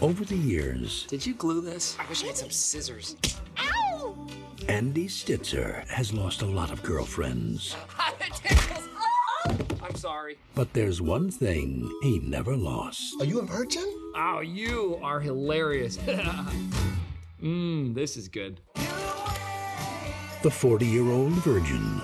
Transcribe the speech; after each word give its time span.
Over 0.00 0.24
the 0.24 0.36
years, 0.36 1.06
Did 1.08 1.24
you 1.24 1.34
glue 1.34 1.60
this? 1.60 1.96
I 1.98 2.08
wish 2.08 2.24
I 2.24 2.26
had 2.28 2.36
some 2.36 2.50
scissors. 2.50 3.16
Andy 4.68 5.06
Stitzer 5.08 5.84
has 5.88 6.12
lost 6.12 6.42
a 6.42 6.46
lot 6.46 6.70
of 6.72 6.82
girlfriends. 6.82 7.76
I'm 9.82 9.94
sorry. 9.94 10.38
But 10.54 10.72
there's 10.72 11.00
one 11.00 11.30
thing 11.30 11.90
he 12.02 12.18
never 12.20 12.56
lost. 12.56 13.14
Are 13.20 13.24
you 13.26 13.40
a 13.40 13.44
virgin? 13.44 13.84
Oh, 14.16 14.40
you 14.40 14.98
are 15.02 15.20
hilarious. 15.20 15.98
Mmm, 17.42 17.94
this 17.94 18.16
is 18.16 18.28
good. 18.28 18.60
The 20.42 20.50
40 20.50 20.86
year 20.86 21.08
old 21.10 21.32
virgin. 21.44 22.00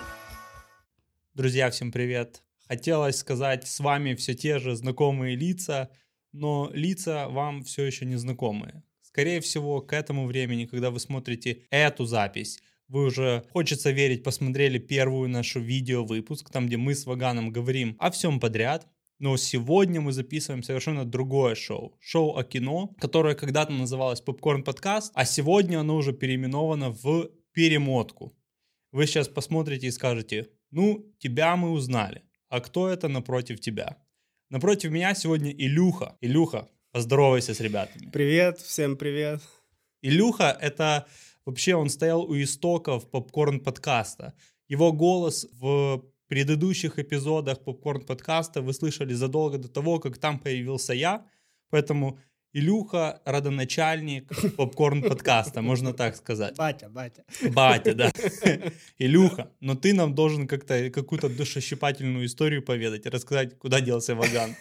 Друзья, 1.34 1.70
всем 1.70 1.92
привет! 1.92 2.42
Хотелось 2.68 3.18
сказать, 3.18 3.66
с 3.66 3.80
вами 3.80 4.14
все 4.14 4.34
те 4.34 4.58
же 4.58 4.74
знакомые 4.76 5.36
лица, 5.36 5.88
но 6.33 6.69
лица 6.73 7.29
вам 7.29 7.63
все 7.63 7.85
еще 7.85 8.05
не 8.05 8.17
знакомые. 8.17 8.83
Скорее 9.01 9.39
всего, 9.39 9.79
к 9.81 9.93
этому 9.93 10.25
времени, 10.25 10.65
когда 10.65 10.89
вы 10.89 10.99
смотрите 10.99 11.63
эту 11.69 12.05
запись, 12.05 12.59
вы 12.87 13.05
уже, 13.05 13.43
хочется 13.51 13.91
верить, 13.91 14.23
посмотрели 14.23 14.77
первую 14.77 15.29
нашу 15.29 15.59
видео-выпуск, 15.59 16.49
там, 16.49 16.67
где 16.67 16.77
мы 16.77 16.95
с 16.95 17.05
Ваганом 17.05 17.51
говорим 17.51 17.95
о 17.99 18.11
всем 18.11 18.39
подряд. 18.39 18.87
Но 19.19 19.37
сегодня 19.37 20.01
мы 20.01 20.11
записываем 20.11 20.63
совершенно 20.63 21.05
другое 21.05 21.55
шоу. 21.55 21.95
Шоу 22.01 22.35
о 22.35 22.43
кино, 22.43 22.93
которое 22.99 23.35
когда-то 23.35 23.71
называлось 23.71 24.19
«Попкорн 24.19 24.63
подкаст», 24.63 25.11
а 25.15 25.23
сегодня 25.23 25.79
оно 25.79 25.95
уже 25.95 26.11
переименовано 26.11 26.89
в 26.89 27.29
«Перемотку». 27.53 28.33
Вы 28.91 29.07
сейчас 29.07 29.27
посмотрите 29.27 29.87
и 29.87 29.91
скажете, 29.91 30.49
ну, 30.71 31.05
тебя 31.19 31.55
мы 31.55 31.71
узнали, 31.71 32.23
а 32.49 32.59
кто 32.59 32.89
это 32.89 33.07
напротив 33.07 33.59
тебя? 33.59 33.97
Напротив 34.49 34.91
меня 34.91 35.15
сегодня 35.15 35.51
Илюха. 35.51 36.17
Илюха, 36.21 36.67
поздоровайся 36.91 37.53
с 37.53 37.59
ребятами. 37.59 38.09
Привет, 38.11 38.59
всем 38.59 38.97
привет. 38.97 39.41
Илюха— 40.01 40.57
это 40.61 41.07
вообще 41.45 41.75
он 41.75 41.89
стоял 41.89 42.23
у 42.23 42.35
истоков 42.35 43.09
попкорн 43.09 43.59
подкаста. 43.59 44.33
Его 44.67 44.91
голос 44.91 45.47
в 45.59 46.03
предыдущих 46.27 46.99
эпизодах 46.99 47.63
попкорн 47.63 48.01
подкаста 48.01 48.61
вы 48.61 48.73
слышали 48.73 49.13
задолго 49.13 49.57
до 49.57 49.69
того, 49.69 49.99
как 49.99 50.17
там 50.17 50.39
появился 50.39 50.93
я, 50.93 51.25
поэтому 51.69 52.19
Илюха— 52.53 53.19
родоначальник 53.25 54.31
попкорн 54.55 55.01
подкаста, 55.01 55.63
можно 55.63 55.91
так 55.91 56.15
сказать. 56.15 56.55
Батя, 56.55 56.87
батя. 56.87 57.23
Батя, 57.49 57.95
да. 57.95 58.11
Илюха, 58.99 59.51
но 59.59 59.75
ты 59.75 59.93
нам 59.93 60.13
должен 60.13 60.47
как-то 60.47 60.91
какую-то 60.91 61.29
душещипательную 61.29 62.27
историю 62.27 62.61
поведать, 62.61 63.07
рассказать, 63.07 63.57
куда 63.57 63.81
делся 63.81 64.13
Ваган. 64.13 64.55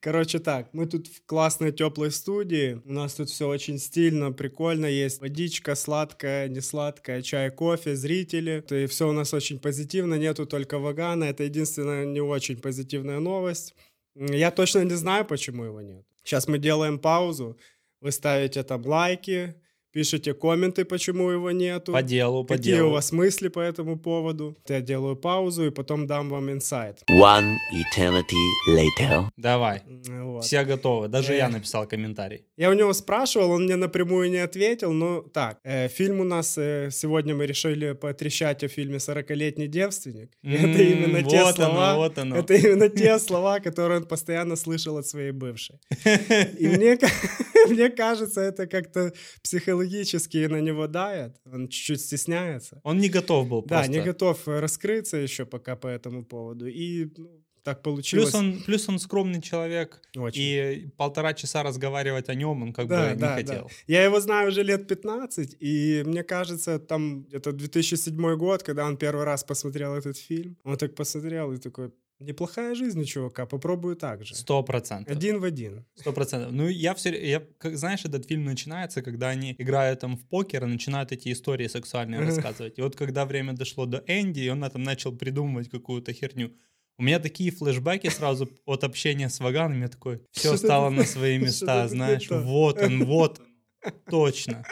Короче 0.00 0.38
так, 0.38 0.68
мы 0.74 0.84
тут 0.84 1.06
в 1.06 1.24
классной 1.24 1.72
теплой 1.72 2.10
студии. 2.10 2.82
У 2.84 2.92
нас 2.92 3.14
тут 3.14 3.30
все 3.30 3.48
очень 3.48 3.78
стильно, 3.78 4.32
прикольно. 4.32 4.84
Есть 4.84 5.22
водичка 5.22 5.76
сладкая, 5.76 6.48
не 6.48 6.60
сладкая, 6.60 7.22
чай, 7.22 7.50
кофе, 7.50 7.96
зрители. 7.96 8.62
И 8.70 8.86
все 8.86 9.08
у 9.08 9.12
нас 9.12 9.32
очень 9.32 9.58
позитивно, 9.58 10.16
нету 10.16 10.44
только 10.44 10.78
Вагана. 10.78 11.24
Это 11.24 11.44
единственная 11.44 12.04
не 12.04 12.20
очень 12.20 12.58
позитивная 12.58 13.18
новость. 13.18 13.74
Я 14.14 14.50
точно 14.50 14.84
не 14.84 14.96
знаю, 14.96 15.24
почему 15.24 15.64
его 15.64 15.80
нет. 15.80 16.04
Сейчас 16.22 16.48
мы 16.48 16.58
делаем 16.58 16.98
паузу. 16.98 17.58
Вы 18.00 18.12
ставите 18.12 18.62
там 18.62 18.84
лайки, 18.86 19.60
пишите 19.92 20.34
комменты, 20.34 20.84
почему 20.84 21.30
его 21.30 21.50
нету. 21.50 21.92
По 21.92 22.02
делу, 22.02 22.44
по 22.44 22.56
Какие 22.56 22.76
делу. 22.76 22.88
у 22.90 22.92
вас 22.92 23.12
мысли 23.12 23.48
по 23.48 23.60
этому 23.60 23.98
поводу? 23.98 24.56
Я 24.68 24.80
делаю 24.80 25.16
паузу 25.16 25.66
и 25.66 25.70
потом 25.70 26.06
дам 26.06 26.28
вам 26.30 26.50
инсайт. 26.50 27.02
One 27.10 27.56
eternity 27.74 28.36
later. 28.68 29.24
Давай, 29.36 29.82
Вот. 30.22 30.44
все 30.44 30.64
готовы. 30.64 31.08
Даже 31.08 31.32
Э. 31.32 31.36
я 31.38 31.48
написал 31.48 31.86
комментарий. 31.86 32.44
Я 32.56 32.70
у 32.70 32.74
него 32.74 32.92
спрашивал, 32.92 33.50
он 33.50 33.64
мне 33.64 33.76
напрямую 33.76 34.30
не 34.30 34.38
ответил, 34.44 34.92
но 34.92 35.20
так, 35.22 35.58
э, 35.64 35.88
фильм 35.88 36.20
у 36.20 36.24
нас, 36.24 36.56
э, 36.58 36.90
сегодня 36.92 37.34
мы 37.34 37.46
решили 37.46 37.92
потрещать 37.92 38.64
о 38.64 38.68
фильме 38.68 38.96
«40-летний 38.98 39.68
девственник». 39.68 40.30
И 40.42 40.54
М, 40.56 40.70
это 40.70 40.82
именно 40.82 41.22
те 41.22 41.42
вот 41.42 41.58
оно, 41.58 41.68
слова, 41.70 41.96
вот 41.96 42.18
оно. 42.18 42.36
это 42.36 42.54
именно 42.54 42.88
те 42.88 43.18
слова, 43.18 43.60
которые 43.60 43.98
он 44.00 44.06
постоянно 44.06 44.56
слышал 44.56 44.96
от 44.98 45.06
своей 45.06 45.32
бывшей. 45.32 45.76
И 46.58 46.68
мне, 46.68 46.98
мне 47.68 47.88
кажется, 47.90 48.40
это 48.40 48.66
как-то 48.66 49.12
психологически 49.42 50.46
на 50.46 50.60
него 50.60 50.86
давит, 50.86 51.32
он 51.52 51.68
чуть-чуть 51.68 52.00
стесняется. 52.00 52.80
Он 52.84 52.98
не 52.98 53.08
готов 53.08 53.48
был 53.48 53.62
Да, 53.62 53.76
просто. 53.76 53.92
не 53.92 54.00
готов 54.00 54.48
э, 54.48 54.60
раскрыться 54.60 55.16
еще 55.16 55.44
пока 55.44 55.76
по 55.76 55.86
этому 55.88 56.24
поводу. 56.24 56.66
И 56.66 57.06
ну, 57.16 57.30
так 57.62 57.82
получилось. 57.82 58.30
Плюс 58.30 58.34
он, 58.42 58.62
плюс 58.66 58.88
он 58.88 58.98
скромный 58.98 59.42
человек, 59.42 60.00
Очень. 60.16 60.42
и 60.42 60.90
полтора 60.96 61.34
часа 61.34 61.62
разговаривать 61.62 62.28
о 62.30 62.34
нем 62.34 62.62
он 62.62 62.72
как 62.72 62.88
Да, 62.88 63.08
бы 63.10 63.14
не 63.14 63.20
да, 63.20 63.34
хотел. 63.34 63.64
да. 63.64 63.68
Я 63.86 64.04
его 64.04 64.20
знаю 64.20 64.48
уже 64.48 64.62
лет 64.62 64.86
15, 64.88 65.56
и 65.60 66.02
мне 66.06 66.22
кажется, 66.22 66.78
там 66.78 67.22
где-то 67.24 67.52
2007 67.52 68.36
год, 68.36 68.62
когда 68.62 68.86
он 68.86 68.96
первый 68.96 69.24
раз 69.24 69.44
посмотрел 69.44 69.94
этот 69.94 70.16
фильм, 70.16 70.56
он 70.64 70.76
так 70.76 70.94
посмотрел 70.94 71.52
и 71.52 71.58
такой, 71.58 71.90
неплохая 72.20 72.74
жизнь 72.74 73.00
у 73.00 73.04
чувака, 73.04 73.46
попробую 73.46 73.96
так 73.96 74.24
же. 74.24 74.34
Сто 74.34 74.62
процентов. 74.62 75.16
Один 75.16 75.40
в 75.40 75.44
один. 75.44 75.84
Сто 75.94 76.12
процентов. 76.12 76.52
Ну, 76.52 76.68
я 76.68 76.94
все, 76.94 77.10
я, 77.10 77.42
как 77.58 77.76
знаешь, 77.76 78.04
этот 78.04 78.26
фильм 78.26 78.44
начинается, 78.44 79.02
когда 79.02 79.30
они 79.30 79.54
играют 79.58 80.00
там 80.00 80.16
в 80.16 80.26
покер 80.28 80.64
и 80.64 80.66
начинают 80.66 81.12
эти 81.12 81.32
истории 81.32 81.66
сексуальные 81.66 82.20
рассказывать. 82.26 82.78
И 82.78 82.82
вот 82.82 82.96
когда 82.96 83.24
время 83.24 83.54
дошло 83.54 83.86
до 83.86 84.04
Энди, 84.06 84.40
и 84.40 84.48
он 84.48 84.60
там 84.70 84.82
начал 84.82 85.16
придумывать 85.16 85.70
какую-то 85.70 86.12
херню. 86.12 86.52
У 86.98 87.02
меня 87.02 87.18
такие 87.18 87.50
флешбеки 87.50 88.08
сразу 88.08 88.50
от 88.66 88.84
общения 88.84 89.30
с 89.30 89.40
Ваганом, 89.40 89.80
я 89.80 89.88
такой, 89.88 90.20
все 90.32 90.56
стало 90.56 90.90
на 90.90 91.04
свои 91.04 91.38
места, 91.38 91.88
знаешь, 91.88 92.28
вот 92.28 92.82
он, 92.82 93.04
вот 93.06 93.40
он, 93.40 93.92
точно. 94.10 94.64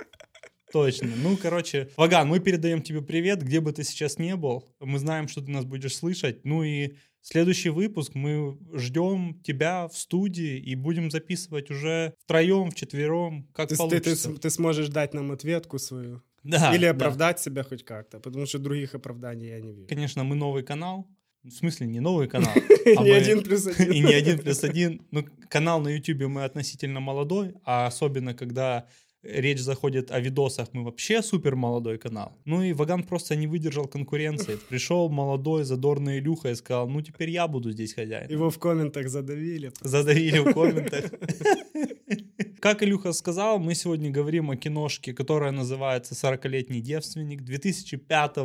Точно. 0.70 1.08
Ну, 1.16 1.38
короче, 1.38 1.88
Ваган, 1.96 2.28
мы 2.28 2.40
передаем 2.40 2.82
тебе 2.82 3.00
привет, 3.00 3.42
где 3.42 3.60
бы 3.60 3.72
ты 3.72 3.84
сейчас 3.84 4.18
не 4.18 4.36
был. 4.36 4.68
Мы 4.80 4.98
знаем, 4.98 5.26
что 5.26 5.40
ты 5.40 5.50
нас 5.50 5.64
будешь 5.64 5.96
слышать. 5.96 6.44
Ну 6.44 6.62
и 6.62 6.92
следующий 7.30 7.68
выпуск 7.70 8.14
мы 8.14 8.56
ждем 8.74 9.40
тебя 9.42 9.86
в 9.88 9.96
студии 9.96 10.58
и 10.58 10.74
будем 10.74 11.10
записывать 11.10 11.70
уже 11.70 12.14
втроем, 12.24 12.70
вчетвером, 12.70 13.46
как 13.54 13.68
То 13.68 13.74
есть 13.74 13.82
ты, 13.90 14.00
ты, 14.00 14.04
получится. 14.04 14.34
ты 14.40 14.50
сможешь 14.50 14.88
дать 14.88 15.14
нам 15.14 15.30
ответку 15.32 15.78
свою. 15.78 16.22
Да, 16.44 16.74
Или 16.74 16.84
да. 16.84 16.90
оправдать 16.90 17.40
себя 17.40 17.62
хоть 17.64 17.84
как-то, 17.84 18.20
потому 18.20 18.46
что 18.46 18.58
других 18.58 18.94
оправданий 18.94 19.48
я 19.48 19.60
не 19.60 19.72
вижу. 19.72 19.88
Конечно, 19.88 20.24
мы 20.24 20.36
новый 20.36 20.62
канал. 20.62 21.06
В 21.44 21.50
смысле, 21.50 21.86
не 21.86 22.00
новый 22.00 22.28
канал. 22.34 22.52
а 22.96 23.02
Не 23.02 23.10
мы- 23.10 23.16
один 23.16 23.42
плюс 23.42 23.66
один. 23.66 23.92
И 23.92 24.00
не 24.08 24.14
один 24.14 24.38
плюс 24.38 24.64
один. 24.64 25.02
Ну, 25.10 25.24
канал 25.48 25.80
на 25.80 25.88
YouTube 25.88 26.28
мы 26.28 26.44
относительно 26.44 27.00
молодой, 27.00 27.54
а 27.64 27.86
особенно 27.86 28.34
когда 28.34 28.86
речь 29.22 29.60
заходит 29.60 30.10
о 30.10 30.20
видосах, 30.20 30.68
мы 30.72 30.84
вообще 30.84 31.22
супер 31.22 31.56
молодой 31.56 31.98
канал. 31.98 32.32
Ну 32.44 32.62
и 32.62 32.72
Ваган 32.72 33.02
просто 33.02 33.36
не 33.36 33.46
выдержал 33.46 33.86
конкуренции. 33.86 34.58
Пришел 34.68 35.08
молодой, 35.08 35.64
задорный 35.64 36.18
Илюха 36.18 36.50
и 36.50 36.54
сказал, 36.54 36.88
ну 36.88 37.02
теперь 37.02 37.30
я 37.30 37.48
буду 37.48 37.70
здесь 37.72 37.94
хозяин. 37.94 38.30
Его 38.30 38.50
в 38.50 38.58
комментах 38.58 39.08
задавили. 39.08 39.72
Задавили 39.80 40.38
в 40.38 40.52
комментах. 40.54 41.10
Как 42.60 42.82
Илюха 42.82 43.12
сказал, 43.12 43.58
мы 43.58 43.74
сегодня 43.74 44.10
говорим 44.10 44.50
о 44.50 44.56
киношке, 44.56 45.12
которая 45.12 45.52
называется 45.52 46.14
«40-летний 46.14 46.80
девственник» 46.80 47.42
2005 47.42 48.36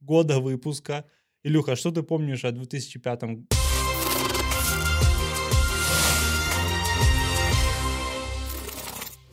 года 0.00 0.38
выпуска. 0.40 1.04
Илюха, 1.42 1.76
что 1.76 1.90
ты 1.90 2.02
помнишь 2.02 2.44
о 2.44 2.52
2005 2.52 3.20
году? 3.22 3.57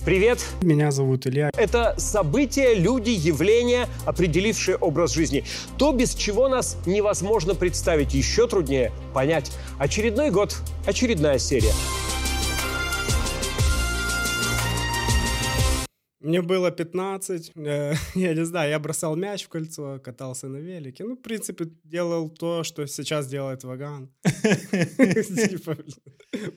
Привет! 0.06 0.46
Меня 0.62 0.92
зовут 0.92 1.26
Илья. 1.26 1.50
Это 1.58 1.96
события, 1.98 2.76
люди, 2.76 3.10
явления, 3.10 3.88
определившие 4.06 4.78
образ 4.78 5.14
жизни. 5.14 5.44
То, 5.80 5.94
без 5.94 6.14
чего 6.14 6.48
нас 6.48 6.78
невозможно 6.86 7.56
представить, 7.56 8.14
еще 8.14 8.48
труднее 8.48 8.92
понять. 9.16 9.52
Очередной 9.80 10.30
год, 10.30 10.58
очередная 10.86 11.40
серия. 11.40 11.74
Мне 16.26 16.42
было 16.42 16.72
15, 16.72 17.52
э, 17.56 17.94
я 18.16 18.34
не 18.34 18.46
знаю, 18.46 18.70
я 18.70 18.80
бросал 18.80 19.16
мяч 19.16 19.44
в 19.44 19.50
кольцо, 19.50 20.00
катался 20.00 20.48
на 20.48 20.58
велике. 20.58 21.04
Ну, 21.04 21.16
в 21.16 21.22
принципе, 21.22 21.66
делал 21.84 22.30
то, 22.30 22.64
что 22.64 22.88
сейчас 22.88 23.28
делает 23.28 23.64
Ваган. 23.64 24.10
Типа, 24.24 25.78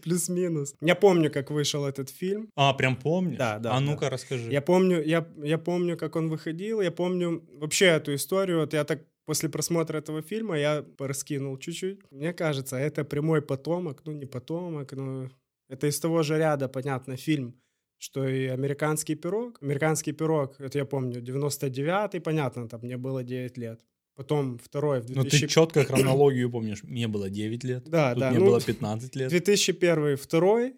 Плюс-минус. 0.02 0.74
Я 0.80 0.94
помню, 0.94 1.30
как 1.30 1.50
вышел 1.50 1.84
этот 1.84 2.08
фильм. 2.08 2.48
А, 2.56 2.72
прям 2.72 2.96
помню? 2.96 3.36
Да, 3.36 3.58
да, 3.58 3.72
А 3.74 3.80
ну-ка 3.80 4.08
расскажи. 4.08 4.50
Я 4.50 4.62
помню, 4.62 5.02
я, 5.04 5.26
я 5.44 5.58
помню, 5.58 5.96
как 5.96 6.16
он 6.16 6.30
выходил, 6.30 6.80
я 6.80 6.90
помню 6.90 7.42
вообще 7.60 7.84
эту 7.86 8.14
историю. 8.14 8.60
Вот 8.60 8.72
я 8.72 8.84
так 8.84 9.00
после 9.26 9.50
просмотра 9.50 9.98
этого 9.98 10.22
фильма 10.22 10.58
я 10.58 10.82
пораскинул 10.96 11.58
чуть-чуть. 11.58 12.00
Мне 12.10 12.32
кажется, 12.32 12.76
это 12.76 13.04
прямой 13.04 13.42
потомок, 13.42 14.00
ну 14.06 14.12
не 14.12 14.26
потомок, 14.26 14.92
но 14.92 15.28
это 15.68 15.86
из 15.86 16.00
того 16.00 16.22
же 16.22 16.38
ряда, 16.38 16.68
понятно, 16.68 17.16
фильм 17.16 17.54
что 17.98 18.26
и 18.26 18.46
«Американский 18.46 19.16
пирог». 19.16 19.58
«Американский 19.60 20.12
пирог», 20.12 20.60
это 20.60 20.78
я 20.78 20.84
помню, 20.84 21.20
99-й, 21.20 22.20
понятно, 22.20 22.68
там 22.68 22.80
мне 22.82 22.96
было 22.96 23.22
9 23.22 23.58
лет. 23.58 23.80
Потом 24.14 24.58
второй 24.58 25.00
в 25.00 25.08
Ну 25.10 25.22
2000... 25.22 25.40
ты 25.40 25.48
четко 25.48 25.84
хронологию 25.84 26.50
помнишь. 26.50 26.82
Мне 26.82 27.06
было 27.06 27.30
9 27.30 27.64
лет. 27.64 27.84
Да, 27.88 28.10
тут 28.10 28.20
да, 28.20 28.30
мне 28.30 28.40
ну, 28.40 28.46
было 28.46 28.60
15 28.60 29.16
лет. 29.16 29.30
2001 29.30 30.16
второй, 30.16 30.74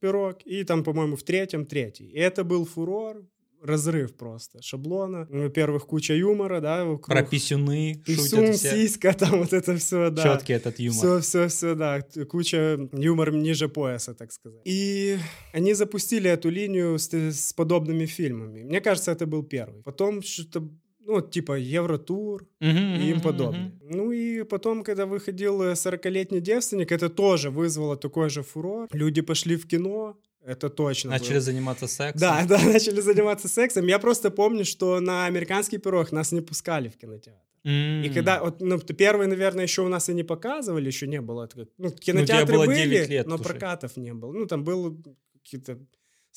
пирог, 0.00 0.38
и 0.44 0.64
там, 0.64 0.82
по-моему, 0.82 1.16
в 1.16 1.22
третьем 1.22 1.66
третий. 1.66 2.06
И 2.06 2.18
это 2.18 2.42
был 2.42 2.64
фурор, 2.64 3.24
разрыв 3.62 4.16
просто 4.16 4.62
шаблона. 4.62 5.26
Ну, 5.30 5.42
Во-первых, 5.44 5.86
куча 5.86 6.14
юмора, 6.14 6.60
да, 6.60 6.84
вокруг. 6.84 7.06
Про 7.06 7.22
писюны 7.22 8.02
Писюн, 8.06 8.40
шутят 8.40 8.56
все. 8.56 8.70
сиська, 8.70 9.12
там 9.18 9.38
вот 9.38 9.52
это 9.52 9.76
все, 9.76 10.10
да. 10.10 10.22
Четкий 10.22 10.54
этот 10.54 10.78
юмор. 10.80 10.98
Все, 10.98 11.20
все, 11.20 11.48
все, 11.48 11.74
да. 11.74 12.02
Куча 12.28 12.78
юмор 12.92 13.32
ниже 13.32 13.68
пояса, 13.68 14.14
так 14.14 14.32
сказать. 14.32 14.60
И 14.64 15.18
они 15.52 15.74
запустили 15.74 16.30
эту 16.30 16.50
линию 16.50 16.98
с, 16.98 17.12
с 17.12 17.52
подобными 17.52 18.06
фильмами. 18.06 18.62
Мне 18.62 18.80
кажется, 18.80 19.12
это 19.12 19.26
был 19.26 19.42
первый. 19.42 19.82
Потом 19.82 20.22
что-то, 20.22 20.68
ну, 21.00 21.20
типа 21.20 21.58
Евротур 21.58 22.46
Мгм, 22.60 22.94
и 23.00 23.10
им 23.10 23.20
подобное. 23.20 23.72
Ну 23.82 24.12
и 24.12 24.44
потом, 24.44 24.84
когда 24.84 25.06
выходил 25.06 25.62
э, 25.62 25.72
40-летний 25.72 26.40
девственник, 26.40 26.92
это 26.92 27.08
тоже 27.08 27.50
вызвало 27.50 27.96
такой 27.96 28.30
же 28.30 28.42
фурор. 28.42 28.88
Люди 28.92 29.22
пошли 29.22 29.56
в 29.56 29.66
кино, 29.66 30.16
это 30.44 30.70
точно 30.70 31.10
Начали 31.10 31.34
было. 31.34 31.40
заниматься 31.40 31.86
сексом. 31.86 32.20
Да, 32.20 32.44
да, 32.48 32.58
начали 32.64 33.00
заниматься 33.00 33.48
сексом. 33.48 33.86
Я 33.86 33.98
просто 33.98 34.30
помню, 34.30 34.64
что 34.64 35.00
на 35.00 35.26
американский 35.26 35.78
пирог 35.78 36.12
нас 36.12 36.32
не 36.32 36.40
пускали 36.40 36.88
в 36.88 36.96
кинотеатр. 36.96 37.40
М. 37.64 38.02
И 38.02 38.08
когда, 38.08 38.42
вот, 38.42 38.60
ну, 38.60 38.78
первый, 38.78 39.26
наверное, 39.26 39.64
еще 39.64 39.82
у 39.82 39.88
нас 39.88 40.08
и 40.08 40.14
не 40.14 40.22
показывали, 40.22 40.86
еще 40.86 41.06
не 41.06 41.20
было. 41.20 41.48
Ну, 41.76 41.90
тебе 41.90 41.98
кинотеатры 42.00 42.54
было 42.56 42.66
были, 42.66 42.84
9 42.84 43.08
лет 43.08 43.26
но 43.26 43.34
уже. 43.34 43.44
прокатов 43.44 43.96
не 43.96 44.14
было. 44.14 44.32
Ну, 44.32 44.46
там 44.46 44.64
было 44.64 44.96
какие-то 45.44 45.78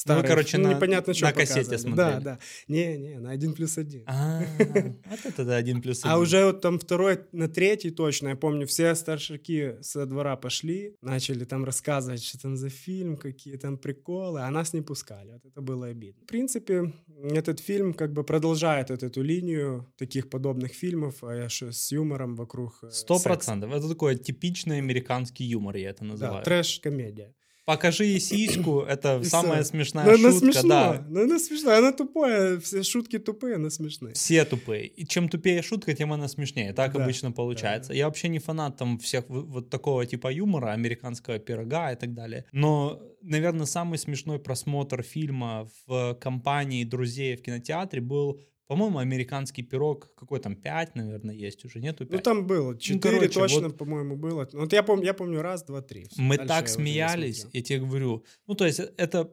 Ну, 0.06 0.16
вы, 0.16 0.20
старые, 0.20 0.28
короче, 0.28 0.58
ну, 0.58 0.70
на- 0.70 0.74
непонятно, 0.76 1.14
что 1.14 1.26
на 1.26 1.34
кассете 1.34 1.62
показывали. 1.62 1.78
смотрели. 1.96 2.10
Да, 2.16 2.20
да. 2.20 2.40
Не, 2.68 2.98
не, 2.98 3.20
на 3.20 3.30
один 3.32 3.54
плюс 3.54 3.78
один. 3.78 4.04
А, 4.08 4.42
вот 4.58 5.20
это 5.26 5.46
да, 5.46 5.56
один 5.56 5.82
плюс 5.82 6.04
А 6.04 6.10
один. 6.14 6.22
уже 6.24 6.46
вот 6.46 6.62
там 6.62 6.80
второй, 6.80 7.20
на 7.32 7.48
третий 7.48 7.92
точно, 7.92 8.30
я 8.30 8.36
помню, 8.36 8.66
все 8.66 8.96
старшаки 8.96 9.76
со 9.82 10.06
двора 10.06 10.36
пошли, 10.36 10.96
начали 11.02 11.46
там 11.46 11.64
рассказывать, 11.64 12.24
что 12.24 12.40
там 12.40 12.58
за 12.58 12.70
фильм, 12.70 13.18
какие 13.18 13.56
там 13.58 13.78
приколы, 13.78 14.42
а 14.42 14.50
нас 14.50 14.74
не 14.74 14.82
пускали. 14.82 15.32
Вот 15.34 15.46
это 15.46 15.62
было 15.62 15.88
обидно. 15.88 16.24
В 16.24 16.28
принципе, 16.28 16.92
этот 17.32 17.60
фильм 17.60 17.94
как 17.94 18.14
бы 18.14 18.24
продолжает 18.24 18.90
вот 18.90 19.04
эту 19.04 19.22
линию 19.22 19.86
таких 19.98 20.30
подобных 20.30 20.74
фильмов 20.74 21.24
а, 21.24 21.48
с 21.50 21.92
юмором 21.92 22.36
вокруг 22.36 22.80
э, 22.84 22.90
Сто 22.92 23.20
процентов. 23.20 23.72
Это 23.72 23.88
такой 23.88 24.16
типичный 24.18 24.80
американский 24.80 25.44
юмор, 25.46 25.76
я 25.76 25.92
это 25.92 26.00
Да, 26.02 26.06
называю. 26.06 26.44
трэш-комедия. 26.44 27.34
Покажи 27.66 28.20
сиську, 28.20 28.82
это 28.82 29.20
И 29.22 29.26
самая 29.26 29.64
всё. 29.64 29.72
смешная 29.72 30.06
Но 30.06 30.12
она 30.12 30.32
шутка, 30.32 30.40
смешная, 30.40 30.94
да. 30.94 31.06
но 31.10 31.22
она 31.22 31.40
смешная, 31.40 31.78
она 31.78 31.92
тупая, 31.94 32.60
все 32.60 32.84
шутки 32.84 33.20
тупые, 33.20 33.56
она 33.56 33.70
смешная. 33.70 34.14
Все 34.14 34.44
тупые. 34.44 34.86
И 34.88 35.06
чем 35.08 35.30
тупее 35.30 35.62
шутка, 35.62 35.94
тем 35.94 36.12
она 36.12 36.28
смешнее. 36.28 36.74
Так 36.74 36.94
Да, 36.94 37.04
обычно 37.04 37.32
получается. 37.32 37.94
Я 37.94 38.06
вообще 38.08 38.28
не 38.28 38.40
фанат 38.40 38.78
там 38.78 38.98
всех 39.00 39.24
вот 39.30 39.70
такого 39.70 40.06
типа 40.06 40.28
юмора, 40.32 40.72
американского 40.74 41.40
пирога 41.40 41.94
и 41.94 41.96
так 41.96 42.14
далее. 42.14 42.46
Но, 42.52 43.02
наверное, 43.22 43.66
самый 43.66 43.98
смешной 43.98 44.40
просмотр 44.40 45.02
фильма 45.02 45.70
в 45.88 46.16
компании 46.16 46.84
друзей 46.84 47.38
в 47.38 47.42
кинотеатре 47.42 48.02
был, 48.02 48.42
по-моему, 48.74 48.98
американский 48.98 49.62
пирог. 49.64 50.12
Какой 50.16 50.40
там, 50.40 50.56
5, 50.56 50.96
наверное, 50.96 51.36
есть 51.36 51.64
уже, 51.66 51.80
нету 51.80 52.06
5? 52.06 52.12
Ну 52.12 52.20
там 52.24 52.48
было, 52.48 52.76
четыре 52.78 53.18
короче, 53.30 53.40
точно, 53.40 53.68
вот- 53.68 53.78
по-моему, 53.78 54.16
было. 54.16 54.50
Ну, 54.54 54.62
Вот 54.62 54.74
я 54.74 54.82
помню, 54.82 55.06
я 55.06 55.14
помню 55.14 55.42
раз, 55.42 55.64
два, 55.64 55.82
три. 55.82 56.06
Всё, 56.06 56.22
Мы 56.22 56.38
дальше 56.38 56.48
так 56.48 56.68
смеялись, 56.68 57.46
я 57.54 57.62
тебе 57.62 57.80
говорю. 57.80 58.26
Ну, 58.48 58.56
то 58.56 58.66
есть, 58.66 58.80
это 58.98 59.30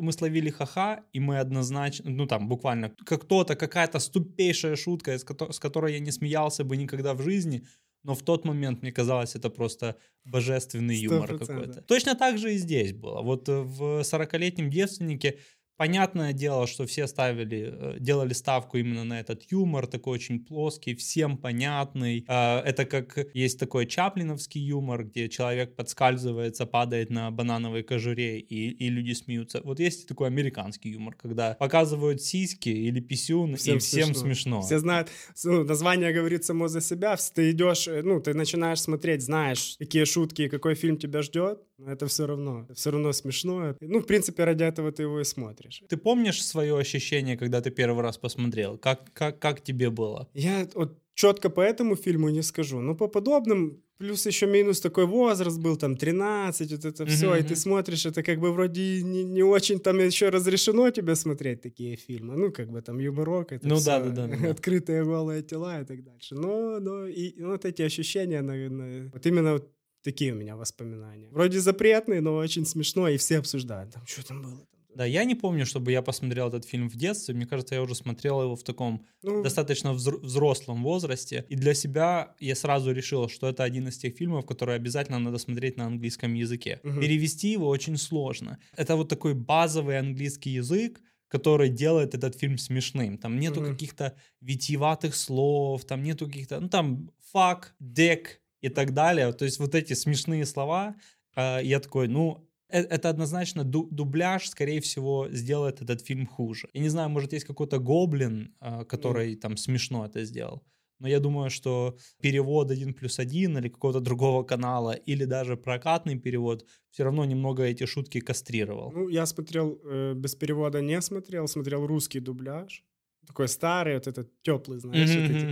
мы 0.00 0.12
словили 0.12 0.50
ха-ха, 0.50 1.04
и 1.12 1.20
мы 1.20 1.38
однозначно, 1.38 2.10
ну, 2.10 2.26
там, 2.26 2.48
буквально, 2.48 2.90
как 3.06 3.22
кто-то, 3.22 3.54
какая-то 3.54 4.00
ступейшая 4.00 4.76
шутка, 4.76 5.12
с 5.12 5.24
кото- 5.24 5.52
с 5.52 5.60
которой 5.60 5.92
я 5.92 6.00
не 6.00 6.10
смеялся 6.12 6.64
бы 6.64 6.76
никогда 6.76 7.14
в 7.14 7.22
жизни, 7.22 7.62
но 8.02 8.14
в 8.14 8.22
тот 8.22 8.44
момент 8.44 8.82
мне 8.82 8.90
казалось, 8.92 9.36
это 9.36 9.50
просто 9.50 9.94
божественный 10.24 10.96
юмор 10.96 11.38
какой-то. 11.38 11.80
Точно 11.82 12.14
так 12.16 12.38
же 12.38 12.54
и 12.54 12.58
здесь 12.58 12.92
было. 12.92 13.22
Вот 13.22 13.48
э, 13.48 13.60
в 13.60 14.00
«40-летнем 14.02 14.68
девственнике» 14.68 15.38
Понятное 15.76 16.32
дело, 16.32 16.66
что 16.66 16.86
все 16.86 17.06
ставили, 17.06 17.96
э, 17.96 17.96
делали 17.98 18.32
ставку 18.32 18.78
именно 18.78 19.04
на 19.04 19.20
этот 19.20 19.42
юмор, 19.50 19.86
такой 19.86 20.14
очень 20.14 20.38
плоский, 20.44 20.94
всем 20.94 21.36
понятный. 21.36 22.24
А, 22.28 22.62
Это 22.64 22.84
как 22.84 23.18
есть 23.34 23.58
такой 23.58 23.86
чаплиновский 23.86 24.60
юмор, 24.60 25.04
где 25.04 25.28
человек 25.28 25.74
подскальзывается, 25.74 26.66
падает 26.66 27.10
на 27.10 27.30
банановой 27.30 27.82
кожуре, 27.82 28.38
и, 28.38 28.70
и 28.70 28.88
люди 28.88 29.12
смеются. 29.12 29.60
Вот 29.64 29.80
есть 29.80 30.04
и 30.04 30.06
такой 30.06 30.28
американский 30.28 30.90
юмор, 30.90 31.14
когда 31.14 31.54
показывают 31.54 32.22
сиськи 32.22 32.68
или 32.68 33.00
писюн, 33.00 33.54
и 33.54 33.78
всем 33.78 34.14
смешно. 34.14 34.62
Все 34.62 34.78
знают, 34.78 35.08
ну, 35.42 35.64
название 35.64 36.12
говорит 36.12 36.44
само 36.44 36.68
за 36.68 36.80
себя. 36.80 37.16
Ты 37.34 37.50
идешь, 37.50 37.88
э, 37.88 38.02
ну, 38.02 38.20
ты 38.20 38.34
начинаешь 38.34 38.80
смотреть, 38.80 39.22
знаешь, 39.22 39.76
какие 39.78 40.04
шутки 40.04 40.48
какой 40.48 40.74
фильм 40.74 40.96
тебя 40.98 41.22
ждет, 41.22 41.58
но 41.78 41.90
это 41.92 42.06
все 42.06 42.26
равно, 42.26 42.66
все 42.74 42.90
равно 42.90 43.12
смешно. 43.12 43.76
Ну, 43.80 44.00
в 44.00 44.06
принципе, 44.06 44.44
ради 44.44 44.64
этого 44.64 44.92
ты 44.92 45.02
его 45.02 45.20
и 45.20 45.24
смотришь. 45.24 45.82
Ты 45.88 45.96
помнишь 45.96 46.44
свое 46.44 46.78
ощущение, 46.78 47.36
когда 47.36 47.60
ты 47.60 47.70
первый 47.70 48.02
раз 48.02 48.18
посмотрел? 48.18 48.78
Как, 48.78 49.12
как, 49.12 49.38
как 49.38 49.60
тебе 49.60 49.90
было? 49.90 50.28
Я 50.34 50.68
вот 50.74 50.98
четко 51.14 51.50
по 51.50 51.60
этому 51.60 51.96
фильму 51.96 52.30
не 52.30 52.42
скажу, 52.42 52.80
но 52.80 52.94
по 52.94 53.08
подобным 53.08 53.84
Плюс 53.98 54.26
еще 54.26 54.46
минус 54.46 54.80
такой 54.80 55.06
возраст 55.06 55.60
был, 55.60 55.76
там 55.76 55.96
13, 55.96 56.72
вот 56.72 56.84
это 56.84 57.06
все, 57.06 57.30
Мгм, 57.30 57.38
и 57.38 57.42
ты 57.42 57.54
смотришь, 57.54 58.06
это 58.06 58.24
как 58.24 58.40
бы 58.40 58.50
вроде 58.52 59.02
не, 59.02 59.22
не 59.22 59.44
очень 59.44 59.78
там 59.78 59.98
еще 60.00 60.30
разрешено 60.30 60.90
тебе 60.90 61.14
смотреть 61.14 61.62
такие 61.62 61.96
фильмы. 61.96 62.36
Ну, 62.36 62.50
как 62.50 62.70
бы 62.70 62.82
там 62.82 62.98
юморок, 62.98 63.52
это 63.52 63.68
Ну 63.68 63.76
да, 63.76 64.00
да, 64.00 64.10
да, 64.10 64.26
да, 64.26 64.36
да. 64.36 64.50
открытые 64.50 65.04
голые 65.04 65.42
тела 65.42 65.80
и 65.80 65.84
так 65.84 66.02
дальше. 66.02 66.34
Но, 66.34 66.80
но 66.80 67.06
и 67.06 67.34
ну, 67.36 67.52
вот 67.52 67.64
эти 67.64 67.82
ощущения, 67.82 68.42
наверное, 68.42 69.10
вот 69.12 69.26
именно 69.26 69.52
вот 69.52 69.70
такие 70.04 70.32
у 70.32 70.36
меня 70.36 70.56
воспоминания. 70.56 71.28
Вроде 71.32 71.60
запретные, 71.60 72.20
но 72.20 72.36
очень 72.36 72.66
смешно, 72.66 73.08
и 73.08 73.16
все 73.16 73.38
обсуждают, 73.38 73.92
там, 73.94 74.06
что 74.06 74.22
там 74.26 74.42
было. 74.42 74.60
Да, 74.96 75.04
я 75.04 75.24
не 75.24 75.34
помню, 75.34 75.66
чтобы 75.66 75.90
я 75.90 76.02
посмотрел 76.02 76.46
этот 76.48 76.64
фильм 76.64 76.88
в 76.88 76.94
детстве. 76.94 77.34
Мне 77.34 77.46
кажется, 77.46 77.74
я 77.74 77.82
уже 77.82 77.94
смотрел 77.96 78.42
его 78.42 78.54
в 78.54 78.62
таком 78.62 79.04
ну, 79.22 79.42
достаточно 79.42 79.88
взр- 79.88 80.20
взрослом 80.20 80.84
возрасте. 80.84 81.44
И 81.48 81.56
для 81.56 81.74
себя 81.74 82.34
я 82.38 82.54
сразу 82.54 82.92
решил, 82.92 83.28
что 83.28 83.48
это 83.48 83.64
один 83.64 83.88
из 83.88 83.98
тех 83.98 84.16
фильмов, 84.16 84.46
которые 84.46 84.76
обязательно 84.76 85.18
надо 85.18 85.38
смотреть 85.38 85.76
на 85.76 85.86
английском 85.86 86.34
языке. 86.34 86.78
Мгм. 86.84 87.00
Перевести 87.00 87.48
его 87.48 87.68
очень 87.68 87.96
сложно. 87.96 88.58
Это 88.76 88.94
вот 88.94 89.08
такой 89.08 89.34
базовый 89.34 89.98
английский 89.98 90.50
язык, 90.50 91.00
который 91.26 91.70
делает 91.70 92.14
этот 92.14 92.38
фильм 92.38 92.56
смешным. 92.58 93.18
Там 93.18 93.40
нету 93.40 93.60
Мгм. 93.62 93.72
каких-то 93.72 94.14
витиеватых 94.40 95.16
слов, 95.16 95.84
там 95.84 96.04
нету 96.04 96.26
каких-то, 96.26 96.60
ну 96.60 96.68
там 96.68 97.10
fuck, 97.34 97.62
dick 97.82 98.26
и 98.64 98.68
так 98.70 98.92
далее. 98.94 99.32
То 99.32 99.44
есть 99.44 99.58
вот 99.60 99.74
эти 99.74 99.94
смешные 99.94 100.46
слова, 100.46 100.94
а, 101.36 101.60
я 101.60 101.80
такой, 101.80 102.08
ну, 102.08 102.48
э- 102.70 102.82
это 102.82 103.08
однозначно 103.10 103.64
ду- 103.64 103.88
дубляж, 103.90 104.48
скорее 104.48 104.80
всего, 104.80 105.28
сделает 105.30 105.82
этот 105.82 106.00
фильм 106.06 106.26
хуже. 106.26 106.68
Я 106.74 106.80
не 106.82 106.88
знаю, 106.90 107.10
может, 107.10 107.32
есть 107.34 107.46
какой-то 107.46 107.78
гоблин, 107.78 108.54
а, 108.60 108.84
который 108.84 109.36
там 109.36 109.56
смешно 109.56 110.06
это 110.06 110.24
сделал. 110.24 110.62
Но 111.00 111.08
я 111.08 111.20
думаю, 111.20 111.50
что 111.50 111.96
перевод 112.22 112.70
один 112.70 112.94
плюс 112.94 113.18
один 113.18 113.58
или 113.58 113.68
какого-то 113.68 114.00
другого 114.00 114.44
канала, 114.44 114.92
или 114.92 115.24
даже 115.26 115.56
прокатный 115.56 116.18
перевод, 116.18 116.66
все 116.90 117.04
равно 117.04 117.24
немного 117.24 117.62
эти 117.64 117.86
шутки 117.86 118.20
кастрировал. 118.20 118.92
Ну, 118.92 119.08
я 119.08 119.26
смотрел, 119.26 119.78
э, 119.84 120.14
без 120.14 120.34
перевода 120.34 120.80
не 120.80 121.00
смотрел, 121.02 121.48
смотрел 121.48 121.86
русский 121.86 122.20
дубляж. 122.20 122.84
Такой 123.26 123.48
старый, 123.48 123.94
вот 123.94 124.06
этот 124.06 124.28
теплый, 124.42 124.78
знаешь, 124.80 125.10
Мгм, 125.10 125.20
вот 125.20 125.30
эти. 125.30 125.46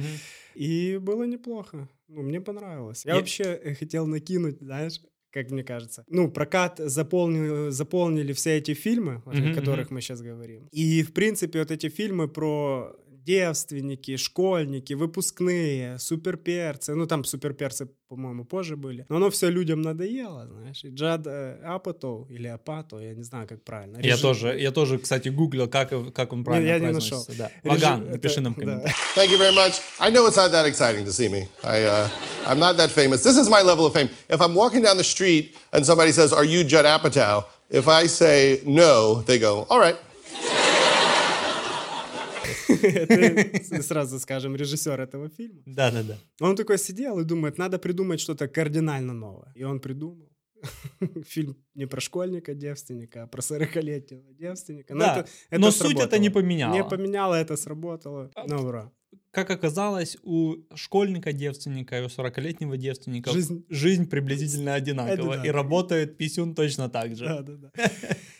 И 0.55 0.99
было 0.99 1.25
неплохо. 1.27 1.89
Ну, 2.15 2.23
мне 2.23 2.41
понравилось. 2.41 3.05
Я, 3.07 3.13
Я- 3.13 3.19
вообще 3.19 3.45
э, 3.45 3.75
хотел 3.75 4.07
накинуть, 4.07 4.61
знаешь, 4.61 5.01
как 5.31 5.51
мне 5.51 5.65
кажется. 5.65 6.05
Ну, 6.09 6.31
прокат 6.31 6.79
заполнил, 6.79 7.71
заполнили 7.71 8.33
все 8.33 8.59
эти 8.59 8.75
фильмы, 8.75 9.23
о 9.27 9.55
которых 9.55 9.91
мы 9.91 10.01
сейчас 10.03 10.21
говорим. 10.21 10.69
И, 10.73 11.03
в 11.03 11.13
принципе, 11.15 11.59
вот 11.61 11.71
эти 11.71 11.89
фильмы 11.89 12.29
про 12.29 12.95
девственники, 13.25 14.17
школьники, 14.17 14.95
выпускные, 14.95 15.99
суперперцы. 15.99 16.95
Ну, 16.95 17.07
там 17.07 17.25
суперперцы, 17.25 17.89
по-моему, 18.09 18.45
позже 18.45 18.77
были. 18.77 19.07
Но 19.09 19.17
оно 19.17 19.31
все 19.31 19.49
людям 19.49 19.83
надоело, 19.83 20.47
знаешь. 20.47 20.85
И 20.85 20.89
Джад 20.89 21.27
э, 21.27 21.61
Апатоу 21.65 22.27
или 22.31 22.49
Апато, 22.49 22.99
я 22.99 23.15
не 23.15 23.23
знаю, 23.23 23.47
как 23.47 23.65
правильно. 23.65 23.99
Я 23.99 24.15
Режи- 24.15 24.23
тоже, 24.23 24.59
я 24.59 24.71
тоже, 24.73 24.99
кстати, 24.99 25.29
гуглил, 25.29 25.69
как, 25.69 25.91
как 26.15 26.33
он 26.33 26.45
правильно 26.45 26.67
я 26.69 26.79
не 26.79 26.87
произносится. 26.87 27.33
Да. 27.39 27.51
Ваган, 27.65 28.03
это- 28.03 28.13
напиши 28.13 28.41
нам 28.41 28.55
да. 28.55 28.61
комментарий. 28.61 28.95
Thank 29.17 29.31
you 29.31 29.39
very 29.39 29.55
much. 29.55 29.81
I 29.99 30.11
know 30.11 30.27
it's 30.27 30.37
not 30.37 30.51
that 30.53 30.67
exciting 30.67 31.05
to 31.05 31.13
see 31.13 31.29
me. 31.29 31.49
I, 31.63 31.85
uh, 31.85 32.09
I'm 32.47 32.59
not 32.59 32.77
that 32.77 32.91
famous. 32.91 33.23
This 33.23 33.37
is 33.39 33.49
my 33.49 33.63
level 33.63 33.87
of 33.87 33.93
fame. 33.93 34.09
If 34.29 34.41
I'm 34.41 34.55
walking 34.55 34.83
down 34.83 34.97
the 34.97 35.05
street 35.05 35.55
and 35.73 35.85
somebody 35.85 36.13
says, 36.13 36.33
Are 36.33 36.45
you 36.45 36.65
Judd 36.65 36.85
Apatow? 36.85 37.45
If 37.71 37.89
I 37.89 38.07
say 38.07 38.61
no, 38.67 39.23
they 39.23 39.39
go, 39.39 39.67
All 39.71 39.79
right. 39.81 39.97
Это 42.69 43.83
сразу 43.83 44.19
скажем, 44.19 44.57
режиссер 44.57 45.01
этого 45.01 45.29
фильма. 45.29 45.63
Да-да-да. 45.67 46.19
Он 46.41 46.57
такой 46.57 46.79
сидел 46.79 47.19
и 47.21 47.25
думает, 47.25 47.59
надо 47.59 47.79
придумать 47.79 48.21
что-то 48.21 48.49
кардинально 48.49 49.13
новое. 49.13 49.53
И 49.55 49.65
он 49.65 49.81
придумал. 49.81 50.29
Фильм 51.27 51.57
не 51.75 51.87
про 51.87 52.01
школьника 52.01 52.55
девственника, 52.55 53.25
а 53.25 53.27
про 53.27 53.41
40-летнего 53.41 54.33
девственника. 54.33 54.95
Но 54.95 55.01
Да, 55.01 55.17
это, 55.19 55.31
это 55.51 55.61
но 55.61 55.71
суть 55.71 56.01
это 56.01 56.19
не 56.19 56.31
поменяло. 56.31 56.73
Не 56.73 56.85
поменяло, 56.85 57.35
это 57.35 57.57
сработало. 57.57 58.31
На 58.47 58.61
ура. 58.61 58.93
Как 59.33 59.51
оказалось, 59.51 60.19
у 60.23 60.57
школьника-девственника 60.75 61.99
и 61.99 62.03
у 62.03 62.07
40-летнего 62.07 62.77
девственника 62.77 63.31
Жизнь- 63.33 63.65
жизнь 63.71 64.07
приблизительно 64.07 64.75
одинакова. 64.75 65.11
И 65.11 65.39
Одинаково. 65.39 65.53
работает 65.53 66.17
писюн 66.19 66.55
точно 66.55 66.89
так 66.89 67.17
же. 67.17 67.25
Да, 67.25 67.43
да, 67.43 67.53
да. 67.57 67.71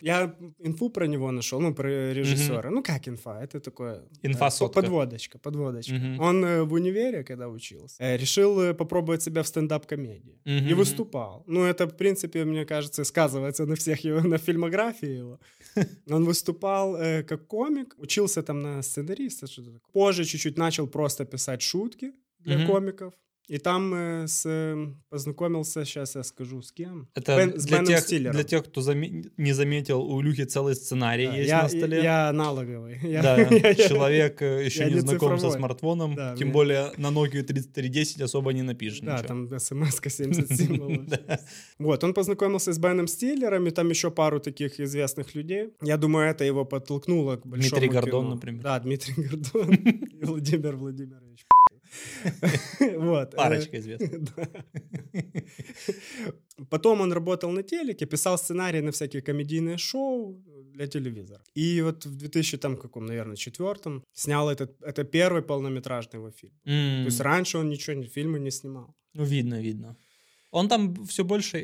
Я 0.01 0.35
инфу 0.59 0.89
про 0.89 1.07
него 1.07 1.31
нашел, 1.31 1.61
ну, 1.61 1.73
про 1.73 2.13
режиссера. 2.13 2.69
Ну, 2.69 2.83
как 2.83 3.07
инфа? 3.07 3.41
Это 3.43 3.59
такое... 3.59 4.03
Инфа 4.21 4.47
э, 4.47 4.51
сотка. 4.51 4.81
Подводочка, 4.81 5.39
подводочка. 5.39 5.95
Он 6.19 6.45
э, 6.45 6.63
в 6.63 6.73
универе, 6.73 7.23
когда 7.23 7.47
учился, 7.47 8.03
э, 8.03 8.17
решил 8.17 8.73
попробовать 8.75 9.23
себя 9.23 9.41
в 9.41 9.47
стендап-комедии. 9.47 10.41
И 10.45 10.73
выступал. 10.73 11.43
Ну, 11.47 11.63
это, 11.63 11.87
в 11.87 11.95
принципе, 11.97 12.45
мне 12.45 12.65
кажется, 12.65 13.03
сказывается 13.03 13.65
на 13.65 13.75
всех 13.75 14.05
его, 14.05 14.21
на 14.27 14.37
фильмографии 14.37 15.17
его. 15.17 15.39
Он 16.11 16.25
выступал 16.25 16.97
как 17.27 17.47
комик, 17.47 17.95
учился 17.97 18.43
там 18.43 18.61
на 18.61 18.81
сценариста, 18.83 19.47
что-то 19.47 19.71
такое. 19.71 19.91
Позже 19.93 20.25
чуть-чуть 20.25 20.57
начал 20.57 20.82
просто 20.87 21.25
писать 21.25 21.61
шутки 21.61 22.13
для 22.39 22.57
Мгм. 22.57 22.67
комиков. 22.67 23.13
И 23.49 23.57
там 23.57 23.93
э, 23.93 24.25
с, 24.27 24.45
э, 24.45 24.87
познакомился, 25.09 25.83
сейчас 25.85 26.15
я 26.15 26.23
скажу, 26.23 26.61
с 26.61 26.71
кем? 26.71 27.09
Это 27.13 27.35
Бен- 27.37 27.59
с 27.59 27.65
для, 27.65 27.77
Беном 27.79 27.87
тех, 27.87 27.99
Стиллером. 27.99 28.33
для 28.35 28.43
тех, 28.43 28.63
кто 28.63 28.81
заме- 28.81 29.29
не 29.37 29.51
заметил, 29.53 30.01
у 30.01 30.21
Илюхи 30.21 30.45
целый 30.45 30.75
сценарий 30.75 31.27
Да, 31.27 31.35
есть 31.35 31.49
я, 31.49 31.63
на 31.63 31.67
столе. 31.69 32.03
Я 32.03 32.29
аналоговый. 32.29 32.99
Я- 33.03 33.21
Да, 33.21 33.37
я- 33.51 33.75
человек 33.75 34.41
э, 34.41 34.65
еще 34.65 34.79
я 34.83 34.87
не 34.89 34.93
не 34.95 34.99
знаком 35.01 35.37
со 35.37 35.51
смартфоном, 35.51 36.15
Да, 36.15 36.35
тем 36.37 36.47
мне- 36.47 36.53
более 36.53 36.91
на 36.97 37.07
Nokia 37.07 37.43
3310 37.43 38.21
особо 38.21 38.53
не 38.53 38.61
напишешь 38.61 39.01
Да, 39.01 39.13
ничего. 39.17 39.27
там 39.27 39.59
смс 39.59 39.99
70 40.07 40.47
символов. 40.57 41.05
Да. 41.07 41.39
Вот, 41.79 42.03
он 42.03 42.13
познакомился 42.13 42.71
с 42.71 42.77
Беном 42.79 43.07
Стиллером, 43.07 43.67
и 43.67 43.71
там 43.71 43.89
еще 43.89 44.09
пару 44.09 44.39
таких 44.39 44.79
известных 44.79 45.35
людей. 45.35 45.69
Я 45.81 45.97
думаю, 45.97 46.29
это 46.29 46.45
его 46.45 46.63
подтолкнуло 46.65 47.35
к 47.35 47.45
большому 47.45 47.69
Дмитрий 47.81 47.89
Гордон, 47.89 48.29
например. 48.29 48.63
Да, 48.63 48.79
Дмитрий 48.79 49.13
Гордон 49.17 49.73
и 49.75 50.25
Владимир 50.25 50.77
Владимирович. 50.77 51.45
Вот. 52.97 53.33
э, 53.33 53.37
Парочка 53.37 53.77
известных. 53.79 54.21
Да. 54.35 54.47
Потом 56.69 57.01
он 57.01 57.13
работал 57.13 57.51
на 57.51 57.63
телеке, 57.63 58.05
писал 58.05 58.37
сценарии 58.37 58.81
на 58.81 58.91
всякие 58.91 59.21
комедийные 59.21 59.77
шоу 59.77 60.41
для 60.73 60.87
телевизора. 60.87 61.41
И 61.55 61.81
вот 61.81 62.05
в 62.05 62.15
2000, 62.15 62.57
там, 62.57 62.77
каком, 62.77 63.05
наверное, 63.05 63.35
четвертом 63.35 64.03
снял 64.13 64.49
этот, 64.49 64.81
это 64.81 65.03
первый 65.03 65.41
полнометражный 65.41 66.19
его 66.19 66.31
фильм. 66.31 66.53
То 66.63 67.05
есть 67.05 67.19
раньше 67.21 67.57
он 67.57 67.69
ничего, 67.69 68.03
фильмы 68.03 68.39
не 68.39 68.51
снимал. 68.51 68.95
Ну, 69.13 69.23
видно, 69.23 69.61
видно. 69.61 69.97
Он 70.51 70.67
там 70.67 71.05
все 71.05 71.23
больше, 71.23 71.63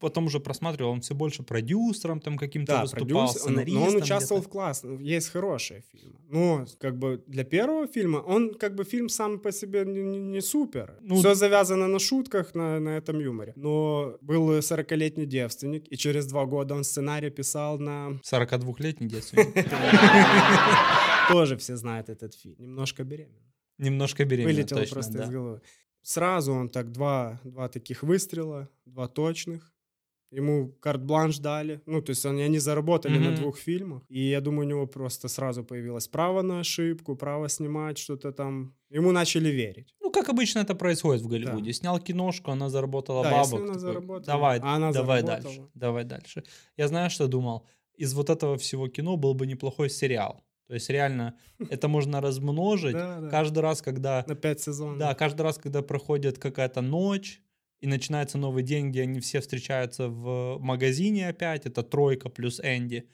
потом 0.00 0.26
уже 0.26 0.40
просматривал, 0.40 0.90
он 0.92 1.00
все 1.00 1.14
больше 1.14 1.42
продюсером 1.42 2.20
там 2.20 2.36
каким-то 2.38 2.72
Да, 2.72 2.82
выступал, 2.82 3.06
продюсер, 3.06 3.40
сценаристом. 3.40 3.80
но 3.82 3.86
он 3.88 3.96
участвовал 3.96 4.42
в 4.42 4.48
классных, 4.48 5.00
есть 5.00 5.28
хорошие 5.28 5.82
фильмы. 5.92 6.16
Но 6.28 6.66
как 6.78 6.98
бы 6.98 7.22
для 7.26 7.44
первого 7.44 7.86
фильма, 7.86 8.18
он 8.18 8.54
как 8.54 8.74
бы 8.74 8.84
фильм 8.84 9.08
сам 9.08 9.38
по 9.38 9.52
себе 9.52 9.84
не, 9.84 10.02
не- 10.02 10.18
не 10.18 10.40
супер. 10.40 10.96
Ну, 11.00 11.16
Все 11.16 11.34
завязано 11.34 11.86
на 11.86 11.98
шутках, 11.98 12.54
на, 12.54 12.80
на 12.80 12.96
этом 12.96 13.20
юморе. 13.20 13.52
Но 13.56 14.16
был 14.20 14.50
40-летний 14.58 15.26
девственник, 15.26 15.84
и 15.92 15.96
через 15.96 16.26
два 16.26 16.46
года 16.46 16.74
он 16.74 16.84
сценарий 16.84 17.30
писал 17.30 17.78
на... 17.78 18.20
42-летний 18.30 19.08
девственник. 19.08 19.54
Тоже 21.28 21.56
все 21.56 21.76
знают 21.76 22.08
этот 22.08 22.34
фильм. 22.34 22.56
Немножко 22.58 23.04
беременна. 23.04 23.52
Немножко 23.78 24.24
беременна, 24.24 24.52
Вылетело 24.52 24.80
точно, 24.80 24.94
просто 24.94 25.22
из 25.22 25.30
головы. 25.30 25.60
Сразу 26.02 26.52
он 26.52 26.68
так 26.68 26.92
два, 26.92 27.40
два 27.44 27.68
таких 27.68 28.02
выстрела, 28.02 28.68
два 28.84 29.06
точных. 29.08 29.72
Ему 30.30 30.72
карт-бланш 30.80 31.38
дали. 31.38 31.80
Ну, 31.86 32.00
то 32.02 32.10
есть 32.10 32.24
он, 32.26 32.38
они 32.38 32.58
заработали 32.58 33.18
на 33.18 33.30
Мгм. 33.30 33.34
двух 33.36 33.58
фильмах. 33.58 34.02
И 34.08 34.20
я 34.28 34.40
думаю, 34.40 34.66
у 34.66 34.70
него 34.70 34.86
просто 34.86 35.28
сразу 35.28 35.64
появилось 35.64 36.06
право 36.08 36.42
на 36.42 36.60
ошибку, 36.60 37.16
право 37.16 37.48
снимать 37.48 37.98
что-то 37.98 38.30
там. 38.32 38.72
Ему 38.90 39.12
начали 39.12 39.48
верить. 39.48 39.94
Ну, 40.00 40.10
как 40.12 40.28
обычно 40.28 40.60
это 40.60 40.74
происходит 40.74 41.22
в 41.22 41.28
Голливуде. 41.28 41.72
Снял 41.72 41.98
киношку, 41.98 42.50
она 42.52 42.68
заработала 42.68 43.22
Да, 43.24 43.38
если 43.40 43.56
бабок. 43.56 43.70
она 43.70 43.92
такой, 43.92 44.20
давай, 44.24 44.58
а 44.60 44.76
она 44.76 44.92
давай 44.92 45.20
заработала. 45.22 45.42
дальше, 45.54 45.70
давай 45.74 46.04
дальше. 46.04 46.44
Я 46.76 46.88
знаю, 46.88 47.10
что 47.10 47.26
думал. 47.26 47.66
Из 47.96 48.14
вот 48.14 48.30
этого 48.30 48.56
всего 48.56 48.88
кино 48.88 49.16
был 49.16 49.34
бы 49.34 49.46
неплохой 49.46 49.90
сериал. 49.90 50.42
То 50.68 50.74
есть 50.74 50.88
реально 50.90 51.34
это 51.70 51.88
можно 51.88 52.20
размножить. 52.20 52.92
Да, 52.92 53.20
да. 53.20 53.28
Каждый 53.28 53.58
раз, 53.58 53.82
когда... 53.82 54.24
На 54.28 54.34
пять 54.36 54.60
сезонов. 54.60 54.98
Да, 54.98 55.14
каждый 55.14 55.42
раз, 55.42 55.58
когда 55.58 55.82
проходит 55.82 56.38
какая-то 56.38 56.80
ночь, 56.82 57.42
и 57.80 57.86
начинается 57.86 58.38
новый 58.38 58.62
день, 58.62 58.90
где 58.90 59.02
они 59.02 59.20
все 59.20 59.40
встречаются 59.40 60.08
в 60.08 60.58
магазине 60.60 61.28
опять, 61.28 61.66
это 61.66 61.82
тройка 61.82 62.28
плюс 62.28 62.60
Энди, 62.60 63.08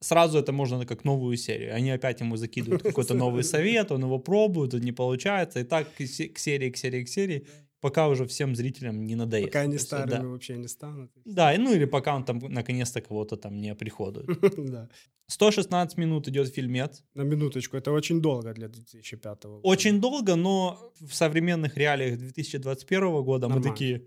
сразу 0.00 0.38
это 0.38 0.52
можно 0.52 0.86
как 0.86 1.04
новую 1.04 1.36
серию. 1.36 1.74
Они 1.74 1.90
опять 1.90 2.20
ему 2.20 2.36
закидывают 2.36 2.82
какой-то 2.82 3.14
новый 3.14 3.42
совет, 3.44 3.90
он 3.92 4.02
его 4.02 4.18
пробует, 4.18 4.74
он 4.74 4.80
не 4.80 4.92
получается, 4.92 5.60
и 5.60 5.64
так 5.64 5.86
к 5.94 6.06
се- 6.06 6.28
к 6.28 6.38
серии, 6.38 6.70
к 6.70 6.76
серии, 6.76 7.04
к 7.04 7.08
серии, 7.08 7.46
пока 7.82 8.08
уже 8.08 8.24
всем 8.24 8.54
зрителям 8.54 9.04
не 9.04 9.16
надоест. 9.16 9.48
Пока 9.48 9.60
они 9.60 9.74
есть, 9.74 9.86
старыми 9.86 10.22
да. 10.22 10.28
вообще 10.28 10.56
не 10.56 10.68
станут. 10.68 11.10
Да, 11.24 11.52
ну 11.58 11.74
или 11.74 11.84
пока 11.84 12.14
он 12.14 12.24
там 12.24 12.38
наконец-то 12.38 13.00
кого-то 13.00 13.36
там 13.36 13.60
не 13.60 13.74
приходует. 13.74 14.26
да. 14.70 14.88
116 15.26 15.98
минут 15.98 16.28
идет 16.28 16.48
фильмец. 16.54 17.04
На 17.14 17.22
минуточку. 17.22 17.76
Это 17.76 17.90
очень 17.92 18.20
долго 18.20 18.54
для 18.54 18.68
2005 18.68 19.44
года. 19.44 19.60
Очень 19.62 20.00
долго, 20.00 20.36
но 20.36 20.92
в 21.00 21.12
современных 21.12 21.76
реалиях 21.76 22.18
2021 22.18 23.22
года 23.24 23.48
мы 23.48 23.54
Нормально. 23.54 23.70
такие 23.72 24.02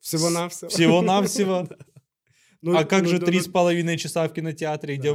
Всего-навсего. 0.00 0.68
всего-навсего. 0.68 1.68
Ну, 2.60 2.76
а 2.76 2.84
как 2.84 3.04
ну, 3.04 3.08
же 3.08 3.18
да, 3.20 3.26
три 3.26 3.38
ну, 3.38 3.44
с 3.44 3.46
половиной 3.46 3.96
часа 3.98 4.26
в 4.26 4.32
кинотеатре, 4.32 4.96
где 4.96 5.14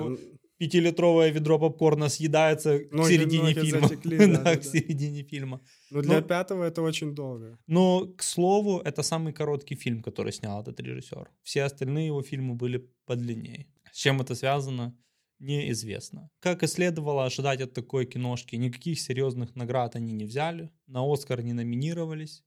пятилитровое 0.57 1.31
ведро 1.31 1.59
попкорна 1.59 2.09
съедается 2.09 2.79
к 2.79 2.91
Ноги- 2.93 3.09
середине 3.09 3.43
ноги 3.43 3.59
фильма? 3.61 3.87
затекли, 3.87 4.17
да, 4.19 4.27
Да, 4.27 4.43
да, 4.43 4.55
к 4.57 4.63
середине 4.63 5.23
фильма. 5.23 5.59
Ну, 5.91 6.01
для 6.01 6.19
Ну, 6.21 6.21
пятого 6.27 6.63
это 6.63 6.81
очень 6.81 7.13
долго. 7.15 7.57
Но, 7.67 8.07
к 8.17 8.23
слову, 8.23 8.79
это 8.79 9.03
самый 9.03 9.33
короткий 9.33 9.75
фильм, 9.75 10.01
который 10.01 10.31
снял 10.31 10.61
этот 10.61 10.79
режиссер. 10.79 11.29
Все 11.43 11.63
остальные 11.63 12.07
его 12.07 12.21
фильмы 12.21 12.55
были 12.55 12.89
подлиннее. 13.05 13.67
С 13.91 13.97
чем 13.97 14.21
это 14.21 14.35
связано, 14.35 14.95
неизвестно. 15.39 16.29
Как 16.39 16.63
и 16.63 16.67
следовало 16.67 17.25
ожидать 17.25 17.61
от 17.61 17.73
такой 17.73 18.05
киношки, 18.05 18.55
никаких 18.55 18.99
серьезных 18.99 19.55
наград 19.55 19.95
они 19.95 20.13
не 20.13 20.25
взяли, 20.25 20.69
на 20.87 21.01
Оскар 21.13 21.41
не 21.43 21.53
номинировались. 21.53 22.43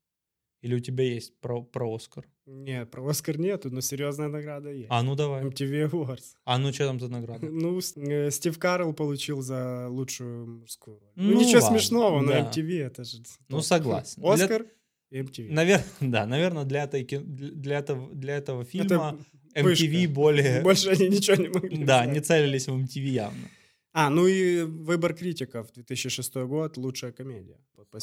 Или 0.63 0.75
у 0.75 0.81
тебя 0.81 1.05
есть 1.05 1.39
про, 1.41 1.63
про 1.63 1.95
Оскар? 1.95 2.27
Нет, 2.47 2.91
про 2.91 3.07
Оскар 3.09 3.39
нету, 3.39 3.71
но 3.71 3.81
серьезная 3.81 4.29
награда 4.29 4.71
есть. 4.73 4.87
А, 4.91 5.03
ну 5.03 5.15
давай. 5.15 5.45
MTV 5.45 5.91
Awards. 5.91 6.35
А 6.45 6.59
ну 6.59 6.73
что 6.73 6.87
там 6.87 6.99
за 7.01 7.09
награда? 7.09 7.47
Ну, 7.51 7.79
э, 7.97 8.31
Стив 8.31 8.59
Карл 8.59 8.93
получил 8.95 9.43
за 9.43 9.89
лучшую 9.89 10.47
мужскую 10.47 10.99
роль. 10.99 11.11
Ну, 11.17 11.33
Ну, 11.33 11.41
ничего 11.41 11.61
ладно, 11.63 11.79
смешного, 11.79 12.21
но 12.21 12.33
да. 12.33 12.41
MTV 12.51 12.83
это 12.87 13.05
же... 13.05 13.19
Ну, 13.49 13.61
согласен. 13.61 14.23
Для- 14.23 14.33
Оскар 14.33 14.67
и 15.11 15.21
MTV. 15.21 15.53
Навер... 15.53 15.81
Да, 16.01 16.27
наверное, 16.27 16.65
для, 16.65 16.85
этой, 16.85 17.05
для, 17.05 17.79
этого, 17.79 18.15
для 18.15 18.37
этого 18.37 18.65
фильма 18.65 19.19
Это 19.55 19.69
MTV 19.69 20.09
более... 20.09 20.63
Больше 20.63 20.91
они 20.91 21.09
ничего 21.09 21.37
не 21.37 21.49
могли 21.49 21.85
Да, 21.85 22.03
взять. 22.03 22.15
не 22.15 22.21
целились 22.21 22.67
в 22.69 22.75
MTV 22.77 23.01
явно. 23.09 23.49
А, 23.93 24.11
ну 24.11 24.27
и 24.27 24.63
выбор 24.63 25.15
критиков 25.15 25.73
2006 25.73 26.35
год, 26.35 26.77
лучшая 26.77 27.13
комедия. 27.13 27.59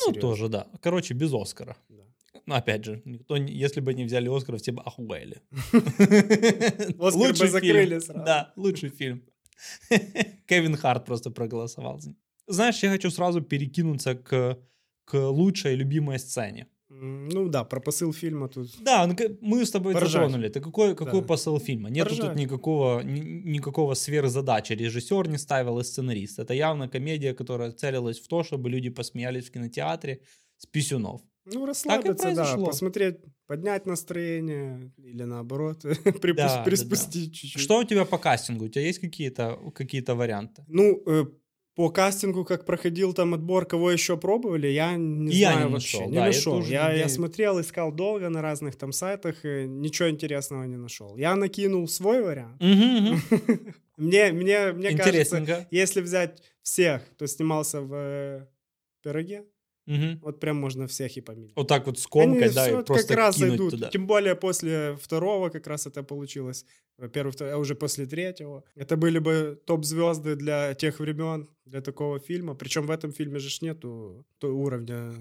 Ну, 0.08 0.14
тоже, 0.14 0.50
да. 0.50 0.68
Короче, 0.82 1.14
без 1.14 1.32
Оскара. 1.34 1.78
Да. 1.90 2.04
Ну, 2.46 2.56
опять 2.56 2.84
же, 2.86 3.02
никто, 3.06 3.36
если 3.38 3.82
бы 3.82 3.94
не 3.94 4.04
взяли 4.06 4.28
Оскар, 4.30 4.58
все 4.58 4.72
бы 4.72 4.82
охуели. 4.82 5.42
Оскар 7.00 7.32
бы 7.40 7.48
закрыли 7.48 8.00
сразу. 8.00 8.26
Да, 8.26 8.54
лучший 8.56 8.90
фильм. 8.90 9.22
Кевин 10.48 10.76
Харт 10.76 11.06
просто 11.06 11.32
проголосовал. 11.32 12.00
за 12.00 12.10
него. 12.10 12.20
Знаешь, 12.48 12.84
я 12.84 12.90
хочу 12.90 13.10
сразу 13.12 13.42
перекинуться 13.42 14.16
к, 14.16 14.58
к 15.06 15.14
лучшей 15.30 15.76
любимой 15.76 16.20
сцене. 16.20 16.68
Ну 16.90 17.50
да, 17.50 17.64
про 17.64 17.80
посыл 17.80 18.14
фильма 18.14 18.48
тут... 18.48 18.68
Да, 18.84 19.08
ну, 19.08 19.16
мы 19.42 19.66
с 19.66 19.72
тобой 19.72 19.94
затронули. 19.94 20.48
Это 20.48 20.62
какой, 20.62 20.96
какой 20.96 21.22
Да. 21.22 21.28
посыл 21.28 21.60
фильма? 21.60 21.90
Нет 21.90 22.08
тут 22.10 22.36
никакого, 22.36 23.02
ни- 23.02 23.42
никакого 23.52 23.96
сверхзадачи. 23.96 24.74
Режиссер 24.74 25.28
не 25.30 25.38
ставил 25.38 25.80
и 25.80 25.84
сценарист. 25.84 26.40
Это 26.40 26.54
явно 26.54 26.88
комедия, 26.88 27.34
которая 27.34 27.72
целилась 27.72 28.20
в 28.20 28.28
то, 28.28 28.44
чтобы 28.44 28.70
люди 28.70 28.90
посмеялись 28.90 29.46
в 29.46 29.52
кинотеатре 29.52 30.20
с 30.58 30.66
писюнов. 30.66 31.22
Ну, 31.46 31.66
расслабиться, 31.66 32.34
да, 32.34 32.56
посмотреть, 32.58 33.18
поднять 33.48 33.86
настроение 33.86 34.92
или 34.98 35.24
наоборот, 35.24 35.84
припус- 36.22 36.36
Да, 36.36 36.56
да, 36.58 36.64
приспустить 36.64 37.36
чуть-чуть. 37.36 37.62
Что 37.62 37.80
у 37.80 37.84
тебя 37.84 38.06
по 38.06 38.18
кастингу? 38.18 38.66
У 38.66 38.70
тебя 38.70 38.86
есть 38.86 39.00
какие-то 39.00 39.60
какие 39.76 40.02
варианты? 40.08 40.64
Ну, 40.68 41.04
э, 41.06 41.26
по 41.76 41.90
кастингу, 41.90 42.46
как 42.46 42.66
проходил 42.66 43.14
там 43.14 43.34
отбор, 43.34 43.66
кого 43.66 43.92
еще 43.92 44.16
пробовали, 44.16 44.68
я 44.68 44.96
не 44.96 45.34
Я 45.34 45.52
знаю 45.52 45.68
не 45.68 45.74
вообще. 45.74 45.98
нашел, 45.98 46.10
не 46.10 46.16
да, 46.16 46.26
нашел. 46.26 46.62
Я, 46.64 46.94
я 46.94 47.10
смотрел, 47.10 47.60
искал 47.60 47.92
долго 47.92 48.30
на 48.30 48.42
разных 48.42 48.76
там 48.76 48.92
сайтах, 48.92 49.44
и 49.44 49.68
ничего 49.68 50.10
интересного 50.10 50.64
не 50.66 50.78
нашел. 50.78 51.18
Я 51.18 51.36
накинул 51.36 51.88
свой 51.88 52.22
вариант. 52.22 52.62
Мне, 53.98 54.32
мне, 54.32 54.72
мне 54.72 54.98
кажется, 54.98 55.68
если 55.70 56.02
взять 56.02 56.42
всех, 56.64 57.08
кто 57.12 57.28
снимался 57.28 57.82
в 57.82 57.94
э, 57.94 58.48
«Пироге», 59.04 59.44
Мгм. 59.86 60.20
Вот 60.22 60.40
прям 60.40 60.58
можно 60.58 60.88
всех 60.88 61.18
и 61.18 61.22
поменять. 61.22 61.52
Вот 61.56 61.68
так 61.68 61.86
вот 61.86 61.96
Они 61.96 62.02
скомкать, 62.02 62.54
да, 62.56 62.66
всё 62.68 62.80
и 62.82 62.84
просто 62.86 63.08
как 63.08 63.18
раз 63.18 63.36
кинуть 63.36 63.56
идут. 63.56 63.72
туда. 63.72 63.90
Тем 63.90 64.08
более 64.08 64.36
после 64.36 64.96
второго 64.96 65.50
как 65.50 65.68
раз 65.68 65.88
это 65.88 66.04
получилось. 66.04 66.66
Во-первых, 66.98 67.36
а 67.42 67.58
уже 67.58 67.76
после 67.76 68.06
третьего. 68.06 68.64
Это 68.76 68.96
были 68.98 69.20
бы 69.20 69.60
топ-звезды 69.66 70.36
для 70.36 70.74
тех 70.74 71.00
времен, 71.00 71.50
для 71.66 71.82
такого 71.82 72.20
фильма. 72.20 72.56
Причем 72.56 72.86
в 72.86 72.92
этом 72.92 73.12
фильме 73.12 73.40
же 73.40 73.50
нету 73.62 74.26
уровня 74.42 75.14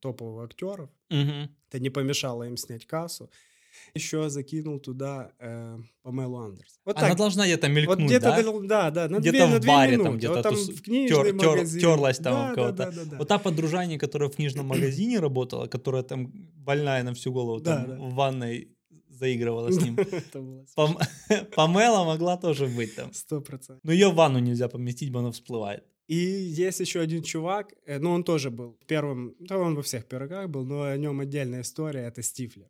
топовых 0.00 0.44
актеров. 0.46 0.88
Мгм. 1.10 1.50
Это 1.68 1.78
не 1.80 1.90
помешало 1.90 2.44
им 2.44 2.56
снять 2.56 2.86
кассу. 2.86 3.30
Еще 3.94 4.28
закинул 4.30 4.80
туда 4.80 5.32
э, 5.38 5.78
Памелу 6.02 6.38
Андерс. 6.38 6.78
Вот 6.84 6.96
Она 6.98 7.08
так. 7.08 7.18
должна 7.18 7.44
где-то 7.46 7.66
Вот 7.68 7.72
мелькнуть, 7.74 8.06
где-то, 8.06 8.30
да? 8.30 8.42
да, 8.62 8.90
да, 8.90 9.08
на 9.08 9.18
Где-то 9.18 9.36
две, 9.36 9.46
в 9.46 9.50
на 9.50 9.58
две 9.58 9.68
баре 9.68 9.92
там 9.96 10.00
минуты. 10.04 10.18
где-то 10.18 10.34
Вот 10.34 10.42
там 10.42 10.54
тус- 10.54 10.72
в 10.72 10.82
тер- 10.82 11.08
тер- 11.08 11.32
магазин. 11.32 11.80
терлась 11.80 12.18
там 12.18 12.32
да, 12.34 12.40
у 12.40 12.48
да, 12.48 12.54
кого-то. 12.54 12.76
да, 12.76 12.90
да, 12.90 13.04
да. 13.10 13.16
Вот 13.18 13.28
та 13.28 13.38
подружание, 13.38 13.98
которая 13.98 14.28
в 14.28 14.36
книжном 14.36 14.66
магазине 14.74 15.18
работала, 15.20 15.66
которая 15.66 16.02
там 16.02 16.30
больная 16.56 17.02
на 17.02 17.12
всю 17.14 17.32
голову, 17.32 17.60
Да, 17.60 17.76
там 17.84 17.88
да. 17.88 17.96
в 18.04 18.14
ванной 18.14 18.68
заигрывала 19.08 19.70
с 19.70 19.80
ним. 19.82 19.96
Памела 21.56 22.04
могла 22.04 22.36
тоже 22.36 22.66
быть 22.66 22.94
там. 22.96 23.12
сто 23.12 23.40
процентов. 23.40 23.80
Но 23.84 23.92
ее 23.92 24.08
в 24.10 24.14
ванну 24.14 24.38
нельзя 24.38 24.68
поместить, 24.68 25.10
бо 25.12 25.20
она 25.20 25.30
всплывает. 25.30 25.84
И 26.08 26.16
есть 26.16 26.80
еще 26.80 27.00
один 27.00 27.22
чувак, 27.22 27.72
э, 27.86 27.98
ну 28.00 28.10
он 28.10 28.24
тоже 28.24 28.50
был 28.50 28.76
первым, 28.88 29.34
да 29.38 29.58
он 29.58 29.76
во 29.76 29.82
всех 29.82 30.06
пирогах 30.06 30.48
был, 30.48 30.64
но 30.64 30.82
о 30.82 30.96
нем 30.96 31.20
отдельная 31.20 31.60
история, 31.60 32.00
это 32.00 32.20
Стифлер. 32.22 32.66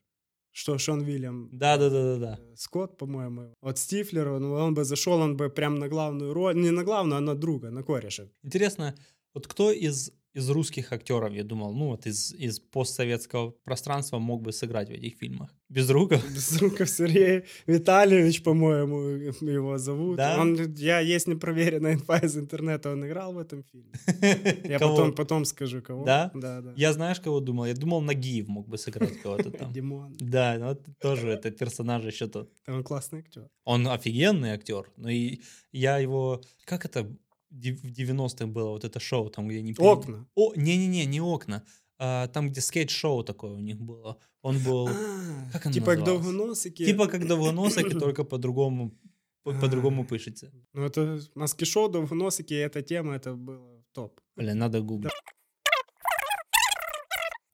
Что 0.60 0.76
Шон 0.76 1.00
Вильям 1.04 1.48
Да-да-да-да-да. 1.52 2.38
э, 2.38 2.54
Скотт, 2.54 2.98
по-моему. 2.98 3.54
Вот 3.62 3.78
Стифлер, 3.78 4.28
он, 4.28 4.44
он 4.44 4.74
бы 4.74 4.84
зашел, 4.84 5.18
он 5.18 5.34
бы 5.34 5.48
прям 5.48 5.76
на 5.76 5.88
главную 5.88 6.34
роль, 6.34 6.54
не 6.54 6.70
на 6.70 6.84
главную, 6.84 7.16
а 7.16 7.20
на 7.20 7.34
друга, 7.34 7.70
на 7.70 7.82
кореша. 7.82 8.28
Интересно, 8.42 8.94
вот 9.32 9.46
кто 9.46 9.72
из, 9.72 10.12
из 10.32 10.48
русских 10.50 10.92
актеров, 10.92 11.32
я 11.32 11.44
думал, 11.44 11.74
ну 11.74 11.88
вот 11.88 12.06
из, 12.06 12.32
из 12.32 12.60
постсоветского 12.60 13.50
пространства 13.64 14.18
мог 14.18 14.42
бы 14.42 14.52
сыграть 14.52 14.88
в 14.88 14.92
этих 14.92 15.18
фильмах? 15.18 15.50
Безруков? 15.68 16.22
Безруков 16.34 16.88
Сергей 16.88 17.44
Витальевич, 17.66 18.42
по-моему, 18.42 19.00
его 19.50 19.78
зовут. 19.78 20.16
Да? 20.16 20.40
Он, 20.40 20.74
я, 20.74 21.00
есть 21.00 21.26
непроверенная 21.26 21.94
инфа 21.94 22.18
из 22.18 22.36
интернета, 22.36 22.92
он 22.92 23.06
играл 23.06 23.34
в 23.34 23.38
этом 23.38 23.64
фильме. 23.64 23.92
Я 24.64 24.78
потом, 24.78 25.14
потом 25.14 25.44
скажу, 25.44 25.82
кого. 25.82 26.04
Да? 26.04 26.30
Да, 26.34 26.60
да. 26.60 26.72
Я 26.76 26.92
знаешь, 26.92 27.20
кого 27.20 27.40
думал? 27.40 27.66
Я 27.66 27.74
думал, 27.74 28.00
Нагиев 28.00 28.48
мог 28.48 28.68
бы 28.68 28.78
сыграть 28.78 29.20
кого-то 29.20 29.50
там. 29.50 29.72
Димон. 29.72 30.16
Да, 30.20 30.56
ну 30.58 30.66
вот 30.66 30.86
тоже 31.00 31.28
этот 31.30 31.58
персонаж 31.58 32.04
еще 32.04 32.28
тот. 32.28 32.52
Он 32.68 32.84
классный 32.84 33.20
актер. 33.20 33.48
Он 33.64 33.86
офигенный 33.88 34.50
актер, 34.50 34.86
но 34.96 35.08
и 35.08 35.40
я 35.72 35.98
его... 35.98 36.40
Как 36.64 36.84
это 36.84 37.06
в 37.50 37.86
90-х 37.86 38.46
было, 38.46 38.70
вот 38.70 38.84
это 38.84 39.00
шоу, 39.00 39.28
там, 39.30 39.48
где 39.48 39.58
они... 39.58 39.74
Окна. 39.78 40.26
О, 40.34 40.54
не-не-не, 40.54 41.04
не 41.06 41.20
окна. 41.20 41.64
А, 41.98 42.28
там, 42.28 42.48
где 42.48 42.60
скейт-шоу 42.60 43.24
такое 43.24 43.52
у 43.52 43.60
них 43.60 43.80
было. 43.80 44.16
Он 44.42 44.58
был... 44.58 44.88
А, 44.88 45.50
Как 45.52 45.66
оно 45.66 45.72
Типа 45.74 45.86
как 45.86 45.98
называлось? 45.98 46.24
довгоносики. 46.26 46.86
Типа 46.86 47.06
как 47.08 47.26
довгоносики, 47.26 47.98
только 47.98 48.24
по-другому 48.24 48.92
по- 49.42 49.52
по-другому 49.52 50.04
пишется. 50.04 50.50
Ну, 50.74 50.84
это 50.84 51.20
маски-шоу, 51.34 51.88
довгоносики, 51.88 52.54
эта 52.54 52.82
тема, 52.82 53.14
это 53.14 53.34
было 53.34 53.82
топ. 53.92 54.20
Блин, 54.36 54.58
надо 54.58 54.80
гуглить. 54.80 55.12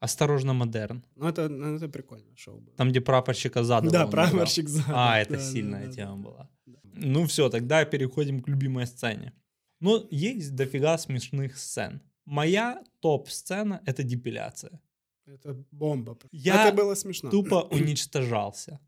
Осторожно, 0.00 0.52
модерн. 0.52 1.04
Ну, 1.16 1.26
это, 1.26 1.48
ну, 1.48 1.76
это 1.76 1.88
прикольное 1.88 2.36
шоу 2.36 2.60
было. 2.60 2.76
Там, 2.76 2.90
где 2.90 3.00
прапорщика 3.00 3.64
задал. 3.64 3.90
да, 3.90 4.06
прапорщик 4.06 4.68
за. 4.68 4.84
А, 4.88 5.18
это 5.18 5.32
да, 5.32 5.38
да, 5.38 5.44
сильная 5.44 5.86
да, 5.86 5.92
тема 5.92 6.16
да. 6.16 6.22
была. 6.22 6.50
Ну 6.98 7.26
все, 7.26 7.48
тогда 7.48 7.84
переходим 7.84 8.42
к 8.42 8.48
любимой 8.48 8.86
сцене. 8.86 9.32
Ну, 9.80 10.06
есть 10.10 10.54
дофига 10.54 10.98
смешных 10.98 11.56
сцен. 11.58 12.00
Моя 12.24 12.82
топ-сцена— 13.00 13.82
это 13.86 14.02
депиляция. 14.02 14.80
Это 15.26 15.54
бомба. 15.70 16.16
Я 16.32 16.68
это 16.68 16.76
было 16.76 16.94
смешно. 16.94 17.30
Тупо 17.30 17.62
уничтожался. 17.70 18.80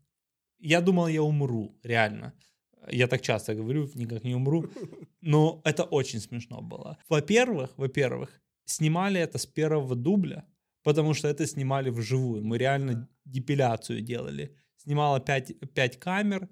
Я 0.59 0.81
думал, 0.81 1.07
я 1.07 1.21
умру, 1.21 1.77
реально. 1.83 2.33
Я 2.91 3.07
так 3.07 3.21
часто 3.21 3.55
говорю, 3.55 3.89
никак 3.95 4.23
не 4.23 4.35
умру. 4.35 4.65
Но 5.21 5.61
это 5.63 5.83
очень 5.83 6.19
смешно 6.19 6.61
было. 6.61 6.97
Во-первых, 7.09 7.77
во-первых, 7.77 8.41
снимали 8.65 9.19
это 9.19 9.37
с 9.37 9.45
первого 9.45 9.95
дубля, 9.95 10.45
потому 10.83 11.13
что 11.13 11.27
это 11.27 11.45
снимали 11.45 11.89
вживую. 11.89 12.43
Мы 12.43 12.57
реально 12.57 13.09
депиляцию 13.25 14.01
делали. 14.01 14.55
Снимала 14.77 15.19
5, 15.19 15.73
5 15.73 15.99
камер, 15.99 16.49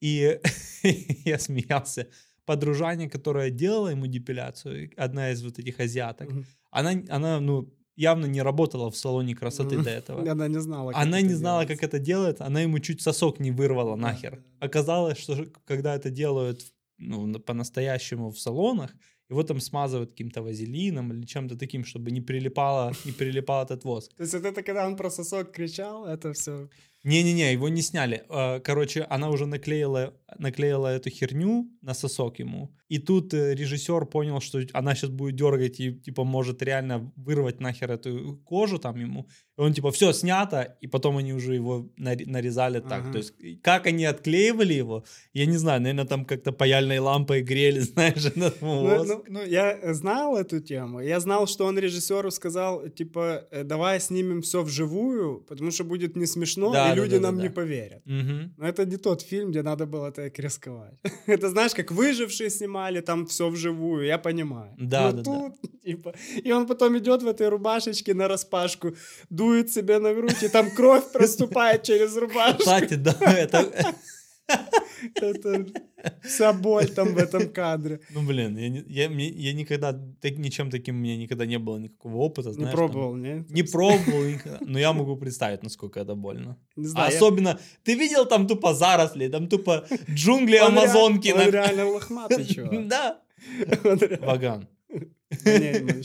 и 0.00 0.40
я 1.24 1.38
смеялся. 1.38 2.08
Подружание, 2.44 3.08
которая 3.08 3.50
делала 3.50 3.88
ему 3.88 4.06
депиляцию, 4.06 4.90
одна 4.96 5.30
из 5.30 5.42
вот 5.44 5.58
этих 5.58 5.78
азиаток, 5.80 6.30
Мгм. 6.30 6.44
она, 6.70 6.90
она 7.08 7.40
ну, 7.40 7.68
явно 7.96 8.26
не 8.26 8.42
работала 8.42 8.90
в 8.90 8.96
салоне 8.96 9.34
красоты 9.34 9.76
Мгм. 9.76 9.84
до 9.84 9.90
этого. 9.90 10.20
Она 10.32 10.48
не 10.48 10.60
знала, 10.60 10.92
как 10.92 11.02
Она 11.02 11.18
это 11.18 11.28
не 11.28 11.34
знала, 11.34 11.62
делается. 11.64 11.74
как 11.84 11.88
это 11.94 11.98
делает, 12.04 12.40
она 12.40 12.62
ему 12.62 12.78
чуть 12.80 13.00
сосок 13.02 13.38
не 13.40 13.50
вырвала 13.52 13.96
нахер. 13.96 14.42
Оказалось, 14.60 15.18
что 15.18 15.46
когда 15.66 15.94
это 15.94 16.10
делают 16.10 16.72
ну, 16.98 17.26
на- 17.26 17.38
по-настоящему 17.40 18.30
в 18.30 18.38
салонах, 18.38 18.90
его 19.30 19.42
там 19.42 19.60
смазывают 19.60 20.10
каким-то 20.10 20.42
вазелином 20.42 21.12
или 21.12 21.24
чем-то 21.26 21.56
таким, 21.56 21.84
чтобы 21.84 22.10
не 22.10 22.20
прилипало, 22.20 22.92
не 23.04 23.12
прилипал 23.12 23.64
этот 23.64 23.84
воск. 23.84 24.12
То 24.16 24.22
есть 24.24 24.34
вот 24.34 24.44
это 24.44 24.62
когда 24.62 24.86
он 24.86 24.96
про 24.96 25.10
сосок 25.10 25.52
кричал, 25.52 26.06
это 26.06 26.32
все... 26.32 26.68
Не-не-не, 27.04 27.52
его 27.52 27.68
не 27.68 27.82
сняли. 27.82 28.22
Э, 28.28 28.60
Короче, 28.60 29.06
она 29.10 29.28
уже 29.30 29.46
наклеила, 29.46 30.14
наклеила 30.38 30.86
эту 30.86 31.10
херню 31.10 31.68
на 31.82 31.94
сосок 31.94 32.38
ему. 32.38 32.74
И 32.88 32.98
тут 32.98 33.34
э, 33.34 33.54
режиссер 33.54 34.06
понял, 34.06 34.40
что 34.40 34.60
она 34.72 34.94
сейчас 34.94 35.10
будет 35.10 35.34
дергать 35.36 35.80
и, 35.80 35.92
типа, 35.92 36.24
может 36.24 36.62
реально 36.62 37.12
вырвать 37.16 37.60
нахер 37.60 37.90
эту 37.90 38.36
кожу 38.44 38.78
там 38.78 38.96
ему. 38.96 39.26
И 39.58 39.60
он, 39.60 39.72
типа, 39.72 39.90
все 39.90 40.12
снято, 40.12 40.76
и 40.80 40.86
потом 40.86 41.16
они 41.16 41.32
уже 41.32 41.54
его 41.54 41.88
наре- 41.98 42.26
нарезали 42.26 42.80
так. 42.80 43.00
Ага. 43.02 43.12
То 43.12 43.18
есть, 43.18 43.34
как 43.62 43.86
они 43.86 44.04
отклеивали 44.04 44.74
его, 44.74 45.04
я 45.34 45.46
не 45.46 45.56
знаю, 45.58 45.80
наверное, 45.80 46.04
там 46.06 46.24
как-то 46.24 46.52
паяльной 46.52 46.98
лампой 46.98 47.42
грели, 47.42 47.80
знаешь, 47.94 48.32
Ну, 48.36 48.50
ну, 48.60 49.24
ну, 49.28 49.44
я 49.44 49.94
знал 49.94 50.36
эту 50.36 50.60
тему. 50.60 51.00
Я 51.00 51.18
знал, 51.20 51.46
что 51.46 51.64
он 51.66 51.78
режиссеру 51.78 52.30
сказал, 52.30 52.88
типа, 52.88 53.46
э, 53.50 53.64
давай 53.64 54.00
снимем 54.00 54.40
все 54.42 54.62
вживую, 54.62 55.40
потому 55.48 55.70
что 55.70 55.84
будет 55.84 56.16
не 56.16 56.26
смешно, 56.26 56.72
Да, 56.72 56.91
да, 56.94 57.02
люди 57.02 57.16
да, 57.16 57.22
нам 57.22 57.36
да, 57.36 57.42
не 57.42 57.48
да. 57.48 57.54
поверят. 57.54 58.02
Мгм. 58.06 58.54
Но 58.56 58.66
это 58.66 58.84
не 58.84 58.96
тот 58.96 59.22
фильм, 59.22 59.50
где 59.50 59.62
надо 59.62 59.86
было 59.86 60.10
так 60.12 60.38
рисковать. 60.38 60.94
Это 61.26 61.48
знаешь, 61.48 61.74
как 61.74 61.90
выжившие 61.90 62.50
снимали, 62.50 63.00
там 63.00 63.26
все 63.26 63.48
вживую, 63.48 64.06
я 64.06 64.18
понимаю. 64.18 64.74
Да, 64.78 65.10
Но 65.10 65.12
да, 65.12 65.22
да. 65.22 65.22
тут, 65.22 65.82
типа, 65.82 66.14
и 66.44 66.52
он 66.52 66.66
потом 66.66 66.98
идет 66.98 67.22
в 67.22 67.26
этой 67.28 67.48
рубашечке 67.48 68.14
на 68.14 68.28
распашку, 68.28 68.94
дует 69.30 69.70
себе 69.70 69.98
на 69.98 70.14
грудь, 70.14 70.42
и 70.42 70.48
там 70.48 70.70
кровь 70.70 71.04
проступает 71.12 71.82
через 71.82 72.16
рубашку. 72.16 72.58
Кстати, 72.60 72.94
да, 72.94 73.16
это... 73.20 73.94
Это 75.14 75.66
вся 76.22 76.52
боль 76.52 76.88
там 76.88 77.14
в 77.14 77.18
этом 77.18 77.48
кадре. 77.52 78.00
Ну, 78.10 78.22
блин, 78.22 78.56
я, 78.58 78.68
не- 78.68 78.84
я, 78.88 79.08
мне- 79.08 79.28
я 79.30 79.52
никогда, 79.54 79.92
так, 80.20 80.38
ничем 80.38 80.70
таким 80.70 80.96
у 80.96 80.98
меня 80.98 81.16
никогда 81.16 81.46
не 81.46 81.58
было 81.58 81.78
никакого 81.78 82.16
опыта, 82.16 82.48
Не 82.48 82.54
знаешь. 82.54 82.74
пробовал, 82.74 83.16
не? 83.16 83.42
Там, 83.44 83.54
не 83.54 83.62
пробовал 83.62 84.24
никогда, 84.24 84.58
но 84.60 84.78
я 84.78 84.92
могу 84.92 85.16
представить, 85.16 85.62
насколько 85.62 86.00
это 86.00 86.14
больно. 86.14 86.56
Не 86.76 86.86
А 86.86 86.88
знаю. 86.88 87.10
я- 87.10 87.16
особенно, 87.16 87.58
ты 87.84 87.94
видел 87.94 88.26
там 88.26 88.46
тупо 88.46 88.74
заросли, 88.74 89.28
там 89.28 89.48
тупо 89.48 89.84
джунгли 90.10 90.58
Он 90.58 90.72
Амазонки. 90.78 91.32
Он 91.32 91.38
на- 91.38 91.50
реально 91.50 91.86
лохматый 91.86 92.44
чувак. 92.44 92.72
Да. 92.88 93.20
Он 93.84 93.98
Ваган. 94.20 94.68
Не, 95.44 95.80
мы 95.80 95.92
не- 95.92 96.02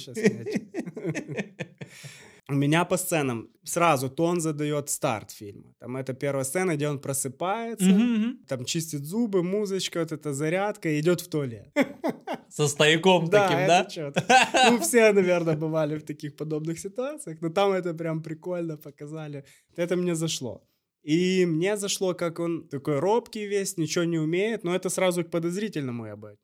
У 2.49 2.53
меня 2.53 2.85
по 2.85 2.97
сценам 2.97 3.49
сразу 3.63 4.09
тон 4.09 4.39
задает 4.39 4.89
старт 4.89 5.31
фильма. 5.31 5.73
Там 5.79 5.97
это 5.97 6.13
первая 6.13 6.45
сцена, 6.45 6.75
где 6.75 6.87
он 6.87 6.99
просыпается, 6.99 7.85
мгм. 7.85 8.37
там 8.47 8.63
чистит 8.63 9.03
зубы, 9.05 9.43
музычка, 9.43 9.99
вот 9.99 10.11
эта 10.13 10.33
зарядка, 10.33 10.89
и 10.89 10.99
идет 10.99 11.21
в 11.21 11.27
туалет. 11.27 11.67
Со 12.49 12.67
стояком 12.67 13.29
Да, 13.29 13.47
таким, 13.47 13.67
да? 13.67 13.85
чётко. 13.85 14.23
Ну, 14.69 14.79
все, 14.79 15.11
наверное, 15.11 15.57
бывали 15.57 15.97
в 15.97 16.03
таких 16.03 16.37
подобных 16.37 16.79
ситуациях, 16.79 17.41
но 17.41 17.49
там 17.49 17.71
это 17.73 17.93
прям 17.93 18.23
прикольно 18.23 18.77
показали. 18.77 19.43
Это 19.75 19.97
мне 19.97 20.15
зашло. 20.15 20.63
И 21.03 21.45
мне 21.45 21.77
зашло, 21.77 22.13
как 22.13 22.39
он 22.39 22.67
такой 22.69 22.99
робкий 22.99 23.45
весь, 23.47 23.77
ничего 23.77 24.05
не 24.05 24.19
умеет, 24.19 24.63
но 24.63 24.73
это 24.73 24.89
сразу 24.89 25.23
к 25.23 25.29
подозрительному 25.29 26.05
я 26.05 26.15
бы. 26.15 26.37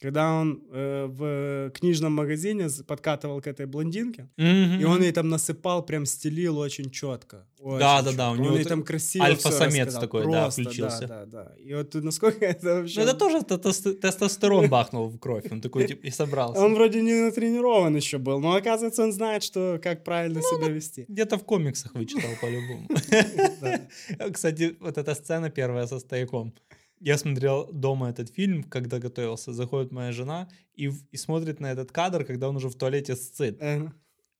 Когда 0.00 0.32
он 0.32 0.62
э, 0.72 1.06
в 1.08 1.70
книжном 1.74 2.12
магазине 2.12 2.68
подкатывал 2.86 3.40
к 3.40 3.48
этой 3.48 3.66
блондинке, 3.66 4.28
Мгм. 4.36 4.80
и 4.80 4.84
он 4.84 5.02
ей 5.02 5.10
там 5.10 5.28
насыпал, 5.28 5.84
прям 5.84 6.06
стелил 6.06 6.58
очень 6.58 6.90
четко. 6.90 7.48
очень 7.58 7.80
Да-да-да, 7.80 8.30
у 8.30 8.36
чётко. 8.36 8.42
него 8.42 8.52
Он 8.52 8.58
ей 8.58 8.62
т- 8.62 8.68
там 8.68 8.82
красиво 8.84 9.24
альфа-самец 9.24 9.94
такой, 9.94 10.24
да, 10.24 10.42
Просто, 10.42 10.62
включился. 10.62 11.06
Да, 11.08 11.26
да, 11.26 11.44
да. 11.44 11.54
И 11.56 11.74
вот 11.74 11.94
насколько 11.94 12.44
это 12.46 12.74
вообще... 12.76 13.00
Ну, 13.00 13.06
это 13.06 13.14
тоже 13.18 13.42
те- 13.42 13.58
тесто- 13.58 13.94
тестостерон 13.94 14.68
бахнул 14.68 15.08
в 15.08 15.18
кровь, 15.18 15.46
он 15.50 15.60
такой, 15.60 15.86
типа, 15.88 16.06
и 16.06 16.10
собрался. 16.10 16.60
Он 16.60 16.74
вроде 16.74 17.02
не 17.02 17.14
натренирован 17.14 17.96
еще 17.96 18.18
был, 18.18 18.38
но 18.38 18.54
оказывается 18.54 19.02
он 19.02 19.12
знает, 19.12 19.42
что 19.42 19.80
как 19.82 20.04
правильно 20.04 20.40
себя 20.42 20.68
вести. 20.68 21.06
Где-то 21.08 21.38
в 21.38 21.44
комиксах 21.44 21.94
вычитал 21.94 22.30
по-любому. 22.40 22.86
Кстати, 24.32 24.76
вот 24.80 24.96
эта 24.98 25.14
сцена 25.14 25.50
первая 25.50 25.86
со 25.86 25.98
стояком. 25.98 26.54
Я 27.00 27.18
смотрел 27.18 27.70
дома 27.72 28.10
этот 28.10 28.34
фильм, 28.34 28.64
когда 28.64 28.98
готовился. 28.98 29.52
Заходит 29.52 29.92
моя 29.92 30.12
жена 30.12 30.48
и, 30.74 30.90
и 31.12 31.16
смотрит 31.16 31.60
на 31.60 31.70
этот 31.70 31.92
кадр, 31.92 32.24
когда 32.24 32.48
он 32.48 32.56
уже 32.56 32.68
в 32.68 32.74
туалете 32.74 33.16
сцит. 33.16 33.56
Э, 33.60 33.90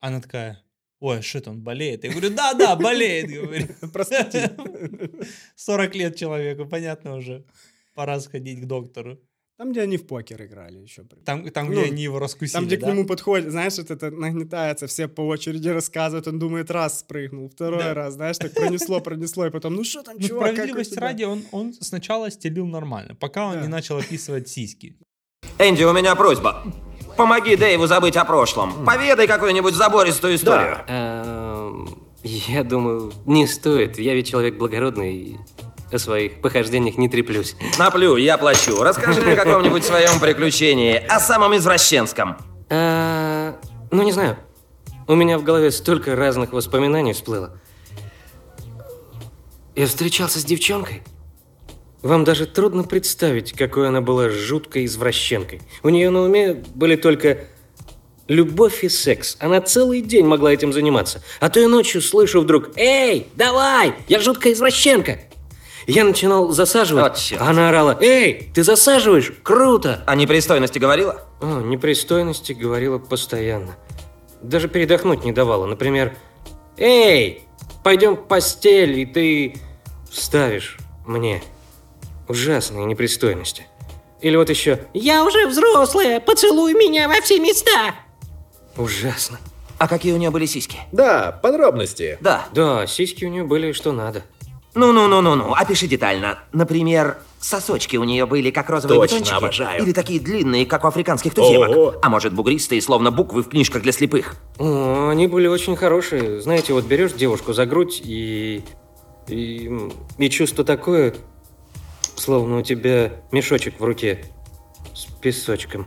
Она 0.01 0.21
такая, 0.21 0.63
ой, 1.01 1.23
что 1.23 1.51
он 1.51 1.63
болеет? 1.63 2.05
Я 2.05 2.11
говорю, 2.11 2.31
да-да, 2.35 2.77
болеет. 2.77 3.77
Простатит. 3.93 4.59
40 5.57 5.95
лет 5.95 6.17
человеку, 6.17 6.67
понятно 6.67 7.15
уже. 7.17 7.45
Пора 7.95 8.21
сходить 8.21 8.61
к 8.63 8.67
доктору. 8.67 9.19
Там, 9.59 9.73
где 9.73 9.81
они 9.83 9.97
в 9.97 10.07
покер 10.07 10.41
играли 10.45 10.79
еще. 10.79 11.03
Там, 11.25 11.51
там 11.51 11.67
Ну, 11.67 11.73
где 11.73 11.83
они 11.91 12.05
его 12.05 12.21
раскусили, 12.21 12.53
Там, 12.53 12.67
где 12.67 12.77
да? 12.77 12.87
к 12.87 12.91
нему 12.91 13.05
подходит, 13.07 13.51
знаешь, 13.51 13.77
вот 13.79 13.91
это 13.91 14.13
нагнетается, 14.13 14.87
все 14.87 15.09
по 15.09 15.23
очереди 15.27 15.69
рассказывают, 15.69 16.29
он 16.29 16.39
думает, 16.39 16.71
раз 16.71 17.01
спрыгнул, 17.01 17.49
второй 17.49 17.81
Да. 17.83 17.93
раз, 17.93 18.15
знаешь, 18.15 18.39
так 18.39 18.55
пронесло, 18.55 19.01
пронесло, 19.05 19.47
и 19.47 19.51
потом, 19.51 19.75
ну 19.75 19.83
что 19.83 20.05
там, 20.05 20.15
Ну, 20.17 20.29
чувак, 20.29 20.55
тебя?» 20.55 21.01
ради, 21.01 21.25
он, 21.25 21.43
он 21.51 21.75
сначала 21.81 22.31
стелил 22.31 22.67
нормально, 22.69 23.17
пока 23.17 23.47
он 23.49 23.55
Да. 23.55 23.63
не 23.63 23.69
начал 23.69 23.97
описывать 23.99 24.49
сиськи. 24.49 24.97
Энди, 25.59 25.83
у 25.83 25.93
меня 25.93 26.15
просьба. 26.15 26.63
Помоги 27.17 27.57
Дэйву 27.57 27.89
забыть 27.89 28.17
о 28.17 28.25
прошлом. 28.25 28.85
Поведай 28.87 29.27
какую-нибудь 29.27 29.75
забористую 29.75 30.37
историю. 30.37 30.77
Эм, 30.87 32.05
Я 32.23 32.63
думаю, 32.63 33.13
не 33.27 33.47
стоит. 33.49 33.99
Я 33.99 34.15
ведь 34.15 34.29
человек 34.29 34.57
благородный 34.57 35.39
о 35.93 35.99
своих 35.99 36.41
похождениях 36.41 36.97
не 36.99 37.09
треплюсь. 37.09 37.57
Наплю, 37.79 38.17
я 38.17 38.39
плачу. 38.39 38.83
Расскажи 38.83 39.33
о 39.33 39.37
каком-нибудь 39.37 39.85
своем 39.85 40.21
приключении, 40.21 40.95
о 40.97 41.21
самом 41.21 41.57
извращенском. 41.57 42.37
А, 42.71 43.57
Ну, 43.91 44.03
не 44.03 44.13
знаю. 44.13 44.37
У 45.07 45.15
меня 45.15 45.39
в 45.39 45.43
голове 45.43 45.71
столько 45.71 46.15
разных 46.15 46.53
воспоминаний 46.53 47.15
всплыло. 47.15 47.59
Я 49.75 49.87
встречался 49.87 50.39
с 50.41 50.45
девчонкой. 50.45 51.03
Вам 52.03 52.25
даже 52.25 52.47
трудно 52.47 52.85
представить, 52.85 53.53
какой 53.53 53.89
она 53.89 54.01
была 54.01 54.29
жуткой 54.29 54.85
извращенкой. 54.85 55.63
У 55.83 55.89
нее 55.89 56.11
на 56.11 56.23
уме 56.23 56.53
были 56.53 56.97
только 56.97 57.47
любовь 58.29 58.85
и 58.85 58.89
секс. 58.89 59.37
Она 59.41 59.61
целый 59.61 60.01
день 60.03 60.27
могла 60.27 60.53
этим 60.53 60.73
заниматься. 60.73 61.23
А 61.41 61.49
то 61.49 61.59
и 61.59 61.67
ночью 61.67 62.03
слышу 62.03 62.41
вдруг 62.41 62.71
«Эй, 62.77 63.29
давай, 63.35 63.95
я 64.09 64.21
жуткая 64.21 64.53
извращенка!» 64.53 65.21
Я 65.89 66.05
начинал 66.05 66.51
засаживать, 66.51 67.17
черт. 67.17 67.41
а 67.41 67.49
она 67.49 67.71
орала 67.71 67.97
«Эй, 67.99 68.51
ты 68.55 68.63
засаживаешь? 68.63 69.33
Круто!» 69.43 70.05
О 70.07 70.15
непристойности 70.15 70.79
говорила? 70.79 71.23
О, 71.41 71.63
непристойности 71.63 72.53
говорила 72.53 72.99
постоянно. 72.99 73.75
Даже 74.43 74.69
передохнуть 74.69 75.25
не 75.25 75.33
давала. 75.33 75.65
Например, 75.65 76.15
«Эй, 76.77 77.43
пойдем 77.83 78.17
в 78.17 78.27
постель, 78.29 78.99
и 79.01 79.07
ты 79.07 79.59
вставишь 80.11 80.77
мне 81.07 81.43
ужасные 82.29 82.85
непристойности». 82.85 83.67
Или 84.21 84.37
вот 84.37 84.51
еще 84.51 84.81
«Я 84.93 85.25
уже 85.25 85.47
взрослая, 85.47 86.21
поцелуй 86.21 86.75
меня 86.75 87.09
во 87.09 87.19
все 87.23 87.41
места». 87.41 87.95
Ужасно. 88.77 89.39
А 89.79 89.89
какие 89.89 90.13
у 90.13 90.19
нее 90.19 90.31
были 90.31 90.45
сиськи? 90.45 90.81
Да, 90.93 91.33
подробности. 91.43 92.19
Да. 92.21 92.47
Да, 92.53 92.87
сиськи 92.87 93.25
у 93.25 93.29
нее 93.31 93.45
были 93.45 93.73
что 93.73 93.93
надо. 93.93 94.23
Ну-ну-ну-ну-ну, 94.79 95.55
опиши 95.55 95.87
детально. 95.87 96.39
Например, 96.53 97.19
сосочки 97.41 97.97
у 97.97 98.05
нее 98.05 98.27
были 98.27 98.51
как 98.51 98.71
розовые 98.71 99.01
Точно, 99.01 99.19
батончики. 99.19 99.37
обожаю. 99.37 99.83
Или 99.83 99.93
такие 99.93 100.21
длинные, 100.21 100.67
как 100.67 100.85
у 100.85 100.87
африканских 100.87 101.35
туземок. 101.35 101.71
Ого. 101.71 101.95
А 102.01 102.09
может, 102.09 102.33
бугристые, 102.33 102.81
словно 102.81 103.11
буквы 103.11 103.43
в 103.43 103.49
книжках 103.49 103.83
для 103.83 103.93
слепых. 103.93 104.37
О, 104.59 105.09
они 105.09 105.27
были 105.27 105.49
очень 105.49 105.75
хорошие. 105.75 106.41
Знаете, 106.41 106.73
вот 106.73 106.85
берешь 106.85 107.13
девушку 107.13 107.53
за 107.53 107.67
грудь 107.67 108.01
и... 108.05 108.63
И, 109.27 109.71
и 110.17 110.31
чувство 110.31 110.65
такое, 110.65 111.15
словно 112.17 112.59
у 112.59 112.63
тебя 112.63 113.13
мешочек 113.31 113.79
в 113.79 113.85
руке 113.85 114.25
с 114.95 115.05
песочком. 115.05 115.87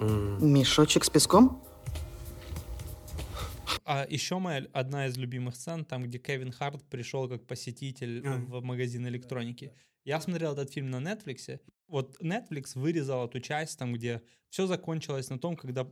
М. 0.00 0.38
Мешочек 0.40 1.04
с 1.04 1.10
песком? 1.10 1.62
А 3.84 4.06
еще 4.08 4.38
моя 4.38 4.66
одна 4.72 5.06
из 5.06 5.16
любимых 5.16 5.54
сцен, 5.56 5.84
там, 5.84 6.04
где 6.04 6.18
Кевин 6.18 6.52
Харт 6.52 6.84
пришел 6.88 7.28
как 7.28 7.46
посетитель 7.46 8.22
А. 8.26 8.36
в 8.38 8.62
магазин 8.62 9.06
электроники. 9.08 9.72
Я 10.04 10.20
смотрел 10.20 10.52
этот 10.52 10.72
фильм 10.72 10.90
на 10.90 10.96
Netflix. 11.00 11.60
Вот 11.88 12.16
Netflix 12.22 12.78
вырезал 12.78 13.26
эту 13.26 13.40
часть, 13.40 13.78
там, 13.78 13.92
где 13.92 14.22
все 14.50 14.66
закончилось 14.66 15.30
на 15.30 15.38
том, 15.38 15.56
когда 15.56 15.86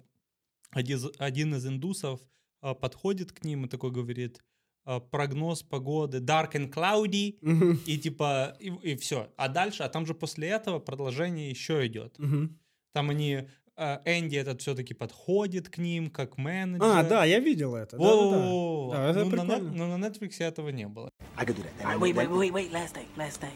один, 0.70 1.54
из- 1.54 1.66
индусов 1.66 2.20
а, 2.60 2.74
подходит 2.74 3.32
к 3.32 3.44
ним 3.44 3.66
и 3.66 3.68
такой 3.68 3.90
говорит, 3.90 4.40
а, 4.84 5.00
прогноз 5.00 5.62
погоды 5.62 6.18
dark 6.18 6.52
and 6.52 6.70
cloudy, 6.72 7.38
Мгм. 7.42 7.80
и 7.86 7.98
типа, 7.98 8.56
и, 8.60 8.96
все. 8.96 9.32
А 9.36 9.48
дальше, 9.48 9.82
а 9.82 9.88
там 9.88 10.06
же 10.06 10.14
после 10.14 10.48
этого 10.48 10.78
продолжение 10.78 11.50
еще 11.50 11.86
идет. 11.86 12.18
Мгм. 12.18 12.58
Там 12.92 13.10
они, 13.10 13.48
Энди 13.77 14.35
этот 14.35 14.61
все-таки 14.61 14.93
подходит 14.93 15.69
к 15.69 15.77
ним, 15.77 16.09
как 16.09 16.37
менеджер. 16.37 16.83
А, 16.85 17.01
да, 17.03 17.23
я 17.23 17.39
видел 17.39 17.75
это. 17.75 17.97
Во-во-во. 17.97 18.91
Да, 18.93 18.97
да, 18.97 19.13
да. 19.13 19.13
Да, 19.13 19.19
это 19.19 19.19
Ну, 19.19 19.25
на, 19.25 19.31
прикольно. 19.45 19.63
Нет- 19.69 19.75
но 19.77 19.97
на 19.97 20.05
Netflix 20.05 20.43
этого 20.43 20.69
не 20.69 20.87
было. 20.87 21.09
I 21.37 21.45
could 21.45 21.55
do 21.55 21.63
that. 21.63 21.85
All 21.85 21.91
right, 21.93 21.99
wait, 21.99 22.15
wait, 22.15 22.29
wait, 22.29 22.51
wait. 22.53 22.71
Last 22.73 22.93
thing, 22.95 23.07
last 23.15 23.39
thing. 23.39 23.53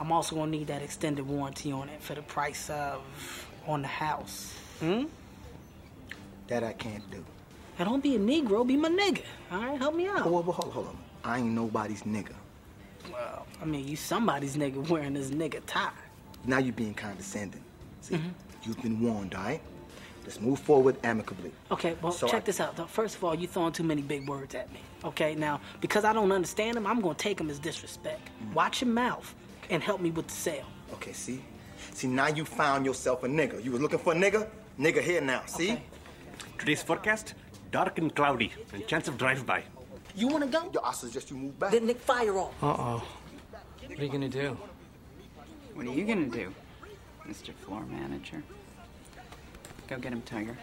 I'm 0.00 0.10
also 0.12 0.34
gonna 0.36 0.50
need 0.50 0.66
that 0.68 0.82
extended 0.82 1.26
warranty 1.26 1.72
on 1.72 1.88
it 1.88 2.00
for 2.02 2.14
the 2.14 2.22
price 2.22 2.70
of 2.70 3.00
on 3.66 3.82
the 3.82 3.88
house. 3.88 4.54
Hmm? 4.80 5.04
That 6.48 6.62
I 6.62 6.72
can't 6.72 7.04
do. 7.10 7.24
Now 7.78 7.84
don't 7.86 8.02
be 8.02 8.14
a 8.16 8.18
Negro, 8.18 8.66
be 8.66 8.76
my 8.76 8.88
nigga. 8.88 9.22
All 9.52 9.60
right, 9.60 9.78
help 9.78 9.94
me 9.94 10.06
out. 10.06 10.24
Oh, 10.26 10.30
whoa, 10.30 10.42
whoa, 10.42 10.52
hold 10.52 10.68
on, 10.68 10.72
hold 10.72 10.86
on. 10.86 10.96
I 11.24 11.38
ain't 11.40 11.48
nobody's 11.54 12.02
nigga. 12.04 12.32
Well, 13.12 13.46
I 13.60 13.64
mean, 13.66 13.86
you 13.86 13.96
somebody's 13.96 14.56
nigga 14.56 14.88
wearing 14.88 15.14
this 15.14 15.30
nigga 15.30 15.60
tie. 15.66 15.90
Now 16.46 16.58
you're 16.58 16.72
being 16.72 16.94
condescending. 16.94 17.62
See, 18.00 18.14
Mm-hmm. 18.14 18.28
you've 18.63 18.81
been 18.81 18.99
warned, 19.01 19.35
all 19.35 19.43
right? 19.43 19.61
Let's 20.23 20.39
move 20.39 20.59
forward 20.59 20.97
amicably. 21.03 21.51
Okay, 21.71 21.95
well, 22.01 22.11
So 22.11 22.27
check 22.27 22.43
I- 22.43 22.45
this 22.45 22.59
out. 22.59 22.75
Though. 22.75 22.85
First 22.85 23.15
of 23.15 23.23
all, 23.23 23.33
you're 23.33 23.49
throwing 23.49 23.73
too 23.73 23.83
many 23.83 24.01
big 24.03 24.27
words 24.29 24.53
at 24.53 24.71
me. 24.71 24.79
Okay, 25.03 25.33
now 25.33 25.59
because 25.81 26.05
I 26.05 26.13
don't 26.13 26.31
understand 26.31 26.75
them, 26.77 26.85
I'm 26.85 27.01
gonna 27.01 27.15
take 27.15 27.37
them 27.37 27.49
as 27.49 27.57
disrespect. 27.57 28.29
Mm. 28.43 28.53
Watch 28.53 28.81
your 28.81 28.91
mouth 28.91 29.33
and 29.71 29.81
help 29.81 29.99
me 29.99 30.11
with 30.11 30.27
the 30.27 30.33
sale. 30.33 30.65
Okay, 30.93 31.11
see? 31.13 31.41
See, 31.93 32.07
now 32.07 32.27
you 32.27 32.45
found 32.45 32.85
yourself 32.85 33.23
a 33.23 33.27
nigga. 33.27 33.63
You 33.63 33.71
was 33.71 33.81
looking 33.81 33.97
for 33.97 34.13
a 34.13 34.15
nigga? 34.15 34.47
Nigga 34.79 35.01
here 35.01 35.21
now, 35.21 35.41
see? 35.47 35.71
Okay. 35.73 35.83
Today's 36.59 36.83
forecast, 36.83 37.33
dark 37.71 37.97
and 37.97 38.13
cloudy, 38.15 38.51
and 38.73 38.85
chance 38.87 39.07
of 39.07 39.17
drive-by. 39.17 39.63
You 40.15 40.27
wanna 40.27 40.45
go? 40.47 40.69
Yo, 40.71 40.81
I 40.83 40.93
suggest 40.93 41.31
you 41.31 41.37
move 41.37 41.57
back. 41.59 41.71
Then 41.71 41.87
Nick, 41.87 41.99
fire 41.99 42.37
off. 42.37 42.53
Uh-oh. 42.61 43.01
What 43.87 43.99
are 43.99 44.03
you 44.03 44.09
gonna 44.11 44.29
do? 44.29 44.55
What 45.73 45.87
are 45.87 45.91
you 45.91 46.05
gonna 46.05 46.27
do, 46.27 46.53
Mr. 47.27 47.53
Floor 47.53 47.83
Manager? 47.85 48.43
Go 49.87 49.97
get 49.97 50.13
him, 50.13 50.21
Tiger. 50.21 50.57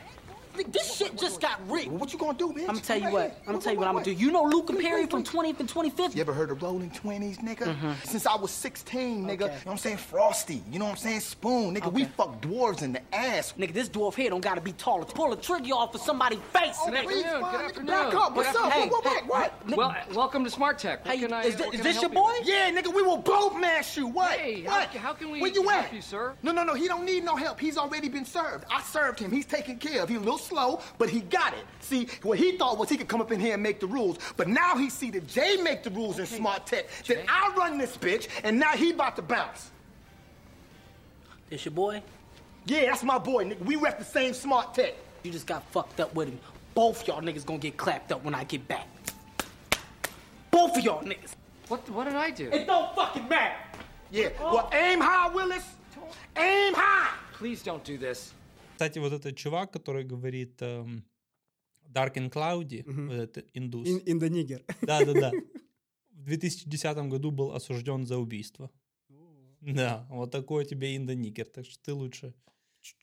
This 0.69 0.97
shit 0.97 1.17
just 1.17 1.41
got 1.41 1.61
rigged. 1.71 1.91
What 1.91 2.13
you 2.13 2.19
gonna 2.19 2.37
do, 2.37 2.49
bitch? 2.53 2.61
I'm 2.63 2.67
gonna 2.67 2.81
tell 2.81 2.99
you 2.99 3.11
what. 3.11 3.23
I'm 3.41 3.45
gonna 3.47 3.59
Wait, 3.59 3.63
tell 3.65 3.73
you 3.73 3.79
what 3.79 3.85
wait, 3.85 3.89
I'm 3.89 3.95
gonna 3.95 4.05
do. 4.05 4.13
You 4.13 4.33
know 4.33 4.43
Luca 4.43 4.73
Wait, 4.73 4.83
Perry 4.83 5.01
wait, 5.03 5.11
from 5.11 5.23
20th 5.25 5.61
and 5.61 5.69
25th? 5.69 6.15
You 6.15 6.21
ever 6.21 6.33
heard 6.33 6.51
of 6.51 6.63
rolling 6.63 6.91
20s, 6.91 7.39
nigga? 7.39 7.75
Mm-hmm. 7.75 7.93
Since 8.05 8.27
I 8.27 8.35
was 8.37 8.51
16, 8.51 9.25
nigga. 9.25 9.31
You 9.31 9.37
know 9.39 9.47
what 9.47 9.67
I'm 9.69 9.77
saying? 9.79 9.97
Frosty. 9.99 10.63
You 10.71 10.79
know 10.79 10.87
what 10.87 10.93
I'm 10.93 10.97
saying? 10.97 11.21
Spoon. 11.21 11.75
Nigga, 11.75 11.93
we 11.93 12.05
fuck 12.05 12.41
dwarves 12.43 12.83
in 12.83 12.93
the 12.93 13.15
ass. 13.15 13.55
Nigga, 13.59 13.73
this 13.73 13.89
dwarf 13.89 14.15
here 14.15 14.31
don't 14.31 14.41
gotta 14.41 14.61
be 14.61 14.73
taller. 14.73 15.05
To 15.05 15.13
pull 15.13 15.33
a 15.33 15.37
trigger 15.37 15.73
off 15.75 15.95
of 15.95 16.01
somebody's 16.01 16.41
face. 16.53 16.77
Oh, 16.83 16.91
nigga. 16.91 17.05
please, 17.05 17.25
afternoon, 17.25 17.41
fine, 17.43 17.53
good 17.53 17.61
nigga, 17.61 17.65
afternoon. 17.69 17.87
Back 17.87 18.15
up. 18.15 18.37
What's 18.37 18.57
up? 18.57 18.67
afternoon. 18.67 18.89
What, 18.91 19.05
what, 19.05 19.27
what, 19.29 19.69
what? 19.69 19.77
Well, 19.77 19.97
welcome 20.17 20.45
to 20.45 20.51
Smart 20.51 20.79
Tech. 20.79 21.05
What 21.05 21.15
Hey, 21.15 21.21
can 21.23 21.33
I, 21.33 21.43
is 21.45 21.55
thi- 21.55 21.63
what 21.65 21.75
is 21.75 21.81
can 21.81 21.85
this 21.89 21.99
I 21.99 22.01
your 22.03 22.11
help 22.11 22.37
you 22.37 22.43
boy? 22.45 22.51
Yeah, 22.51 22.71
nigga, 22.73 22.95
we 22.95 23.03
will 23.03 23.19
both 23.19 23.59
mash 23.61 23.97
you. 23.97 24.07
What? 24.09 24.39
Hey, 24.39 24.63
how 24.63 24.79
what? 24.81 24.93
ca- 24.93 24.99
how 24.99 25.13
can 25.13 25.31
we 25.31 25.41
Where 25.41 25.51
you 25.53 25.69
help 25.69 25.85
at? 25.85 25.93
you, 25.95 26.01
sir? 26.03 26.35
No, 26.43 26.53
no, 26.53 26.65
no. 26.65 26.75
He 26.75 26.89
don't 26.89 27.05
need 27.05 27.25
no 27.25 27.37
help. 27.37 27.61
He's 27.61 27.77
already 27.79 28.09
been 28.09 28.25
served. 28.25 28.65
I 28.71 28.83
served 28.83 29.19
him. 29.21 29.31
He's 29.31 29.47
taken 29.47 29.77
care 29.79 30.03
of. 30.03 30.09
He's 30.09 30.19
a 30.19 30.21
little 30.21 30.39
slow, 30.49 30.81
but 30.99 31.09
he 31.09 31.21
got 31.21 31.53
it. 31.53 31.65
See, 31.81 32.09
what 32.23 32.39
he 32.39 32.57
thought 32.57 32.79
was 32.79 32.89
he 32.89 32.97
could 32.97 33.09
come 33.09 33.21
up 33.21 33.31
in 33.33 33.41
here 33.41 33.55
and 33.55 33.63
make 33.63 33.81
the 33.81 33.87
rules, 33.87 34.19
but 34.37 34.49
now 34.49 34.77
he 34.77 34.91
see 34.91 35.11
that 35.11 35.27
Jay 35.27 35.57
make 35.57 35.83
the 35.83 35.91
rules 35.91 36.19
in 36.19 36.27
Smart 36.27 36.67
Tech. 36.67 36.87
That 37.07 37.25
I 37.29 37.55
run 37.57 37.79
this 37.79 37.97
bitch, 37.97 38.29
and 38.45 38.59
now 38.59 38.73
he 38.73 38.91
about 38.91 39.17
to 39.17 39.23
bounce. 39.23 39.71
This 41.51 41.65
your 41.65 41.73
boy? 41.73 42.03
Yeah, 42.67 42.87
that's 42.87 43.03
my 43.03 43.19
boy, 43.19 43.45
nigga. 43.45 43.61
We 43.65 43.77
rep 43.77 43.99
the 43.99 44.05
same 44.05 44.35
Smart 44.35 44.75
Tech. 44.75 44.95
You 45.23 45.33
just 45.33 45.47
got 45.47 45.63
fucked 45.71 46.01
up 46.01 46.15
with 46.15 46.29
him. 46.29 46.39
Both 46.75 47.07
y'all 47.09 47.23
niggas 47.23 47.45
gonna 47.45 47.59
get 47.59 47.77
clapped 47.77 48.13
up 48.13 48.25
when 48.25 48.35
I 48.35 48.45
get 48.45 48.67
back. 48.69 48.87
Both 50.51 50.77
of 50.77 50.85
y'all 50.85 51.03
niggas. 51.03 51.33
What, 51.69 51.89
what 51.91 52.05
did 52.05 52.15
I 52.15 52.31
do? 52.31 52.51
It 52.51 52.67
don't 52.67 52.95
fucking 52.95 53.29
matter. 53.29 53.57
Yeah. 54.11 54.31
Oh. 54.41 54.55
Well, 54.55 54.71
aim 54.73 55.01
high, 55.01 55.29
Willis. 55.29 55.65
Aim 56.37 56.75
high. 56.75 57.15
Please 57.33 57.63
don't 57.63 57.85
do 57.85 57.99
this. 57.99 58.33
Кстати, 58.79 59.01
вот 59.01 59.13
этот 59.13 59.37
чувак, 59.37 59.73
который 59.73 60.05
говорит 60.05 60.63
эм, 60.63 61.05
Dark 61.83 62.15
and 62.15 62.31
Cloudy, 62.31 62.85
вот 62.87 63.13
этот 63.13 63.51
индус. 63.53 63.89
In, 63.89 64.05
in 64.05 64.21
the 64.21 64.29
nigger. 64.29 64.65
Да-да-да. 64.83 65.33
В 66.13 66.25
2010 66.27 66.97
году 67.09 67.33
был 67.33 67.55
осужден 67.55 68.07
за 68.07 68.19
убийство. 68.19 68.71
Да, 69.61 70.07
вот 70.11 70.31
такой 70.31 70.65
тебе 70.65 70.97
индоникер. 70.97 71.47
Так 71.47 71.67
что 71.67 71.77
ты 71.83 71.93
лучше 71.93 72.33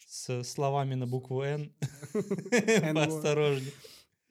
с 0.08 0.44
словами 0.44 0.96
на 0.96 1.08
букву 1.08 1.42
«Н» 1.42 1.74
поосторожнее. 2.94 3.74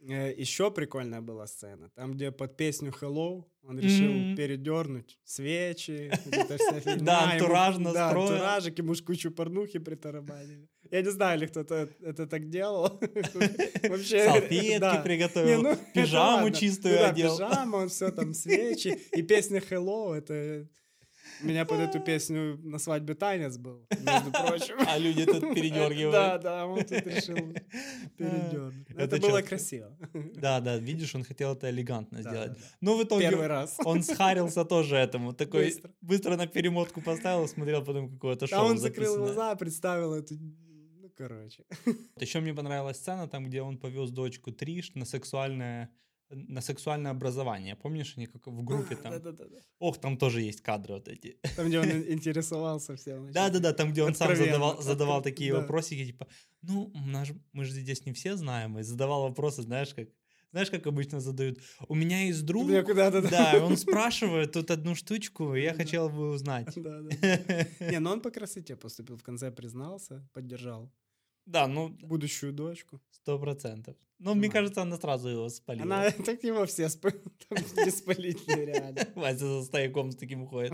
Э, 0.08 0.32
Еще 0.42 0.70
прикольная 0.70 1.20
была 1.20 1.46
сцена, 1.46 1.88
там, 1.94 2.12
где 2.12 2.30
под 2.30 2.56
песню 2.56 2.90
Hello 3.00 3.44
он 3.62 3.78
решил 3.78 4.12
Мгм. 4.12 4.36
передернуть 4.36 5.18
свечи, 5.24 6.10
Да, 7.00 7.30
антураж 7.32 7.76
Да, 7.76 7.80
настроил. 7.80 8.28
антуражик, 8.28 8.78
ему 8.78 8.94
ж 8.94 9.02
кучу 9.02 9.30
порнухи 9.30 9.78
притарабанили. 9.78 10.68
Я 10.90 11.00
не 11.02 11.10
знаю, 11.10 11.38
ли 11.40 11.46
кто-то 11.46 11.88
это 12.02 12.26
так 12.26 12.50
делал. 12.50 13.00
Вообще, 13.88 14.24
Салфетки 14.24 14.78
да. 14.78 15.00
приготовил, 15.02 15.62
ну, 15.62 15.76
пижаму 15.94 16.50
чистую 16.50 16.98
да, 16.98 17.08
одел. 17.10 17.32
пижама, 17.36 17.76
он 17.76 17.88
все 17.88 18.10
там, 18.10 18.34
свечи. 18.34 18.98
И 19.16 19.22
песня 19.22 19.60
Hello, 19.70 20.14
это... 20.14 20.68
У 21.42 21.46
меня 21.46 21.64
под 21.64 21.80
эту 21.80 22.00
песню 22.00 22.58
на 22.62 22.78
свадьбе 22.78 23.14
танец 23.14 23.56
был, 23.56 23.86
между 23.90 24.30
прочим. 24.46 24.76
А 24.86 24.98
люди 24.98 25.24
тут 25.24 25.40
передергивают. 25.54 26.12
Да, 26.12 26.38
да, 26.38 26.66
он 26.66 26.78
тут 26.80 27.06
решил 27.06 27.36
передернуть. 28.16 28.86
Это 28.96 29.18
было 29.18 29.42
красиво. 29.42 29.96
Да, 30.34 30.60
да, 30.60 30.78
видишь, 30.78 31.14
он 31.14 31.24
хотел 31.24 31.52
это 31.52 31.70
элегантно 31.70 32.22
сделать. 32.22 32.58
Но 32.80 32.96
в 32.96 33.02
итоге 33.02 33.28
Первый 33.30 33.46
раз. 33.46 33.76
он 33.84 34.02
схарился 34.02 34.64
тоже 34.64 34.96
этому. 34.96 35.32
Такой 35.32 35.74
Быстро. 36.00 36.36
на 36.36 36.46
перемотку 36.46 37.00
поставил, 37.00 37.48
смотрел 37.48 37.84
потом 37.84 38.10
какое-то 38.10 38.46
шоу 38.46 38.60
А 38.60 38.64
он 38.64 38.78
закрыл 38.78 39.16
глаза, 39.16 39.54
представил 39.56 40.14
эту... 40.14 40.34
Ну, 40.34 41.10
короче. 41.16 41.64
Еще 42.20 42.40
мне 42.40 42.54
понравилась 42.54 42.96
сцена, 42.96 43.28
там, 43.28 43.46
где 43.46 43.62
он 43.62 43.78
повез 43.78 44.10
дочку 44.10 44.52
Триш 44.52 44.94
на 44.94 45.04
сексуальное 45.04 45.90
на 46.34 46.60
сексуальное 46.60 47.10
образование. 47.12 47.76
Помнишь, 47.76 48.14
они 48.16 48.26
как 48.26 48.46
в 48.46 48.62
группе 48.64 48.96
там? 49.02 49.12
Да-да-да. 49.12 49.44
Ох, 49.78 49.98
там 50.00 50.16
тоже 50.16 50.40
есть 50.42 50.60
кадры 50.60 50.94
вот 50.94 51.08
эти. 51.08 51.38
Там, 51.56 51.66
где 51.68 51.80
он 51.80 51.86
интересовался 52.12 52.94
всем. 52.96 53.30
Да-да-да, 53.32 53.72
там, 53.72 53.90
где 53.92 54.02
он 54.02 54.14
сам 54.14 54.36
задавал, 54.36 54.82
задавал 54.82 55.22
такие 55.22 55.52
Да. 55.52 55.60
вопросики, 55.60 56.06
типа, 56.06 56.26
ну, 56.62 56.90
наш- 57.06 57.32
мы 57.52 57.64
же 57.64 57.72
здесь 57.72 58.04
не 58.06 58.12
все 58.12 58.36
знаем, 58.36 58.78
и 58.78 58.82
задавал 58.82 59.22
вопросы, 59.22 59.62
знаешь, 59.62 59.94
как 59.94 60.08
знаешь, 60.52 60.70
как 60.70 60.86
обычно 60.86 61.18
задают? 61.20 61.58
У 61.88 61.96
меня 61.96 62.26
есть 62.26 62.44
друг, 62.46 62.68
меня 62.68 62.84
куда-то- 62.84 63.22
да, 63.28 63.56
и 63.56 63.60
он 63.60 63.76
спрашивает 63.76 64.52
тут 64.52 64.70
одну 64.70 64.94
штучку, 64.94 65.54
и 65.56 65.62
я 65.62 65.74
хотел 65.74 66.08
бы 66.08 66.30
узнать. 66.30 66.68
Да, 66.76 67.00
да. 67.00 67.66
Не, 67.90 67.98
ну 67.98 68.10
он 68.10 68.20
по 68.20 68.30
красоте 68.30 68.76
поступил, 68.76 69.16
в 69.16 69.22
конце 69.24 69.50
признался, 69.50 70.24
поддержал 70.32 70.92
Да, 71.46 71.66
ну, 71.68 71.88
будущую 71.88 72.52
дочку. 72.52 73.00
сто 73.10 73.38
процентов. 73.38 73.96
Но 74.18 74.34
мне 74.34 74.48
кажется, 74.48 74.82
она 74.82 74.96
сразу 74.96 75.28
его 75.28 75.48
спалила. 75.48 75.84
Она, 75.84 76.10
так 76.26 76.42
его 76.44 76.64
все 76.66 76.84
спа- 76.84 77.20
там 77.48 77.84
не 77.84 77.90
спалить 77.90 78.46
нереально. 78.48 79.06
Вася 79.14 79.46
за 79.46 79.64
стояком 79.64 80.10
с 80.12 80.16
таким 80.16 80.42
уходит. 80.42 80.72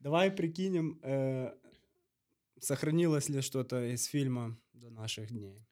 Давай 0.00 0.30
прикинем, 0.30 0.98
э, 1.02 1.52
сохранилось 2.60 3.28
ли 3.28 3.40
что-то 3.42 3.84
из 3.84 4.06
фильма 4.06 4.56
до 4.72 4.90
наших 4.90 5.28
дней. 5.30 5.66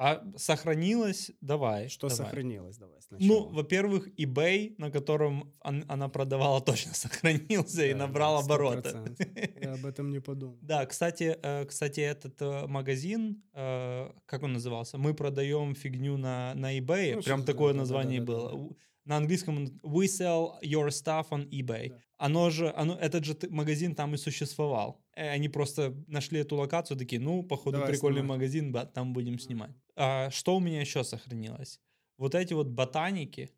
А 0.00 0.22
сохранилось? 0.36 1.32
Давай. 1.40 1.88
Что 1.88 2.08
давай. 2.08 2.24
сохранилось? 2.26 2.76
Давай 2.78 3.00
сначала. 3.02 3.28
Ну, 3.28 3.48
во-первых, 3.48 4.08
eBay, 4.16 4.74
на 4.78 4.90
котором 4.92 5.52
он- 5.60 5.84
она 5.88 6.08
продавала, 6.08 6.60
точно 6.64 6.94
сохранился 6.94 7.84
и 7.84 7.92
Да, 7.92 7.98
набрал 8.06 8.42
сто 8.42 8.54
обороты. 8.54 8.82
процентов. 8.82 9.26
Я 9.60 9.72
об 9.74 9.84
этом 9.84 10.10
не 10.10 10.20
подумал. 10.20 10.56
Да, 10.62 10.86
кстати, 10.86 11.36
э, 11.42 11.64
кстати, 11.64 12.00
этот 12.00 12.40
э, 12.40 12.66
магазин, 12.68 13.42
э, 13.54 14.10
как 14.26 14.42
он 14.44 14.52
назывался? 14.52 14.98
Мы 14.98 15.14
продаем 15.14 15.74
фигню 15.74 16.16
на, 16.16 16.54
на 16.54 16.78
eBay. 16.78 17.16
Ну, 17.16 17.22
Прям 17.22 17.44
такое 17.44 17.72
да, 17.72 17.74
да, 17.74 17.78
название 17.80 18.20
да, 18.20 18.26
да, 18.26 18.32
было. 18.32 18.68
да. 18.70 18.74
На 19.04 19.16
английском 19.16 19.64
We 19.82 20.04
sell 20.04 20.60
your 20.62 20.88
stuff 20.88 21.30
on 21.30 21.48
eBay. 21.50 21.92
Оно 22.18 22.50
же, 22.50 22.72
оно, 22.76 22.94
этот 22.94 23.24
же 23.24 23.36
магазин 23.48 23.94
там 23.94 24.12
и 24.14 24.18
существовал. 24.18 25.00
Они 25.14 25.48
просто 25.48 25.94
нашли 26.08 26.40
эту 26.40 26.56
локацию, 26.56 26.96
такие, 26.98 27.20
ну, 27.20 27.42
походу, 27.42 27.78
Давай 27.78 27.92
прикольный 27.92 28.20
снимать. 28.20 28.36
магазин, 28.38 28.72
там 28.92 29.12
будем 29.12 29.38
снимать. 29.38 29.70
А, 30.00 30.30
что 30.30 30.56
у 30.56 30.60
меня 30.60 30.80
еще 30.80 31.02
сохранилось? 31.02 31.80
Вот 32.18 32.34
эти 32.34 32.54
вот 32.54 32.68
ботаники, 32.68 33.50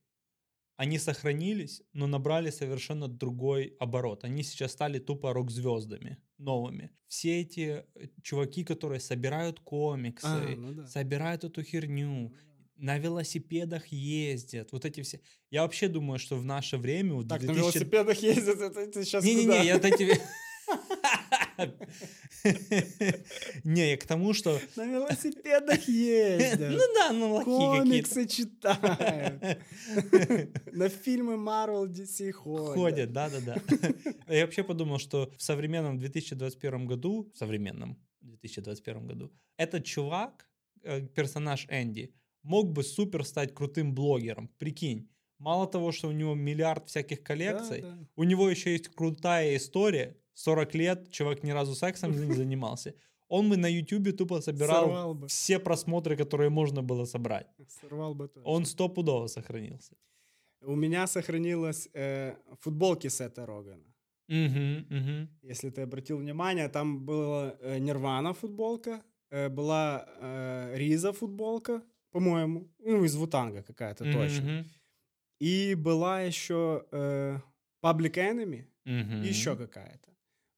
они 0.76 0.98
сохранились, 0.98 1.82
но 1.92 2.06
набрали 2.06 2.50
совершенно 2.50 3.08
другой 3.08 3.76
оборот. 3.78 4.24
Они 4.24 4.42
сейчас 4.42 4.72
стали 4.72 4.98
тупо 4.98 5.34
рок-звездами 5.34 6.16
новыми. 6.38 6.90
Все 7.06 7.42
эти 7.42 7.84
э, 7.94 8.08
чуваки, 8.22 8.64
которые 8.64 9.00
собирают 9.00 9.60
комиксы, 9.60 10.26
А, 10.26 10.56
ну 10.56 10.72
да. 10.72 10.86
собирают 10.86 11.44
эту 11.44 11.62
херню, 11.62 12.34
на 12.76 12.96
велосипедах 12.96 13.88
ездят, 13.88 14.72
вот 14.72 14.86
эти 14.86 15.02
все. 15.02 15.20
Я 15.50 15.62
вообще 15.62 15.88
думаю, 15.88 16.18
что 16.18 16.36
в 16.36 16.44
наше 16.46 16.78
время... 16.78 17.12
вот 17.12 17.28
Так, 17.28 17.42
в 17.42 17.46
на 17.46 17.52
2000 17.52 17.76
велосипедах 17.76 18.18
ездят, 18.22 18.60
это 18.60 18.86
ты 18.86 19.04
сейчас 19.04 19.22
Не-не-не, 19.22 19.66
я 19.66 19.74
вот 19.74 19.84
эти... 19.84 20.18
Не, 23.64 23.90
я 23.90 23.96
к 23.96 24.06
тому, 24.06 24.34
что... 24.34 24.58
На 24.76 24.86
велосипедах 24.86 25.88
ездят. 25.88 26.70
Ну 26.80 26.94
да, 26.94 27.12
ну 27.12 27.34
лохи. 27.34 27.44
Комиксы 27.44 28.26
читают. 28.26 29.42
На 30.72 30.88
фильмы 30.88 31.34
Marvel 31.34 31.88
DC 31.88 32.32
ходят. 32.32 32.74
Ходят, 32.74 33.12
да-да-да. 33.12 33.56
Я 34.28 34.44
вообще 34.44 34.62
подумал, 34.62 34.98
что 34.98 35.32
в 35.36 35.42
современном 35.42 35.98
2021 35.98 36.86
году, 36.86 37.30
в 37.34 37.38
современном 37.38 37.98
2021 38.20 39.06
году, 39.06 39.32
этот 39.56 39.84
чувак, 39.84 40.48
э, 40.82 41.06
персонаж 41.06 41.66
Энди, 41.70 42.14
мог 42.42 42.72
бы 42.72 42.82
супер 42.82 43.24
стать 43.24 43.54
крутым 43.54 43.94
блогером. 43.94 44.48
Прикинь, 44.58 45.10
мало 45.38 45.66
того, 45.66 45.92
что 45.92 46.08
у 46.08 46.12
него 46.12 46.34
миллиард 46.34 46.88
всяких 46.88 47.22
коллекций, 47.22 47.82
да. 47.82 47.98
у 48.16 48.24
него 48.24 48.48
еще 48.48 48.72
есть 48.72 48.88
крутая 48.88 49.56
история. 49.56 50.16
40 50.34 50.74
лет 50.74 51.10
чувак 51.10 51.42
ни 51.44 51.52
разу 51.52 51.74
сексом 51.74 52.10
не 52.12 52.34
занимался. 52.34 52.94
Он 53.28 53.48
бы 53.48 53.56
на 53.56 53.68
Ютубе 53.68 54.12
тупо 54.12 54.40
собирал 54.40 55.26
все 55.28 55.58
просмотры, 55.58 56.16
которые 56.16 56.50
можно 56.50 56.82
было 56.82 57.06
собрать. 57.06 57.46
Сорвал 57.80 58.14
бы 58.14 58.28
точно. 58.28 58.50
Он 58.50 58.64
стопудово 58.64 59.28
сохранился. 59.28 59.94
У 60.62 60.74
меня 60.76 61.06
сохранилась 61.06 61.88
э, 61.94 62.34
футболки 62.60 63.08
Сета 63.08 63.46
Рогана. 63.46 63.84
Мгм, 64.28 64.86
мгм. 64.90 65.28
Если 65.42 65.70
ты 65.70 65.82
обратил 65.82 66.18
внимание, 66.18 66.68
там 66.68 67.04
была 67.04 67.56
э, 67.60 67.78
Нирвана 67.78 68.32
футболка, 68.34 69.02
э, 69.30 69.48
была 69.48 70.06
э, 70.20 70.74
Риза 70.76 71.12
футболка, 71.12 71.82
по-моему, 72.10 72.68
ну, 72.78 73.04
из 73.04 73.14
Вутанга 73.16 73.62
какая-то 73.62 74.04
точно. 74.12 74.42
Мгм. 74.44 74.64
И 75.40 75.74
была 75.74 76.20
еще 76.26 76.84
э, 76.92 77.38
Public 77.82 78.14
Enemy, 78.16 78.64
Мгм. 78.84 79.22
и 79.22 79.28
еще 79.28 79.56
какая-то. 79.56 80.09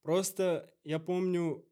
Просто 0.03 0.73
я 0.85 0.99
помню, 0.99 1.65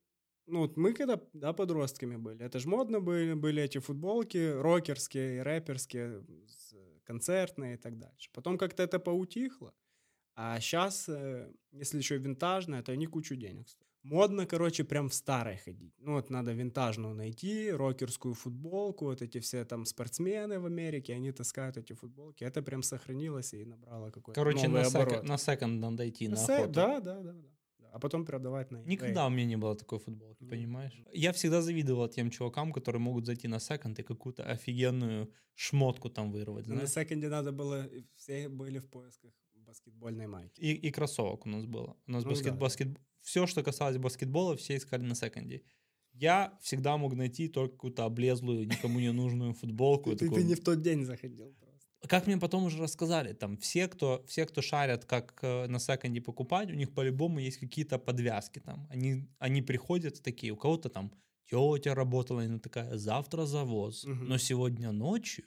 ну 0.46 0.60
вот 0.60 0.76
мы 0.76 0.92
когда 0.92 1.20
да, 1.32 1.52
подростками 1.52 2.16
были, 2.16 2.44
это 2.44 2.58
же 2.58 2.68
модно 2.68 3.00
были, 3.00 3.34
были 3.34 3.62
эти 3.62 3.78
футболки 3.78 4.52
рокерские, 4.52 5.42
рэперские, 5.42 6.24
с- 6.48 6.74
концертные 7.04 7.74
и 7.74 7.76
так 7.76 7.98
дальше. 7.98 8.30
Потом 8.32 8.56
как-то 8.58 8.82
это 8.82 8.98
поутихло, 9.00 9.72
а 10.36 10.60
сейчас, 10.60 11.08
если 11.72 11.98
еще 11.98 12.18
винтажная, 12.18 12.82
то 12.82 12.92
они 12.92 13.06
кучу 13.06 13.36
денег 13.36 13.68
стоят. 13.68 13.90
Модно, 14.02 14.46
короче, 14.46 14.84
прям 14.84 15.08
в 15.08 15.12
старой 15.14 15.56
ходить. 15.58 15.92
Ну 15.98 16.12
вот 16.12 16.30
надо 16.30 16.52
винтажную 16.52 17.14
найти, 17.14 17.70
рокерскую 17.70 18.32
футболку, 18.34 19.04
вот 19.06 19.20
эти 19.22 19.40
все 19.40 19.64
там 19.64 19.84
спортсмены 19.84 20.58
в 20.58 20.64
Америке, 20.66 21.12
они 21.14 21.32
таскают 21.32 21.76
эти 21.76 21.92
футболки. 21.92 22.44
Это 22.44 22.62
прям 22.62 22.82
сохранилось 22.82 23.52
и 23.54 23.64
набрало 23.66 24.10
какой-то 24.10 24.40
Короче, 24.40 24.68
новый 24.68 24.82
на, 24.82 24.88
оборот. 24.88 25.14
сек- 25.14 25.22
на 25.24 25.36
секонд 25.36 25.80
надо 25.80 26.08
идти 26.08 26.28
на 26.28 26.36
Се- 26.36 26.54
охоту. 26.54 26.72
Да, 26.72 27.00
да, 27.00 27.20
да, 27.20 27.32
да. 27.32 27.48
А 27.92 27.98
потом 27.98 28.24
продавать 28.24 28.70
на 28.70 28.78
eBay. 28.78 28.86
Никогда 28.86 29.26
у 29.26 29.30
меня 29.30 29.46
не 29.46 29.56
было 29.56 29.76
такой 29.76 29.98
футболки, 29.98 30.44
понимаешь? 30.44 31.02
Я 31.12 31.32
всегда 31.32 31.62
завидовал 31.62 32.08
тем 32.08 32.30
чувакам, 32.30 32.72
которые 32.72 33.00
могут 33.00 33.26
зайти 33.26 33.48
на 33.48 33.60
секонд 33.60 33.98
и 33.98 34.02
какую-то 34.02 34.44
офигенную 34.44 35.32
шмотку 35.54 36.08
там 36.08 36.32
вырвать, 36.32 36.66
На 36.66 36.86
секонде 36.86 37.28
надо 37.28 37.52
было, 37.52 37.88
все 38.16 38.48
были 38.48 38.78
в 38.78 38.88
поисках 38.88 39.32
баскетбольной 39.70 40.26
майки. 40.26 40.60
И, 40.60 40.72
и 40.72 40.90
кроссовок 40.90 41.46
у 41.46 41.48
нас 41.48 41.64
было. 41.64 41.96
У 42.06 42.12
нас 42.12 42.24
Ну 42.24 42.30
баскет, 42.30 42.52
да. 42.52 42.58
баскет... 42.58 42.88
Все, 43.20 43.46
что 43.46 43.62
касалось 43.62 43.98
баскетбола, 43.98 44.56
все 44.56 44.76
искали 44.76 45.02
на 45.02 45.14
секонде. 45.14 45.62
Я 46.12 46.58
всегда 46.60 46.96
мог 46.96 47.14
найти 47.14 47.48
только 47.48 47.74
какую-то 47.74 48.04
облезлую, 48.04 48.66
никому 48.66 48.98
не 49.00 49.12
нужную 49.12 49.52
футболку. 49.52 50.16
Ты, 50.16 50.28
не 50.28 50.54
в 50.54 50.60
тот 50.60 50.82
день 50.82 51.04
заходил. 51.04 51.54
Как 52.08 52.26
мне 52.26 52.38
потом 52.38 52.64
уже 52.64 52.78
рассказали, 52.78 53.32
там 53.34 53.56
все, 53.56 53.86
кто, 53.86 54.24
все, 54.26 54.46
кто 54.46 54.62
шарят, 54.62 55.04
как 55.04 55.38
э, 55.42 55.66
на 55.66 55.78
секонде 55.78 56.20
покупать, 56.20 56.70
у 56.70 56.74
них 56.74 56.94
по-любому 56.94 57.40
есть 57.40 57.58
какие-то 57.58 57.98
подвязки 57.98 58.58
там. 58.58 58.86
Они, 58.90 59.28
они 59.38 59.62
приходят 59.62 60.22
такие, 60.22 60.52
у 60.52 60.56
кого-то 60.56 60.88
там 60.88 61.12
тетя 61.50 61.94
работала, 61.94 62.42
она 62.42 62.58
такая, 62.58 62.96
завтра 62.96 63.44
завоз, 63.44 64.04
Мгм. 64.04 64.28
но 64.28 64.38
сегодня 64.38 64.92
ночью 64.92 65.44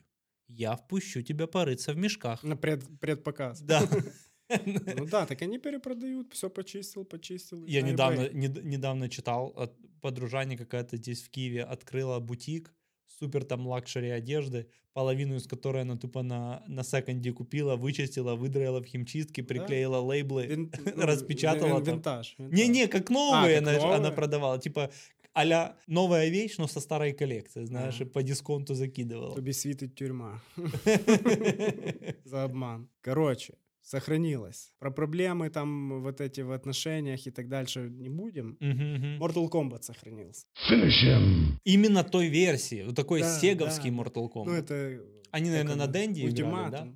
я 0.48 0.76
впущу 0.76 1.22
тебя 1.24 1.48
порыться 1.48 1.94
в 1.94 1.98
мешках. 1.98 2.44
На 2.44 2.56
пред, 2.56 2.84
предпоказ. 3.00 3.62
Да. 3.62 3.82
Ну 4.96 5.06
да, 5.06 5.26
так 5.26 5.42
они 5.42 5.58
перепродают, 5.58 6.34
все 6.34 6.50
почистил, 6.50 7.06
почистил. 7.06 7.66
Я 7.66 7.82
недавно, 7.82 8.30
недавно 8.30 9.10
читал, 9.10 9.56
подружание 10.02 10.58
какая-то 10.58 10.98
здесь 10.98 11.24
в 11.24 11.30
Киеве 11.30 11.64
открыла 11.64 12.20
бутик, 12.20 12.74
супер 13.08 13.44
там 13.44 13.68
luxury 13.68 14.10
одежды, 14.10 14.68
половину 14.94 15.36
из 15.36 15.48
которой 15.48 15.82
она 15.82 15.98
тупо 15.98 16.24
на, 16.24 16.64
на 16.68 16.84
секонде 16.84 17.32
купила, 17.32 17.76
вычистила, 17.76 18.36
выдраила 18.36 18.82
в 18.82 18.86
химчистке, 18.86 19.44
приклеила 19.44 19.98
лейблы, 19.98 20.46
Вин- 20.46 20.72
ну, 20.96 21.06
распечатала 21.06 21.80
вин-. 21.80 21.96
Винтаж. 21.96 22.36
Не-не, 22.38 22.88
как 22.88 23.10
новые 23.10 23.60
А, 23.60 23.62
как 23.62 23.84
она, 23.84 23.96
она 23.96 24.12
продавала. 24.12 24.60
Типа 24.60 24.90
а 25.36 25.76
новая 25.88 26.30
вещь, 26.30 26.58
но 26.60 26.68
со 26.68 26.80
старой 26.80 27.14
коллекции, 27.14 27.66
знаешь, 27.66 28.02
и 28.02 28.06
по 28.06 28.22
дисконту 28.22 28.76
закидывал. 28.76 29.36
Тобі 29.36 29.54
світить 29.54 29.96
тюрма. 29.96 30.42
За 32.26 32.44
обман. 32.44 32.88
Короче, 33.02 33.54
сохранилось. 33.84 34.74
Про 34.80 34.92
проблемы 34.92 35.50
там 35.50 36.02
вот 36.02 36.22
эти 36.22 36.42
в 36.42 36.52
отношениях 36.52 37.28
и 37.28 37.32
так 37.32 37.48
дальше 37.50 37.90
не 37.90 38.10
будем. 38.10 38.58
Mortal 39.20 39.50
Kombat 39.50 39.84
сохранился. 39.84 40.48
Именно 41.64 42.04
той 42.04 42.28
версии, 42.28 42.84
вот 42.84 42.96
такой 42.96 43.22
Да, 43.22 43.40
сеговский 43.40 43.92
да. 43.92 43.98
Mortal 43.98 44.32
Kombat. 44.32 44.46
Ну, 44.46 44.54
это... 44.54 45.02
Они, 45.32 45.50
наверное, 45.50 45.76
на 45.76 45.88
Денди 45.88 46.26
играли, 46.26 46.72
да? 46.72 46.88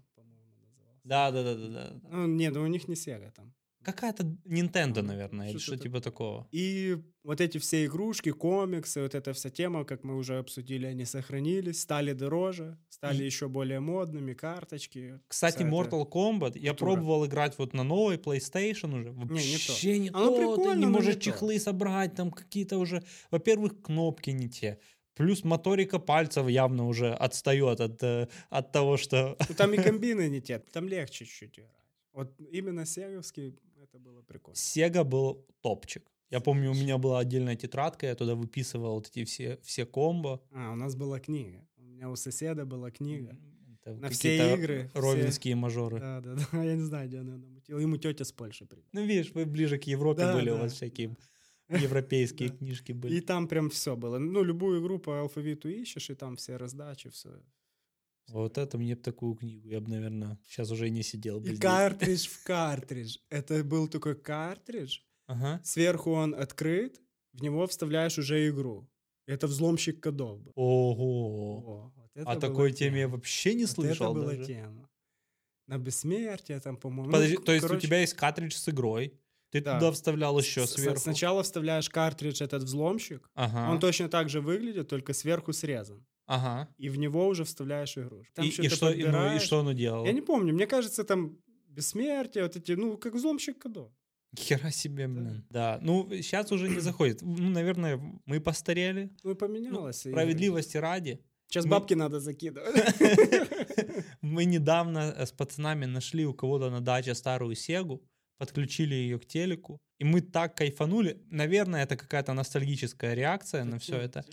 Да, 1.03 1.31
да, 1.31 1.43
да, 1.43 1.55
да, 1.55 1.67
да. 1.69 1.99
Ну, 2.11 2.27
нет, 2.27 2.53
ну 2.53 2.63
у 2.63 2.67
них 2.67 2.87
не 2.87 2.95
Sega 2.95 3.31
там. 3.31 3.53
Какая-то 3.87 4.23
Nintendo, 4.45 5.01
наверное, 5.01 5.49
или 5.49 5.57
что-то 5.59 5.77
что 5.77 5.83
типа 5.83 6.01
такого. 6.01 6.45
И 6.51 6.97
вот 7.23 7.39
эти 7.39 7.57
все 7.57 7.85
игрушки, 7.85 8.31
комиксы, 8.31 9.01
вот 9.01 9.15
эта 9.15 9.31
вся 9.31 9.49
тема, 9.49 9.85
как 9.85 10.03
мы 10.03 10.17
уже 10.17 10.39
обсудили, 10.39 10.85
они 10.85 11.05
сохранились, 11.05 11.79
стали 11.81 12.11
дороже, 12.11 12.77
стали 12.89 13.23
И- 13.23 13.25
еще 13.25 13.47
более 13.47 13.79
модными, 13.79 14.33
карточки. 14.33 15.21
Кстати, 15.29 15.63
Mortal 15.63 16.05
Kombat 16.05 16.59
я 16.59 16.71
культура. 16.71 16.75
пробовал 16.75 17.25
играть 17.25 17.57
вот 17.57 17.73
на 17.73 17.83
новой 17.83 18.17
PlayStation 18.17 18.93
уже. 18.99 19.11
Вообще 19.13 19.99
не 19.99 20.09
то. 20.09 20.17
Оно 20.17 20.57
ты 20.57 20.77
не 20.79 20.85
можешь 20.85 21.15
не 21.15 21.21
то. 21.21 21.21
чехлы 21.21 21.57
собрать, 21.57 22.13
там 22.13 22.31
какие-то 22.31 22.77
уже, 22.79 23.01
во-первых, 23.31 23.81
кнопки 23.81 24.31
не 24.31 24.49
те. 24.49 24.79
Плюс 25.15 25.45
моторика 25.45 25.97
пальцев 25.97 26.47
явно 26.49 26.87
уже 26.87 27.13
отстает 27.13 27.79
от, 27.79 28.03
э, 28.03 28.27
от 28.49 28.71
того, 28.73 28.97
что... 28.97 29.37
Ну, 29.49 29.55
там 29.55 29.73
и 29.73 29.77
комбины 29.81 30.27
не 30.29 30.41
те, 30.41 30.59
там 30.59 30.87
легче 30.89 31.25
чуть-чуть 31.25 31.57
играть. 31.59 31.71
Вот 32.13 32.33
именно 32.51 32.85
сеговский 32.85 33.55
это 33.89 33.99
было 33.99 34.21
прикольно. 34.21 34.55
Sega 34.55 35.03
был 35.03 35.45
топчик. 35.61 36.03
Я 36.29 36.39
помню, 36.39 36.71
у 36.71 36.73
меня 36.73 36.97
была 36.97 37.19
отдельная 37.19 37.55
тетрадка, 37.55 38.05
я 38.07 38.15
туда 38.15 38.35
выписывал 38.35 38.95
вот 38.95 39.07
эти 39.07 39.23
все, 39.23 39.57
все 39.63 39.85
комбо. 39.85 40.41
А, 40.51 40.73
у 40.73 40.75
нас 40.75 40.95
была 40.95 41.19
книга. 41.19 41.65
У 41.77 41.83
меня 41.83 42.09
у 42.09 42.15
соседа 42.15 42.65
была 42.65 42.91
книга. 42.91 43.37
Это 43.85 43.95
На 43.95 44.09
все 44.09 44.53
игры. 44.55 44.89
все- 44.93 44.99
ровенские 45.01 45.55
мажоры. 45.55 45.99
Да, 45.99 46.19
да, 46.21 46.35
да. 46.51 46.63
Я 46.63 46.75
не 46.75 46.83
знаю, 46.83 47.07
где 47.07 47.19
она 47.19 47.37
намутила. 47.37 47.79
Ему 47.79 47.97
тетя 47.97 48.23
с 48.25 48.31
Польши 48.33 48.65
привезла. 48.65 48.89
Ну, 48.91 49.05
видишь, 49.05 49.31
вы 49.33 49.45
ближе 49.45 49.77
к 49.77 49.83
Европе 49.85 50.21
Да, 50.23 50.33
были, 50.33 50.49
у 50.49 50.55
да. 50.55 50.61
вас 50.63 50.73
всякие 50.73 51.15
европейские 51.69 52.49
Да. 52.49 52.55
книжки 52.57 52.91
были. 52.91 53.15
И 53.15 53.21
там 53.21 53.47
прям 53.47 53.69
все 53.69 53.95
было. 53.95 54.17
Ну, 54.19 54.43
любую 54.43 54.81
игру 54.81 54.99
по 54.99 55.21
алфавиту 55.21 55.69
ищешь, 55.69 56.09
и 56.09 56.15
там 56.15 56.35
все 56.35 56.57
раздачи, 56.57 57.09
все. 57.09 57.29
Вот 58.27 58.57
это 58.57 58.77
мне 58.77 58.95
бы 58.95 59.01
такую 59.01 59.35
книгу, 59.35 59.67
я 59.69 59.79
бы, 59.79 59.89
наверное, 59.89 60.37
сейчас 60.45 60.69
уже 60.71 60.89
не 60.89 61.01
сидел 61.03 61.39
бы 61.39 61.45
И 61.47 61.49
здесь. 61.51 61.59
картридж 61.61 62.27
в 62.27 62.43
картридж. 62.43 63.17
Это 63.29 63.63
был 63.63 63.87
такой 63.87 64.15
картридж. 64.15 64.99
Ага. 65.27 65.61
Сверху 65.63 66.11
он 66.11 66.35
открыт, 66.35 67.01
в 67.33 67.41
него 67.41 67.65
вставляешь 67.67 68.17
уже 68.17 68.49
игру. 68.49 68.89
Это 69.27 69.47
взломщик 69.47 70.01
кодов 70.01 70.41
был. 70.41 70.51
Ого. 70.55 71.57
О, 71.65 71.91
вот 71.95 72.11
это 72.15 72.29
О 72.31 72.35
была 72.35 72.41
такой 72.41 72.71
тема. 72.71 72.77
теме 72.91 72.99
я 73.01 73.07
вообще 73.07 73.53
не 73.53 73.65
Вот 73.65 73.71
слышал 73.75 74.11
Это 74.11 74.19
была 74.21 74.31
даже. 74.33 74.45
тема. 74.45 74.89
На 75.67 75.77
бессмертие 75.77 76.59
там, 76.61 76.77
по-моему. 76.77 77.11
Подожди, 77.11 77.35
Ну, 77.37 77.43
то 77.43 77.51
есть 77.53 77.69
у 77.69 77.77
тебя 77.79 77.99
есть 78.01 78.13
картридж 78.13 78.53
с 78.55 78.69
игрой, 78.69 79.13
ты 79.51 79.61
да. 79.61 79.79
туда 79.79 79.91
вставлял 79.91 80.37
еще 80.39 80.65
С- 80.65 80.71
сверху. 80.75 80.99
Сначала 80.99 81.43
вставляешь 81.43 81.89
картридж, 81.89 82.41
этот 82.41 82.63
взломщик. 82.63 83.29
Ага. 83.35 83.69
Он 83.71 83.79
точно 83.79 84.07
так 84.09 84.29
же 84.29 84.39
выглядит, 84.41 84.87
только 84.87 85.13
сверху 85.13 85.51
срезан. 85.53 86.05
Ага. 86.27 86.67
И 86.77 86.89
в 86.89 86.97
него 86.97 87.27
уже 87.27 87.43
вставляешь 87.43 87.97
игрушку. 87.97 88.31
Там 88.35 88.45
И- 88.45 88.49
и 88.49 88.51
что-то 88.51 88.75
что- 88.75 88.91
и, 88.91 89.03
ну, 89.05 89.35
и 89.35 89.39
что 89.39 89.59
оно 89.59 89.71
делало? 89.73 90.05
Я 90.05 90.11
не 90.13 90.21
помню. 90.21 90.53
Мне 90.53 90.67
кажется, 90.67 91.03
там 91.03 91.37
бессмертие, 91.69 92.43
вот 92.43 92.55
эти, 92.55 92.73
ну, 92.73 92.97
как 92.97 93.13
взломщик 93.15 93.57
кодов. 93.63 93.91
Хера 94.37 94.71
себе, 94.71 95.07
блин. 95.07 95.45
Да. 95.49 95.79
Ну, 95.81 96.07
сейчас 96.11 96.51
уже 96.51 96.67
не 96.69 96.79
заходит. 96.81 97.21
Ну, 97.21 97.49
наверное, 97.49 97.99
мы 98.25 98.39
постарели. 98.41 99.09
Ну, 99.23 99.31
и 99.31 99.35
поменялось. 99.35 100.05
и- 100.05 100.09
Справедливости 100.11 100.77
ради. 100.77 101.19
Сейчас 101.49 101.65
Мы- 101.65 101.71
бабки 101.71 101.95
надо 101.95 102.19
закидывать. 102.19 102.75
Мы 104.21 104.45
недавно 104.45 105.13
э, 105.17 105.25
с 105.25 105.31
пацанами 105.31 105.85
нашли 105.85 106.25
у 106.25 106.33
кого-то 106.33 106.69
на 106.69 106.81
даче 106.81 107.15
старую 107.15 107.55
Сегу, 107.55 108.01
подключили 108.37 108.95
ее 108.95 109.17
к 109.17 109.25
телеку, 109.25 109.79
и 109.99 110.03
мы 110.03 110.21
так 110.21 110.55
кайфанули. 110.57 111.17
Наверное, 111.31 111.83
это 111.83 111.95
какая-то 111.95 112.33
ностальгическая 112.33 113.13
реакция 113.15 113.63
на 113.63 113.77
все 113.79 113.95
это. 113.95 114.25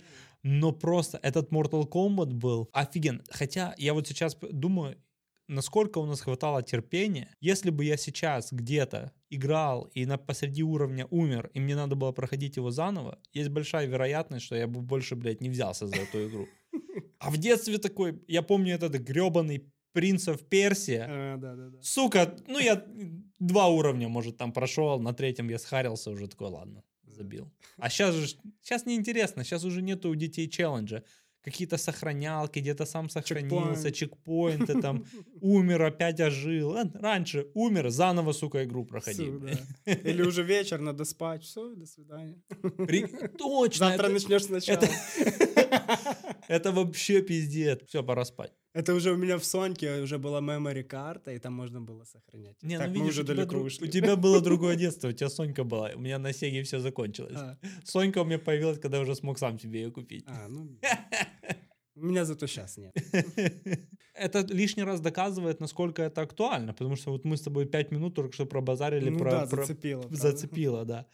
Но 0.47 0.71
просто 0.71 1.19
этот 1.23 1.51
Mortal 1.51 1.89
Kombat 1.89 2.33
был 2.33 2.69
офиген. 2.71 3.23
Хотя 3.31 3.73
я 3.79 3.95
вот 3.95 4.07
сейчас 4.07 4.37
думаю, 4.51 4.95
насколько 5.47 5.97
у 5.97 6.05
нас 6.05 6.21
хватало 6.21 6.61
терпения, 6.61 7.35
если 7.41 7.71
бы 7.71 7.83
я 7.83 7.97
сейчас 7.97 8.53
где-то 8.53 9.11
играл 9.31 9.89
и 9.95 10.05
на 10.05 10.19
посреди 10.19 10.61
уровня 10.61 11.07
умер, 11.09 11.49
и 11.55 11.59
мне 11.59 11.75
надо 11.75 11.95
было 11.95 12.11
проходить 12.11 12.57
его 12.57 12.69
заново, 12.69 13.17
есть 13.33 13.49
большая 13.49 13.87
вероятность, 13.87 14.45
что 14.45 14.55
я 14.55 14.67
бы 14.67 14.81
больше, 14.81 15.15
блядь, 15.15 15.41
не 15.41 15.49
взялся 15.49 15.87
за 15.87 15.95
эту 15.95 16.27
игру. 16.27 16.47
А 17.17 17.31
в 17.31 17.37
детстве 17.37 17.79
такой, 17.79 18.21
я 18.27 18.43
помню 18.43 18.75
этот 18.75 18.93
гребаный 18.93 19.73
Принц 19.93 20.27
of 20.27 20.43
Персия. 20.47 21.07
А, 21.09 21.37
Да, 21.37 21.55
да, 21.55 21.69
да. 21.69 21.77
Сука, 21.81 22.35
ну 22.47 22.59
я 22.59 22.85
два 23.39 23.67
уровня, 23.67 24.09
может, 24.09 24.37
там 24.37 24.51
прошел, 24.51 24.99
на 24.99 25.13
третьем 25.13 25.49
я 25.49 25.57
схарился, 25.57 26.11
уже 26.11 26.27
такой, 26.27 26.49
ладно, 26.49 26.83
забил. 27.15 27.51
А 27.77 27.89
сейчас 27.89 28.13
же, 28.15 28.27
сейчас 28.61 28.85
неинтересно, 28.85 29.43
сейчас 29.43 29.63
уже 29.63 29.81
нету 29.81 30.09
у 30.09 30.15
детей 30.15 30.47
челленджа. 30.49 31.03
Какие-то 31.41 31.77
сохранялки, 31.77 32.57
где-то 32.59 32.85
сам 32.85 33.07
сохранился, 33.09 33.91
чекпоинты, 33.91 34.81
там, 34.81 35.05
умер, 35.41 35.83
опять 35.83 36.19
ожил. 36.19 36.75
Раньше 36.95 37.45
умер, 37.53 37.89
заново, 37.89 38.33
сука, 38.33 38.63
игру 38.63 38.83
проходи. 38.85 39.23
Всё, 39.23 39.39
да. 39.39 39.51
Или 40.09 40.23
уже 40.23 40.43
вечер, 40.43 40.79
надо 40.79 41.05
спать. 41.05 41.43
Все, 41.43 41.75
до 41.75 41.85
свидания. 41.85 42.41
При- 42.87 43.05
Точно. 43.37 43.87
Завтра 43.89 44.05
это- 44.05 44.13
начнешь 44.13 44.43
сначала. 44.45 44.81
Это 46.47 46.71
вообще 46.71 47.21
пиздец. 47.21 47.79
Все, 47.87 48.03
пора 48.03 48.25
спать. 48.25 48.51
Это 48.75 48.93
уже 48.93 49.11
у 49.13 49.15
меня 49.15 49.37
в 49.37 49.45
Соньке 49.45 50.01
уже 50.01 50.17
была 50.17 50.41
memory 50.41 50.83
карта, 50.83 51.31
и 51.31 51.39
там 51.39 51.53
можно 51.53 51.79
было 51.79 52.03
сохранять. 52.03 52.61
Не, 52.61 52.77
так, 52.77 52.87
ну 52.87 52.93
мы 52.93 52.99
видишь, 52.99 53.13
уже 53.13 53.21
у 53.21 53.25
тебя, 53.25 53.35
далеко 53.35 53.51
друг- 53.51 53.65
ушли. 53.67 53.87
у 53.87 53.91
тебя 53.91 54.15
было 54.17 54.41
другое 54.41 54.75
детство, 54.85 55.07
у 55.07 55.13
тебя 55.13 55.29
Сонька 55.29 55.63
была, 55.63 55.91
у 55.95 55.99
меня 55.99 56.19
на 56.19 56.33
Сеге 56.33 56.61
все 56.63 56.79
закончилось. 56.79 57.37
А. 57.37 57.57
Сонька 57.85 58.21
у 58.21 58.25
меня 58.25 58.37
появилась, 58.37 58.77
когда 58.79 58.97
я 58.97 59.03
уже 59.03 59.15
смог 59.15 59.39
сам 59.39 59.59
себе 59.59 59.83
ее 59.83 59.91
купить. 59.91 60.25
А, 60.27 60.47
ну, 60.49 60.77
у 61.95 62.05
меня 62.05 62.25
зато 62.25 62.47
сейчас 62.47 62.77
нет. 62.77 62.93
Это 64.13 64.45
лишний 64.53 64.83
раз 64.83 64.99
доказывает, 64.99 65.61
насколько 65.61 66.01
это 66.01 66.21
актуально, 66.21 66.73
потому 66.73 66.97
что 66.97 67.11
вот 67.11 67.25
мы 67.25 67.35
с 67.37 67.41
тобой 67.41 67.65
пять 67.65 67.91
минут 67.91 68.15
только 68.15 68.33
что 68.33 68.45
пробазарили 68.45 69.09
Ну 69.09 69.19
про... 69.19 69.31
да, 69.31 69.45
про- 69.47 69.65
зацепило, 69.65 70.01
правда. 70.01 70.17
Зацепило, 70.17 70.85
да. 70.85 71.05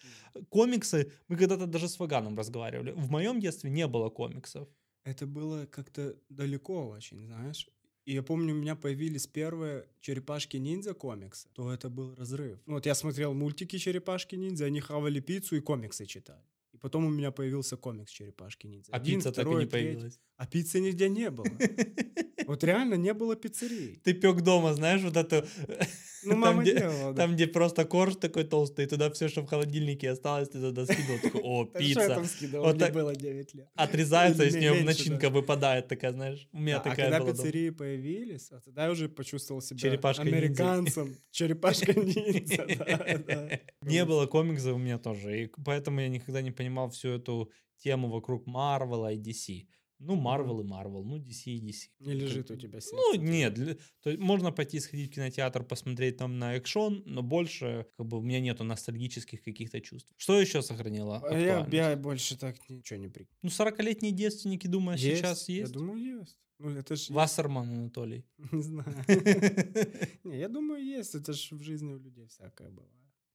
Комиксы, 0.49 1.11
мы 1.27 1.37
когда-то 1.37 1.67
даже 1.67 1.87
с 1.87 1.99
Ваганом 1.99 2.37
разговаривали. 2.37 2.91
В 2.91 3.11
моем 3.11 3.39
детстве 3.39 3.69
не 3.69 3.87
было 3.87 4.09
комиксов. 4.09 4.67
Это 5.03 5.25
было 5.25 5.65
как-то 5.65 6.15
далеко 6.29 6.87
очень, 6.89 7.25
знаешь. 7.25 7.67
И 8.05 8.13
я 8.13 8.23
помню, 8.23 8.53
у 8.53 8.57
меня 8.57 8.75
появились 8.75 9.27
первые 9.27 9.85
черепашки-ниндзя 10.01 10.93
комиксы, 10.93 11.47
то 11.53 11.71
это 11.71 11.89
был 11.89 12.15
разрыв. 12.15 12.59
Ну, 12.65 12.73
Вот 12.73 12.85
я 12.85 12.95
смотрел 12.95 13.33
мультики 13.33 13.77
черепашки-ниндзя, 13.77 14.65
они 14.65 14.79
хавали 14.79 15.19
пиццу 15.19 15.55
и 15.57 15.61
комиксы 15.61 16.05
читали. 16.05 16.43
И 16.73 16.77
потом 16.77 17.05
у 17.05 17.09
меня 17.09 17.31
появился 17.31 17.77
комикс 17.77 18.11
черепашки-ниндзя. 18.11 18.91
А 18.91 18.95
Один, 18.97 19.19
пицца 19.19 19.31
так 19.31 19.39
и 19.39 19.41
второй, 19.47 19.63
не 19.63 19.69
третий. 19.69 19.87
появилась. 19.87 20.19
А 20.37 20.47
пиццы 20.47 20.79
нигде 20.79 21.09
не 21.09 21.29
было. 21.29 21.45
Вот 22.51 22.63
реально 22.65 22.95
не 22.95 23.13
было 23.13 23.35
пиццерии. 23.35 23.99
Ты 24.03 24.13
пек 24.13 24.41
дома, 24.41 24.73
знаешь, 24.73 25.01
вот 25.01 25.17
это... 25.17 25.47
Ну, 26.23 26.35
мама 26.35 26.53
там, 26.53 26.61
где, 26.61 26.77
делала, 26.77 27.13
да. 27.13 27.21
там, 27.21 27.33
где 27.33 27.47
просто 27.47 27.85
корж 27.85 28.15
такой 28.15 28.43
толстый, 28.43 28.85
и 28.85 28.87
туда 28.87 29.09
все, 29.09 29.27
что 29.27 29.41
в 29.41 29.47
холодильнике 29.47 30.11
осталось, 30.11 30.49
ты 30.49 30.59
туда 30.59 30.85
скидывал. 30.85 31.19
Такой, 31.19 31.41
о, 31.41 31.65
что 31.65 31.79
пицца. 31.79 32.01
я 32.01 32.07
там 32.09 32.25
скидывал, 32.25 32.65
Вот 32.65 32.75
мне 32.75 32.85
так 32.85 32.93
было 32.93 33.15
9 33.15 33.53
лет. 33.55 33.67
Отрезается, 33.73 34.43
и 34.43 34.51
с 34.51 34.53
нее 34.53 34.83
начинка 34.83 35.31
выпадает 35.31 35.87
такая, 35.87 36.11
знаешь. 36.11 36.47
У 36.51 36.59
меня 36.59 36.75
Да, 36.75 36.81
а 36.81 36.83
такая 36.83 37.05
когда 37.05 37.19
была 37.19 37.31
дома. 37.31 37.43
пиццерии 37.43 37.69
появились, 37.71 38.51
а 38.51 38.59
тогда 38.59 38.85
я 38.85 38.91
уже 38.91 39.09
почувствовал 39.09 39.61
себя 39.61 39.89
американцем. 39.89 41.15
Черепашка-ниндзя. 41.31 43.59
Не 43.81 44.05
было 44.05 44.27
комиксов 44.27 44.75
у 44.75 44.77
меня 44.77 44.99
тоже, 44.99 45.43
и 45.43 45.51
поэтому 45.65 46.01
я 46.01 46.09
никогда 46.09 46.41
не 46.41 46.51
понимал 46.51 46.91
всю 46.91 47.09
эту 47.09 47.51
тему 47.77 48.09
вокруг 48.09 48.45
Марвела 48.45 49.11
и 49.11 49.17
DC. 49.17 49.65
Ну, 50.03 50.15
Марвел 50.15 50.61
и 50.61 50.63
Марвел, 50.63 51.03
ну, 51.03 51.17
DC 51.17 51.51
и 51.51 51.59
DC. 51.61 51.89
Не 51.99 52.13
лежит 52.13 52.49
у 52.49 52.55
тебя 52.55 52.81
сердце. 52.81 52.95
Ну, 52.95 53.15
нет, 53.21 53.53
для- 53.53 53.75
то 54.01 54.09
есть 54.09 54.19
можно 54.19 54.51
пойти 54.51 54.79
сходить 54.79 55.11
в 55.11 55.13
кинотеатр, 55.15 55.63
посмотреть 55.63 56.17
там 56.17 56.39
на 56.39 56.55
экшон, 56.55 57.03
но 57.05 57.21
больше, 57.21 57.85
как 57.97 58.07
бы, 58.07 58.17
у 58.17 58.21
меня 58.21 58.39
нету 58.39 58.63
ностальгических 58.63 59.43
каких-то 59.43 59.79
чувств. 59.79 60.11
Что 60.17 60.41
еще 60.41 60.61
сохранило? 60.61 61.21
А 61.23 61.37
я, 61.37 61.67
я 61.71 61.95
больше 61.95 62.35
так 62.37 62.57
ничего 62.69 62.99
не 62.99 63.09
прикинул. 63.09 63.37
Ну, 63.43 63.49
40-летние 63.49 64.11
девственники, 64.11 64.67
думаю, 64.67 64.97
сейчас 64.97 65.47
есть? 65.49 65.71
Я 65.73 65.79
думаю, 65.79 66.19
есть. 66.21 66.37
Ну, 66.57 66.69
это 66.69 66.95
ж... 66.95 67.09
Вассерман 67.09 67.69
Анатолий. 67.69 68.23
Не 68.51 68.61
знаю. 68.61 68.95
Не, 70.23 70.37
я 70.39 70.47
думаю, 70.47 70.83
есть. 70.83 71.15
Это 71.15 71.33
ж 71.33 71.51
в 71.51 71.61
жизни 71.63 71.93
у 71.93 71.97
людей 71.99 72.27
всякое 72.27 72.69
бывает. 72.69 72.91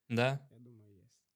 Да? 0.09 0.49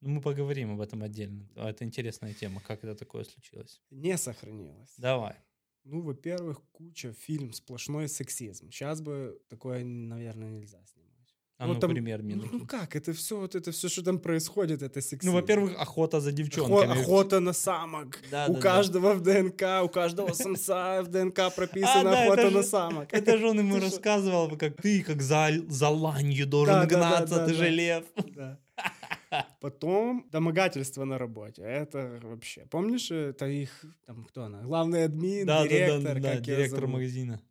Ну, 0.01 0.09
мы 0.09 0.21
поговорим 0.21 0.73
об 0.73 0.81
этом 0.81 1.03
отдельно. 1.03 1.47
А, 1.55 1.69
Это 1.69 1.83
интересная 1.85 2.33
тема, 2.33 2.61
как 2.67 2.83
это 2.83 2.95
такое 2.95 3.23
случилось. 3.23 3.81
Не 3.91 4.17
сохранилось. 4.17 4.93
Давай. 4.97 5.35
Ну, 5.83 6.01
во-первых, 6.01 6.61
куча 6.71 7.13
фильм, 7.13 7.53
сплошной 7.53 8.07
сексизм. 8.07 8.69
Сейчас 8.71 9.01
бы 9.01 9.39
такое, 9.49 9.83
наверное, 9.83 10.49
нельзя 10.49 10.79
снимать. 10.85 11.11
А 11.57 11.67
Вот 11.67 11.75
ну, 11.75 11.79
там- 11.79 11.91
пример, 11.91 12.23
Минуки. 12.23 12.49
Ну 12.51 12.65
как, 12.65 12.95
это 12.95 13.13
все, 13.13 13.37
вот 13.39 13.53
это 13.55 13.71
все, 13.71 13.87
что 13.89 14.03
там 14.03 14.17
происходит, 14.19 14.81
это 14.81 14.99
сексизм. 15.01 15.31
Ну, 15.31 15.39
во-первых, 15.39 15.75
охота 15.79 16.19
за 16.19 16.29
Охо- 16.31 16.35
девчонками. 16.37 17.01
охота 17.01 17.39
на 17.39 17.53
самок. 17.53 18.19
Да, 18.31 18.45
у 18.47 18.53
да, 18.53 18.53
да. 18.55 18.59
каждого 18.61 19.13
в 19.13 19.21
ДНК, 19.21 19.83
у 19.83 19.89
каждого 19.89 20.33
самца 20.33 21.03
в 21.03 21.07
ДНК 21.09 21.35
прописана 21.55 21.99
А, 22.09 22.13
да, 22.13 22.23
охота 22.23 22.41
это 22.41 22.51
на 22.51 22.61
же- 22.63 22.67
самок. 22.67 23.13
Это 23.13 23.37
же 23.37 23.47
он 23.47 23.59
ему 23.59 23.75
рассказывал, 23.79 24.57
как 24.57 24.81
ты, 24.81 25.03
как 25.03 25.21
за, 25.21 25.49
за 25.67 25.89
ланью 25.89 26.47
должен 26.47 26.73
Да, 26.73 26.85
да, 26.85 26.89
да, 26.89 26.97
гнаться, 26.97 27.35
да, 27.35 27.45
ты 27.45 27.51
да. 27.51 27.57
же 27.57 27.69
лев. 27.69 28.05
Да. 28.35 28.59
Потом 29.61 30.27
домогательство 30.31 31.05
на 31.05 31.17
работе. 31.17 31.61
Это 31.63 32.19
вообще. 32.21 32.65
Помнишь, 32.69 33.11
это 33.11 33.47
их, 33.47 33.85
там, 34.05 34.25
кто 34.25 34.43
она? 34.43 34.61
Главный 34.61 35.05
админ, 35.05 35.45
Да, 35.47 35.63
да, 35.63 35.67
директор, 35.67 36.15
да, 36.15 36.19
да, 36.19 36.31
её 36.33 36.41
директор 36.41 36.87
магазина. 36.87 37.41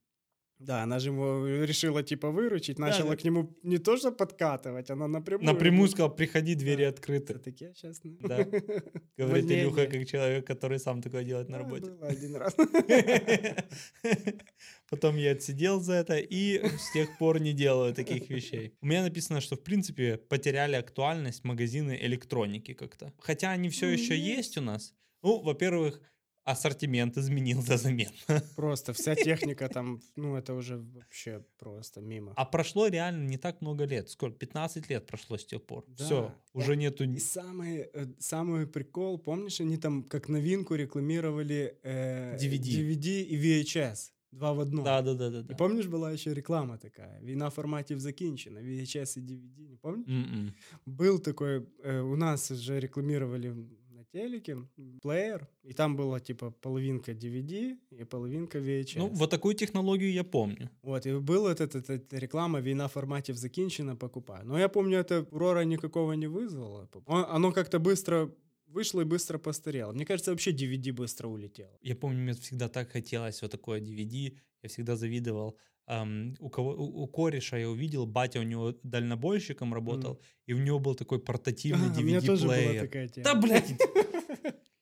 Да, 0.60 0.82
она 0.82 0.98
же 0.98 1.08
его 1.08 1.46
решила 1.64 2.02
типа 2.02 2.30
выручить, 2.30 2.76
Да, 2.76 2.88
начала 2.88 3.10
да. 3.10 3.16
к 3.16 3.24
нему 3.24 3.56
не 3.62 3.78
то 3.78 3.96
что 3.96 4.12
подкатывать, 4.12 4.90
она 4.90 5.08
напрямую. 5.08 5.46
Напрямую 5.46 5.88
сказал, 5.88 6.14
приходи, 6.14 6.54
двери 6.54 6.82
открыты. 6.82 7.38
Такие 7.38 7.72
сейчас. 7.74 8.00
Да. 8.02 8.44
Говорит 9.16 9.50
Илюха, 9.50 9.86
как 9.86 10.06
человек, 10.06 10.46
который 10.46 10.78
сам 10.78 11.00
такое 11.00 11.24
делает 11.24 11.48
на 11.48 11.58
работе. 11.58 11.90
Было 11.90 12.08
один 12.08 12.36
раз. 12.36 12.54
Потом 14.90 15.16
я 15.16 15.32
отсидел 15.32 15.80
за 15.80 15.94
это 15.94 16.18
и 16.18 16.62
с 16.76 16.92
тех 16.92 17.16
пор 17.18 17.40
не 17.40 17.54
делаю 17.54 17.94
таких 17.94 18.28
вещей. 18.28 18.74
У 18.82 18.86
меня 18.86 19.02
написано, 19.02 19.40
что 19.40 19.56
в 19.56 19.62
принципе 19.62 20.18
потеряли 20.18 20.76
актуальность 20.76 21.42
магазины 21.42 21.98
электроники 22.02 22.74
как-то. 22.74 23.14
Хотя 23.18 23.52
они 23.52 23.70
все 23.70 23.88
еще 23.88 24.14
есть 24.18 24.58
у 24.58 24.60
нас. 24.60 24.94
Ну, 25.22 25.40
во-первых, 25.40 26.02
ассортимент 26.49 27.17
изменился 27.17 27.77
заметно. 27.77 28.43
Просто 28.55 28.93
вся 28.93 29.15
техника 29.15 29.67
там, 29.67 29.99
ну 30.15 30.35
это 30.35 30.53
уже 30.53 30.77
вообще 30.77 31.43
просто 31.57 32.01
мимо. 32.01 32.33
А 32.35 32.45
прошло 32.45 32.87
реально 32.87 33.27
не 33.27 33.37
так 33.37 33.61
много 33.61 33.85
лет. 33.85 34.09
Сколько? 34.09 34.37
15 34.37 34.89
лет 34.89 35.05
прошло 35.07 35.37
с 35.37 35.45
тех 35.45 35.63
пор. 35.65 35.85
Да. 35.87 36.05
Все, 36.05 36.35
уже 36.53 36.75
нету... 36.75 37.03
И 37.03 37.19
самый, 37.19 37.89
э, 37.93 38.07
самый 38.19 38.67
прикол, 38.67 39.17
помнишь, 39.17 39.59
они 39.61 39.77
там 39.77 40.03
как 40.03 40.29
новинку 40.29 40.75
рекламировали 40.75 41.79
э, 41.83 42.37
DVD. 42.37 42.61
DVD 42.61 43.23
и 43.23 43.37
VHS. 43.37 44.11
Два 44.31 44.53
в 44.53 44.59
одном. 44.59 44.83
Да, 44.83 45.01
да, 45.01 45.13
да, 45.13 45.29
да. 45.29 45.53
И 45.53 45.57
помнишь, 45.57 45.87
была 45.87 46.11
еще 46.11 46.33
реклама 46.33 46.77
такая? 46.77 47.21
Війна 47.23 47.49
форматів 47.49 47.99
закінчена, 47.99 48.61
VHS 48.61 49.17
и 49.17 49.21
DVD, 49.21 49.69
не 49.69 49.77
помнишь? 49.77 50.09
М-м. 50.09 50.53
Был 50.85 51.19
такой, 51.19 51.65
э, 51.83 52.01
у 52.01 52.15
нас 52.15 52.51
же 52.51 52.79
рекламировали 52.79 53.47
на 53.49 53.78
телеке 54.11 54.57
плеер, 55.01 55.47
и 55.63 55.73
там 55.73 55.95
была 55.95 56.19
типа 56.19 56.51
половинка 56.51 57.11
DVD 57.11 57.75
и 57.91 58.03
половинка 58.05 58.59
VHS. 58.59 58.97
Ну, 58.97 59.07
вот 59.07 59.29
такую 59.29 59.55
технологию 59.55 60.11
я 60.13 60.23
помню. 60.23 60.69
Вот, 60.83 61.05
и 61.05 61.09
была 61.11 61.51
эта, 61.51 61.63
эта- 61.65 61.93
эта 61.93 62.19
реклама 62.19 62.61
«Війна 62.61 62.87
форматів 62.87 63.35
закінчена, 63.35 63.95
покупай». 63.95 64.41
Но 64.45 64.59
я 64.59 64.69
помню, 64.69 64.97
это 64.97 65.25
урора 65.31 65.65
никакого 65.65 66.13
не 66.15 66.27
вызвало. 66.27 66.87
Он- 67.05 67.25
Оно 67.29 67.51
как-то 67.51 67.79
быстро 67.79 68.29
вышло 68.67 69.01
и 69.01 69.05
быстро 69.05 69.37
постарело. 69.39 69.93
Мне 69.93 70.05
кажется, 70.05 70.31
вообще 70.31 70.51
DVD 70.51 70.93
быстро 70.93 71.27
улетело. 71.29 71.77
Я 71.81 71.95
помню, 71.95 72.19
мне 72.23 72.33
всегда 72.33 72.67
так 72.67 72.91
хотелось 72.91 73.41
вот 73.41 73.51
такое 73.51 73.79
DVD. 73.81 74.33
Я 74.63 74.69
всегда 74.69 74.95
завидовал. 74.95 75.57
Ам, 75.92 76.34
у, 76.38 76.48
кого, 76.50 76.70
у, 76.74 77.02
у 77.02 77.06
кореша 77.08 77.56
я 77.58 77.68
увидел, 77.68 78.06
батя 78.06 78.38
у 78.38 78.44
него 78.44 78.74
дальнобойщиком 78.84 79.74
работал, 79.74 80.20
и 80.46 80.52
у 80.54 80.58
него 80.58 80.78
был 80.78 80.94
такой 80.94 81.18
портативный 81.18 81.88
А, 81.88 81.98
у 81.98 82.02
меня 82.04 82.20
тоже 82.20 82.46
была 82.46 82.56
DVD-плеер. 82.56 82.80
такая 82.82 83.08
тема. 83.08 83.24
Да, 83.24 83.34
блядь! 83.34 83.74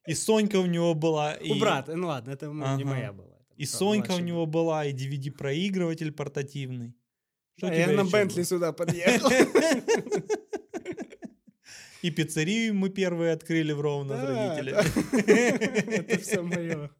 И 0.06 0.14
Сонька 0.14 0.56
у 0.60 0.66
него 0.66 0.94
была. 0.94 1.32
И... 1.34 1.50
У 1.52 1.58
брата, 1.58 1.96
ну 1.96 2.08
ладно, 2.08 2.32
это 2.32 2.46
м- 2.46 2.76
не 2.76 2.84
моя 2.84 3.12
была. 3.12 3.38
И 3.56 3.64
Сонька 3.66 4.12
у 4.12 4.18
него 4.18 4.44
была, 4.46 4.84
и 4.84 4.92
DVD-проигрыватель 4.92 6.12
портативный. 6.12 6.92
Что 7.56 7.68
у 7.68 7.72
я 7.72 7.88
на 7.88 8.04
Бентли 8.04 8.42
сюда 8.44 8.72
подъехал. 8.72 9.30
И 12.02 12.10
пиццерию 12.10 12.74
мы 12.74 12.90
первые 12.90 13.32
открыли 13.32 13.72
в 13.72 13.80
Ровно 13.80 14.14
Да, 14.16 14.26
родителями. 14.26 14.82
да. 15.26 15.96
Это 15.96 16.18
все 16.20 16.42
мое. 16.42 16.90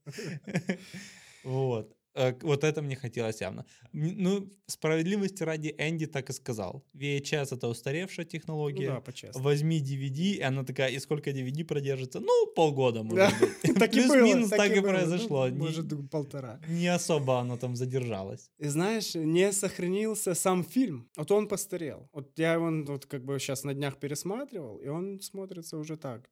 Вот. 1.45 1.95
Э, 2.19 2.35
Вот 2.43 2.65
это 2.65 2.83
мне 2.83 2.97
хотелось 2.97 3.41
явно. 3.41 3.65
Ну, 3.93 4.51
справедливости 4.67 5.45
ради, 5.45 5.75
Энди 5.79 6.07
так 6.07 6.31
и 6.31 6.33
сказал. 6.33 6.85
VHS— 6.95 7.55
это 7.57 7.69
устаревшая 7.69 8.27
технология. 8.27 8.89
Ну 8.89 8.95
да, 8.95 9.01
по-честному. 9.01 9.45
Возьми 9.45 9.81
DVD, 9.81 10.37
и 10.39 10.41
она 10.43 10.65
такая, 10.65 10.91
и 10.91 10.99
сколько 11.01 11.31
DVD 11.31 11.65
продержится? 11.65 12.21
Ну, 12.21 12.47
полгода, 12.57 13.03
может 13.03 13.17
Да, 13.17 13.33
быть. 13.41 13.75
так 13.79 13.95
и 13.95 14.01
было. 14.01 14.13
Плюс-минус 14.13 14.51
так 14.51 14.77
и 14.77 14.81
произошло. 14.81 15.47
Ну, 15.47 15.55
Не- 15.55 15.59
Может, 15.59 16.11
полтора. 16.11 16.61
Не 16.69 16.89
особо 16.95 17.39
оно 17.41 17.57
там 17.57 17.77
задержалось. 17.77 18.51
И 18.59 18.69
знаешь, 18.69 19.15
не 19.15 19.53
сохранился 19.53 20.35
сам 20.35 20.65
фильм. 20.65 21.09
Вот 21.17 21.31
он 21.31 21.47
постарел. 21.49 22.09
Вот 22.13 22.39
я 22.39 22.55
его 22.55 22.71
вот 22.87 23.07
как 23.07 23.25
бы 23.25 23.39
сейчас 23.39 23.65
на 23.65 23.75
днях 23.75 23.97
пересматривал, 23.99 24.79
и 24.79 24.89
он 24.89 25.21
смотрится 25.21 25.77
уже 25.79 25.97
так. 25.97 26.29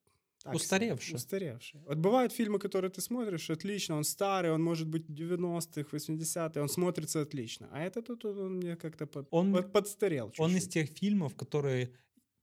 Так 0.47 0.55
Устаревший. 0.55 1.15
Устаревший. 1.17 1.81
Вот 1.87 1.99
бывают 1.99 2.33
фильмы, 2.33 2.59
которые 2.59 2.91
ты 2.91 3.01
смотришь, 3.01 3.51
отлично, 3.51 3.97
он 3.97 4.05
старый, 4.05 4.51
он 4.53 4.63
может 4.63 4.87
быть 4.89 5.07
90-х, 5.09 5.97
80-х, 5.97 6.61
он 6.61 6.69
смотрится 6.69 7.21
отлично. 7.21 7.69
А 7.73 7.81
это 7.83 8.03
тут 8.03 8.25
он 8.25 8.57
мне 8.57 8.77
как-то 8.77 9.07
под, 9.07 9.29
Он- 9.31 9.53
под- 9.53 9.73
подстарел 9.73 10.27
чуть-чуть. 10.31 10.45
Он 10.45 10.57
из 10.57 10.69
тех 10.69 10.89
фильмов, 10.91 11.35
которые 11.35 11.91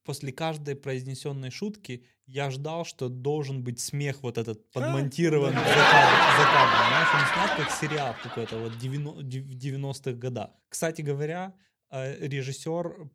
после 0.03 0.31
каждой 0.31 0.75
произнесенной 0.75 1.49
шутки 1.49 2.03
я 2.25 2.49
ждал, 2.51 2.85
что 2.85 3.09
должен 3.09 3.63
быть 3.63 3.79
смех 3.79 4.21
вот 4.23 4.37
этот 4.37 4.71
подмонтирован 4.71 5.53
за 5.53 5.59
кадром. 5.59 6.87
Знаешь, 6.89 7.07
он 7.13 7.33
снят 7.33 7.57
как 7.57 7.71
сериал 7.71 8.15
какой-то 8.23 8.57
вот 8.59 8.71
в 8.73 8.83
90-х 8.83 10.11
годах. 10.13 10.49
Кстати 10.69 11.01
говоря, 11.01 11.53
э, 11.89 12.27
режиссер 12.27 13.09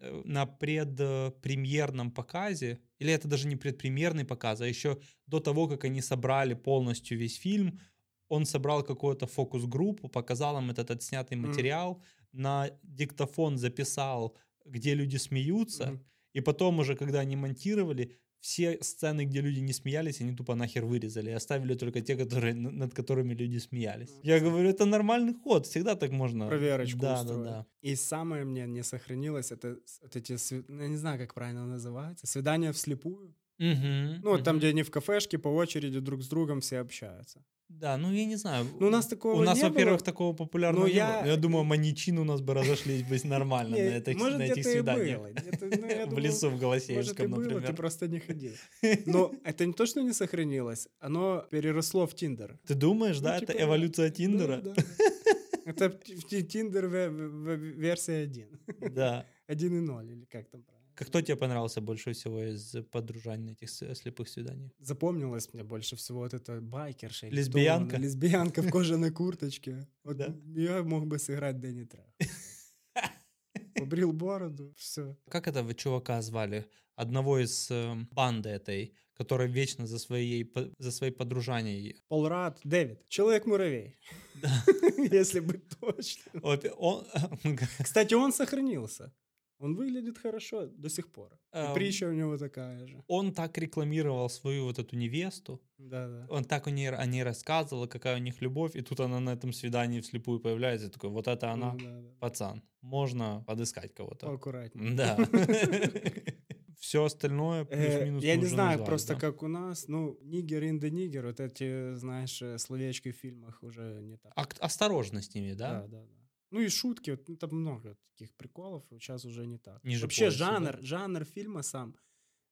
э, 0.00 0.22
на 0.24 0.46
предпремьерном 0.46 2.10
показе, 2.10 2.80
или 2.98 3.12
это 3.12 3.28
даже 3.28 3.46
не 3.48 3.56
предпремьерный 3.56 4.24
показ, 4.24 4.60
а 4.60 4.66
еще 4.68 4.98
до 5.26 5.40
того, 5.40 5.68
как 5.68 5.84
они 5.84 6.00
собрали 6.02 6.54
полностью 6.54 7.18
весь 7.18 7.36
фильм, 7.38 7.80
он 8.28 8.44
собрал 8.46 8.82
какую-то 8.82 9.26
фокус-группу, 9.26 10.08
показал 10.08 10.58
им 10.58 10.70
этот 10.70 10.90
отснятый 10.90 11.36
материал, 11.38 12.02
на 12.32 12.70
диктофон 12.82 13.58
записал, 13.58 14.36
где 14.64 14.94
люди 14.94 15.16
смеются, 15.16 15.86
Мгм. 15.86 16.04
и 16.34 16.40
потом 16.40 16.78
уже, 16.80 16.96
когда 16.96 17.20
они 17.20 17.36
монтировали, 17.36 18.16
все 18.46 18.78
сцены, 18.80 19.24
где 19.24 19.40
люди 19.40 19.58
не 19.60 19.72
смеялись, 19.72 20.20
они 20.20 20.36
тупо 20.36 20.54
нахер 20.54 20.84
вырезали 20.84 21.30
и 21.30 21.32
оставили 21.32 21.74
только 21.74 22.00
те, 22.00 22.16
которые, 22.16 22.54
над 22.54 22.94
которыми 22.94 23.34
люди 23.34 23.58
смеялись. 23.58 24.10
Я 24.22 24.38
говорю, 24.40 24.68
это 24.68 24.84
нормальный 24.86 25.34
ход, 25.34 25.66
всегда 25.66 25.96
так 25.96 26.12
можно. 26.12 26.46
проверочку 26.46 27.00
да, 27.00 27.14
да, 27.14 27.20
устроить. 27.20 27.44
да. 27.44 27.66
И 27.82 27.96
самое 27.96 28.44
мне 28.44 28.66
не 28.66 28.84
сохранилось, 28.84 29.50
это 29.50 29.78
вот 30.02 30.16
эти, 30.16 30.36
ну, 30.68 30.82
я 30.82 30.88
не 30.88 30.96
знаю, 30.96 31.18
как 31.18 31.34
правильно 31.34 31.66
называется, 31.66 32.26
свидания 32.26 32.72
вслепую. 32.72 33.34
Мгм, 33.58 34.20
Ну, 34.22 34.30
вот 34.30 34.44
там, 34.44 34.58
где 34.58 34.68
они 34.68 34.82
в 34.82 34.90
кафешке 34.90 35.38
по 35.38 35.48
очереди 35.48 36.00
друг 36.00 36.22
с 36.22 36.28
другом 36.28 36.60
все 36.60 36.78
общаются. 36.78 37.44
Да, 37.68 37.96
ну 37.98 38.12
я 38.12 38.24
не 38.26 38.36
знаю. 38.36 38.64
Ну, 38.80 38.86
у 38.86 38.90
нас 38.90 39.06
такого 39.06 39.40
У 39.40 39.44
нас, 39.44 39.60
во-первых, 39.60 40.02
такого 40.02 40.32
популярного 40.34 40.84
Ну, 40.86 40.88
не 40.90 40.96
я- 40.96 41.20
было. 41.22 41.30
Я 41.32 41.36
думаю, 41.36 41.64
маньчин 41.64 42.18
у 42.18 42.24
нас 42.24 42.40
бы 42.40 42.54
разошлись 42.54 43.02
бы 43.02 43.18
нормально 43.28 43.76
на 43.76 43.96
этих, 43.98 44.16
может, 44.18 44.38
на 44.38 44.42
этих 44.44 44.64
свиданиях. 44.64 45.20
ну, 45.60 46.06
В 46.16 46.18
лесу 46.18 46.50
в 46.50 46.58
Голосеевском, 46.58 47.30
было, 47.30 47.42
ты 47.44 47.50
например. 47.54 47.76
просто 47.76 48.08
не 48.08 48.20
ходил. 48.20 48.52
Но 49.06 49.32
это 49.44 49.66
не 49.66 49.72
то, 49.72 49.84
что 49.86 50.00
не 50.02 50.12
сохранилось, 50.12 50.88
оно 51.00 51.44
переросло 51.50 52.06
в 52.06 52.14
Тиндер. 52.14 52.58
Ты 52.66 52.74
думаешь, 52.74 53.18
да, 53.20 53.30
Ну, 53.30 53.36
это 53.36 53.46
типа, 53.46 53.58
да. 53.58 53.64
эволюция 53.64 54.10
Тиндера? 54.10 54.56
Да, 54.62 54.72
да, 54.74 54.82
да. 54.82 55.70
Это 55.70 55.90
Тиндер 55.90 56.86
ве- 56.86 57.10
ве- 57.10 57.56
версия 57.56 58.22
1. 58.22 58.48
Да. 58.94 59.26
1.0 59.48 60.12
или 60.12 60.24
как 60.26 60.48
там 60.50 60.62
правильно. 60.62 60.75
Как 60.96 61.08
кто 61.08 61.20
тебе 61.20 61.36
понравился 61.36 61.80
больше 61.82 62.12
всего 62.14 62.42
из 62.42 62.74
подружаний 62.90 63.44
на 63.44 63.50
этих 63.52 63.68
слепых 63.70 64.28
свиданиях? 64.28 64.72
Запомнилось 64.78 65.52
мне 65.52 65.62
больше 65.62 65.94
всего 65.96 66.20
вот 66.20 66.32
это 66.34 66.60
байкерша. 66.62 67.28
Лесбиянка? 67.28 67.98
Лесбиянка 67.98 68.62
в 68.62 68.70
кожаной 68.70 69.10
курточке. 69.10 69.86
Вот 70.04 70.16
Да. 70.16 70.34
я 70.54 70.82
мог 70.82 71.06
бы 71.06 71.18
сыграть 71.18 71.60
Дэнни 71.60 71.84
Трах. 71.84 72.06
Побрил 73.74 74.12
бороду, 74.12 74.72
все. 74.78 75.16
Как 75.28 75.46
этого 75.48 75.74
чувака 75.74 76.22
звали? 76.22 76.64
Одного 76.94 77.38
из 77.40 77.70
э, 77.70 77.94
банды 78.12 78.48
этой, 78.48 78.94
который 79.12 79.48
вечно 79.48 79.86
за 79.86 79.98
своей, 79.98 80.44
по- 80.44 80.70
за 80.78 80.90
своей 80.90 81.12
подружаней. 81.12 81.96
Пол 82.08 82.26
Рад, 82.28 82.58
Дэвид. 82.64 83.06
Человек-муравей. 83.08 83.96
Если 85.12 85.40
быть 85.40 85.68
точным. 85.78 86.42
Он- 86.78 87.04
Кстати, 87.84 88.14
он 88.14 88.32
сохранился. 88.32 89.12
Он 89.58 89.74
выглядит 89.74 90.18
хорошо 90.18 90.66
до 90.66 90.88
сих 90.88 91.08
пор. 91.12 91.32
И 91.54 91.56
Эм. 91.58 91.74
притча 91.74 92.08
у 92.08 92.12
него 92.12 92.36
такая 92.36 92.86
же. 92.86 93.02
Он 93.08 93.32
так 93.32 93.56
рекламировал 93.58 94.28
свою 94.28 94.64
вот 94.64 94.78
эту 94.78 94.96
невесту. 94.96 95.60
Да-да. 95.78 96.26
Он 96.28 96.44
так 96.44 96.66
о 96.66 96.70
ней, 96.70 96.90
о 96.90 97.06
ней 97.06 97.22
рассказывал, 97.24 97.88
какая 97.88 98.16
у 98.16 98.20
них 98.20 98.42
любовь, 98.42 98.76
и 98.76 98.82
тут 98.82 99.00
она 99.00 99.18
на 99.20 99.30
этом 99.30 99.52
свидании 99.52 100.00
вслепую 100.00 100.40
появляется, 100.40 100.90
такой, 100.90 101.08
вот 101.10 101.26
это 101.28 101.50
она, 101.52 101.72
Ну, 101.72 101.78
да, 101.78 102.00
да. 102.00 102.08
пацан, 102.20 102.62
можно 102.82 103.42
подыскать 103.46 103.94
кого-то. 103.94 104.26
Поаккуратнее. 104.26 104.94
Да. 104.94 105.16
Все 106.78 107.02
остальное 107.04 107.62
Э, 107.62 107.66
плюс-минус 107.66 108.22
Я 108.24 108.36
не 108.36 108.44
знаю, 108.46 108.84
просто 108.84 109.14
да. 109.14 109.20
как 109.20 109.42
у 109.42 109.48
нас, 109.48 109.88
ну, 109.88 110.18
нигер 110.22 110.62
the 110.64 110.90
нигер, 110.90 111.26
вот 111.26 111.40
эти, 111.40 111.94
знаешь, 111.94 112.42
э, 112.42 112.58
словечки 112.58 113.10
в 113.12 113.16
фильмах 113.16 113.62
уже 113.62 114.00
не 114.02 114.16
так. 114.18 114.32
Ак- 114.36 114.56
осторожно 114.60 115.22
с 115.22 115.34
ними, 115.34 115.54
да? 115.54 115.80
Да, 115.80 115.86
да, 115.88 116.02
да. 116.02 116.25
Ну 116.50 116.60
и 116.60 116.68
шутки, 116.68 117.10
вот, 117.10 117.28
ну, 117.28 117.36
там 117.36 117.50
много 117.50 117.96
таких 118.14 118.34
приколов, 118.34 118.84
сейчас 118.90 119.24
уже 119.24 119.46
не 119.46 119.58
так. 119.58 119.82
Ниже 119.84 120.02
Вообще 120.02 120.26
пояса, 120.26 120.38
жанр, 120.38 120.78
жанр 120.80 121.24
фильма 121.24 121.62
сам 121.62 121.96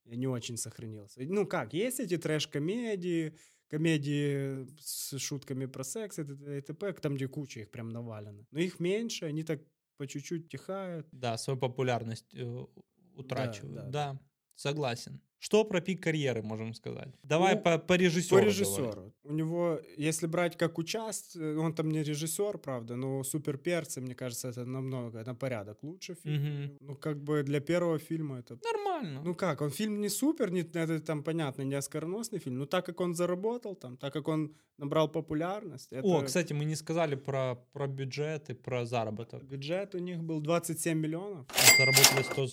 не 0.05 0.27
очень 0.27 0.57
сохранился. 0.57 1.21
Ну 1.23 1.47
как, 1.47 1.73
есть 1.73 2.01
эти 2.01 2.17
трэш-комедии, 2.19 3.37
комедии 3.69 4.67
с 4.79 5.19
шутками 5.19 5.67
про 5.67 5.85
секс 5.85 6.19
и 6.19 6.23
и 6.23 6.61
т.п., 6.61 6.93
там, 6.95 7.15
где 7.15 7.29
куча 7.29 7.61
их 7.61 7.71
прям 7.71 7.89
навалено. 7.89 8.47
Но 8.51 8.61
их 8.61 8.81
меньше, 8.81 9.25
они 9.27 9.43
так 9.43 9.61
по 9.97 10.07
чуть-чуть 10.07 10.49
тихают. 10.49 11.07
Да, 11.13 11.39
свою 11.39 11.59
популярность 11.59 12.35
э, 12.35 12.67
утрачивают. 13.15 13.91
да, 13.91 14.13
Да, 14.13 14.21
согласен. 14.55 15.21
Что 15.39 15.65
про 15.65 15.81
пик 15.81 16.03
карьеры 16.03 16.43
можем 16.43 16.75
сказать? 16.75 17.09
Давай 17.23 17.55
Ну, 17.55 17.63
по, 17.63 17.79
по 17.79 17.95
режиссеру. 17.95 18.41
По 18.41 18.45
режиссеру. 18.45 19.13
У 19.25 19.33
него, 19.33 19.81
если 19.97 20.27
брать 20.27 20.57
как 20.57 20.79
участ, 20.79 21.37
он 21.37 21.75
там 21.75 21.91
не 21.91 22.03
режиссер, 22.03 22.59
правда, 22.59 22.97
но 22.97 23.23
супер 23.25 23.59
перцы, 23.59 24.01
мне 24.01 24.15
кажется, 24.15 24.49
это 24.49 24.65
намного, 24.65 25.23
на 25.25 25.35
порядок 25.35 25.83
лучше 25.83 26.15
фильм. 26.15 26.43
Мгм. 26.43 26.77
Ну, 26.81 26.97
как 26.97 27.23
бы 27.23 27.43
для 27.43 27.61
первого 27.61 27.99
фильма 27.99 28.39
это... 28.39 28.59
Нормально. 28.65 29.23
Ну 29.25 29.35
как, 29.35 29.61
он 29.61 29.71
фильм 29.71 30.01
не 30.01 30.09
супер, 30.09 30.51
не, 30.51 30.61
это 30.61 31.01
там, 31.01 31.23
понятно, 31.23 31.63
не 31.63 31.75
оскароносный 31.75 32.39
фильм, 32.39 32.59
но 32.59 32.67
так 32.67 32.87
как 32.87 33.01
он 33.01 33.15
заработал 33.15 33.77
там, 33.77 33.97
так 33.97 34.13
как 34.13 34.29
он 34.29 34.55
набрал 34.79 35.09
популярность... 35.09 35.93
Это... 35.93 36.07
О, 36.07 36.23
кстати, 36.23 36.53
мы 36.53 36.65
не 36.65 36.77
сказали 36.77 37.15
про, 37.15 37.57
про 37.73 37.87
бюджет 37.87 38.51
и 38.51 38.55
про 38.55 38.87
заработок. 38.87 39.45
Бюджет 39.45 39.95
у 39.95 39.99
них 39.99 40.23
был 40.23 40.41
27 40.41 40.99
миллионов. 40.99 41.47
А 41.49 41.77
заработали 41.79 42.23
100 42.23 42.47
с, 42.47 42.53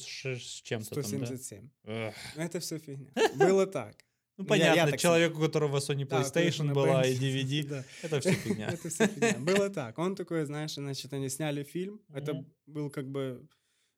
чем-то 0.63 0.95
там, 0.95 1.03
да? 1.03 1.25
177. 1.25 1.69
Эх. 1.83 2.15
Это 2.35 2.59
все 2.59 2.79
фигня. 2.81 3.11
Было 3.35 3.65
так. 3.67 3.95
Ну, 4.37 4.45
Я- 4.49 4.55
я 4.55 4.69
понятно, 4.71 4.91
так 4.91 4.99
человек, 4.99 5.37
у 5.37 5.41
которого 5.41 5.77
Sony 5.77 6.05
Да, 6.07 6.21
PlayStation 6.21 6.33
конечно, 6.33 6.73
была 6.73 7.05
и. 7.05 7.15
DVD, 7.17 7.67
Да. 7.67 7.83
это 8.01 8.19
все 8.19 8.31
фигня. 8.33 8.67
Это 8.69 8.89
все 8.89 9.07
фигня. 9.07 9.37
Было 9.39 9.69
так. 9.69 9.99
Он 9.99 10.15
такой, 10.15 10.45
знаешь, 10.45 10.73
значит, 10.75 11.13
они 11.13 11.29
сняли 11.29 11.63
фильм. 11.63 12.01
Это 12.09 12.43
был 12.65 12.89
как 12.89 13.07
бы 13.11 13.47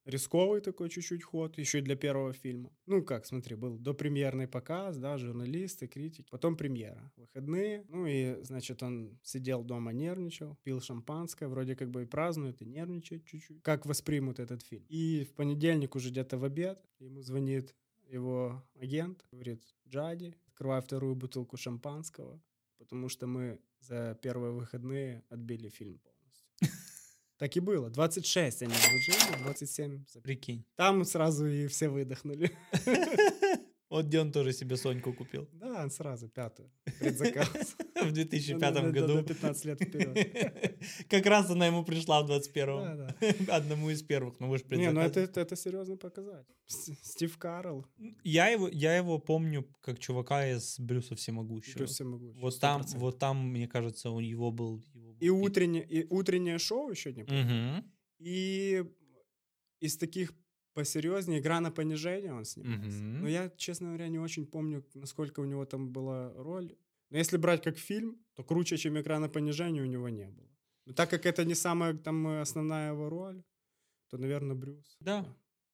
рисковый 0.06 0.60
такой 0.60 0.90
чуть-чуть 0.90 1.24
ход, 1.24 1.58
еще 1.58 1.80
и 1.80 1.82
для 1.82 1.96
первого 1.96 2.34
фильма. 2.34 2.70
Ну, 2.88 3.04
как, 3.04 3.26
смотри, 3.26 3.56
был 3.56 3.78
допремьерный 3.80 4.48
показ, 4.48 4.98
да, 4.98 5.18
журналисты, 5.18 5.88
критики, 5.88 6.28
потом 6.30 6.58
премьера, 6.58 7.10
выходные. 7.16 7.86
Ну 7.88 8.06
и, 8.06 8.44
значит, 8.44 8.84
он 8.84 9.18
сидел 9.24 9.64
дома, 9.64 9.94
нервничал, 9.94 10.58
пил 10.64 10.82
шампанское, 10.82 11.48
вроде 11.48 11.76
как 11.78 11.90
бы 11.90 12.02
и 12.02 12.06
празднует, 12.06 12.62
и 12.62 12.66
нервничает 12.66 13.24
чуть-чуть. 13.26 13.62
Как 13.64 13.86
воспримут 13.86 14.40
этот 14.40 14.62
фильм. 14.62 14.84
И 14.90 15.24
в 15.24 15.36
понедельник 15.36 15.96
уже 15.96 16.10
где-то 16.10 16.38
в 16.38 16.44
обед 16.44 16.84
ему 17.00 17.22
звонит 17.22 17.74
его 18.08 18.64
агент, 18.80 19.26
говорит, 19.32 19.64
Джади, 19.88 20.36
открывай 20.48 20.82
вторую 20.82 21.16
бутылку 21.16 21.58
шампанского, 21.58 22.42
потому 22.78 23.10
что 23.10 23.28
мы 23.28 23.60
за 23.82 24.18
первые 24.22 24.52
выходные 24.54 25.24
отбили 25.30 25.70
фильм 25.70 26.00
полностью. 26.00 26.48
Так 27.38 27.58
и 27.58 27.60
было. 27.60 27.90
26 27.90 28.62
они 28.62 28.74
вложили, 28.74 29.44
27. 29.44 30.06
за- 30.08 30.22
Прикинь. 30.22 30.66
Там 30.76 31.04
сразу 31.04 31.46
и 31.48 31.68
все 31.68 31.90
выдохнули. 31.90 32.52
Вот 33.90 34.06
где 34.08 34.22
он 34.22 34.32
тоже 34.32 34.54
себе 34.54 34.76
Соньку 34.78 35.14
купил. 35.14 35.48
Да, 35.54 35.84
он 35.84 35.92
сразу 35.92 36.28
пятую. 36.30 36.72
Предзаказ. 37.00 37.76
В 38.04 38.12
2005 38.12 38.60
Да, 38.60 38.72
да, 38.72 38.82
да, 38.82 38.92
году. 38.92 39.16
На 39.16 39.24
15 39.24 39.66
лет 39.66 39.82
вперед. 39.82 40.78
Как 41.10 41.26
раз 41.26 41.50
она 41.50 41.68
ему 41.68 41.84
пришла 41.84 42.22
в 42.24 42.30
21-м. 42.30 42.98
Да, 42.98 43.16
Одному 43.56 43.90
из 43.90 44.02
первых, 44.04 44.40
ну 44.40 44.50
вы 44.50 44.58
же 44.58 44.64
Не, 44.70 44.92
ну 44.92 45.02
это, 45.02 45.56
серьезно 45.56 45.98
показать. 45.98 46.46
Стив 46.68 47.38
Карл. 47.38 47.86
Я 48.24 48.48
его, 48.48 48.68
я 48.70 48.96
его 48.96 49.20
помню 49.20 49.68
как 49.82 50.00
чувака 50.00 50.48
из 50.50 50.80
Брюса 50.80 51.16
Всемогущего. 51.16 51.78
Брюс 51.80 51.92
Всемогущий, 51.92 52.40
Вот 52.40 52.60
там, 52.60 52.82
100%. 52.82 52.98
вот 52.98 53.20
там, 53.20 53.50
мне 53.50 53.68
кажется, 53.68 54.10
у 54.10 54.20
него 54.20 54.52
был... 54.52 54.84
И 55.20 55.30
утреннее, 55.30 55.86
и 55.86 56.06
утреннее 56.10 56.58
шоу 56.58 56.90
еще 56.90 57.14
не 57.14 57.24
помню. 57.24 57.84
И 58.20 58.84
из 59.80 59.98
таких 59.98 60.34
посерьезнее 60.74 61.40
игра 61.40 61.60
на 61.60 61.72
понижение 61.72 62.34
он 62.34 62.46
снимался. 62.46 63.04
Мгм. 63.04 63.22
Но 63.22 63.28
я, 63.28 63.50
честно 63.58 63.88
говоря, 63.88 64.08
не 64.08 64.20
очень 64.20 64.46
помню, 64.46 64.86
насколько 64.94 65.40
у 65.40 65.46
него 65.46 65.66
там 65.66 65.92
была 65.92 66.34
роль. 66.36 66.76
Но 67.14 67.20
если 67.20 67.38
брать 67.38 67.62
как 67.64 67.78
фильм, 67.78 68.18
то 68.34 68.44
круче, 68.44 68.76
чем 68.78 68.98
игра 69.00 69.20
на 69.20 69.30
понижение, 69.30 69.84
у 69.84 69.86
него 69.86 70.10
не 70.10 70.28
было. 70.28 70.50
Но 70.86 70.94
так 70.94 71.10
как 71.12 71.26
это 71.28 71.46
не 71.46 71.54
самая 71.56 71.94
там 71.94 72.28
э, 72.28 72.42
основная 72.42 72.92
его 72.92 73.08
роль, 73.08 73.44
то, 74.10 74.18
наверное, 74.18 74.56
Брюс. 74.56 74.98
Да. 75.00 75.24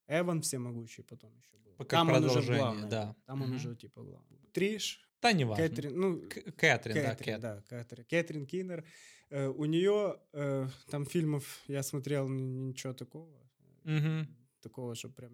Эван 0.08 0.42
всемогущий 0.42 1.02
потом 1.04 1.32
еще 1.38 1.56
был. 1.58 1.76
Как 1.78 1.88
там 1.90 2.10
он 2.12 2.26
уже 2.26 2.42
главный. 2.58 2.90
да. 2.90 3.16
Там 3.26 3.42
он 3.42 3.48
Мгм. 3.48 3.56
уже 3.58 3.76
типа 3.78 4.04
главный. 4.04 4.38
Триш. 4.52 5.00
Да, 5.22 5.32
не 5.32 5.46
важно. 5.46 5.68
Кэтрин, 5.70 5.96
ну, 6.00 6.20
К- 6.28 6.52
Кэтрин, 6.58 6.96
да, 6.96 7.16
Кэтрин, 7.16 7.34
Кэт. 7.36 7.42
да, 7.42 7.62
Кэтрин. 7.70 8.06
Кэтрин 8.06 8.46
Киннер. 8.46 8.86
Э, 9.30 9.48
у 9.48 9.64
нее 9.66 10.20
э, 10.34 10.68
там 10.90 11.06
фильмов 11.06 11.64
я 11.68 11.84
смотрел 11.84 12.28
ничего 12.28 12.94
такого. 12.94 13.50
Мгм. 13.86 14.28
Такого, 14.62 14.94
что 14.96 15.08
прям 15.10 15.32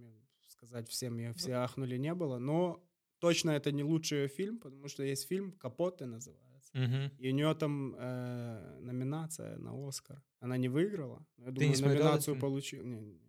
сказать 0.50 0.88
всем 0.88 1.18
я 1.18 1.34
все 1.34 1.54
ахнули 1.54 1.98
не 1.98 2.14
было. 2.14 2.38
Но 2.38 2.85
точно 3.20 3.52
это 3.52 3.72
не 3.72 3.84
лучший 3.84 4.24
ее 4.24 4.28
фильм, 4.28 4.60
потому 4.60 4.88
что 4.88 5.04
есть 5.04 5.28
фильм 5.28 5.52
«Капоты» 5.54 6.06
называется. 6.06 6.72
Мгм. 6.74 7.12
И 7.20 7.30
у 7.30 7.34
нее 7.34 7.54
там 7.56 7.96
э, 7.98 8.78
номинация 8.82 9.58
на 9.58 9.72
Оскар. 9.88 10.22
Она 10.40 10.58
не 10.58 10.70
выиграла. 10.70 11.26
Я 11.38 11.46
Ты 11.46 11.52
думаю, 11.52 11.76
не 11.76 11.82
номинацию 11.82 12.36
фильм? 12.36 12.42
получила. 12.42 12.84
Не, 12.84 13.00
не, 13.00 13.20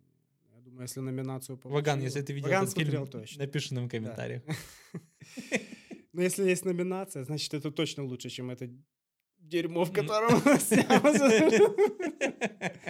я 0.55 0.61
думаю, 0.61 0.81
если 0.83 1.01
номинацию 1.01 1.57
получила... 1.57 1.79
Ваган, 1.79 2.01
если 2.01 2.21
ты 2.21 2.33
видел 2.33 2.49
Ваган 2.49 2.63
этот 2.63 2.75
фильм, 2.75 2.89
смотрел 2.91 3.07
точно. 3.07 3.45
напиши 3.45 3.73
нам 3.73 3.87
в 3.87 3.89
комментариях. 3.89 4.43
Но 6.13 6.21
если 6.23 6.49
есть 6.49 6.65
номинация, 6.65 7.23
значит, 7.23 7.53
это 7.53 7.71
точно 7.71 8.03
лучше, 8.03 8.29
чем 8.29 8.49
это 8.49 8.69
дерьмо, 9.39 9.85
в 9.85 9.93
котором. 9.93 10.41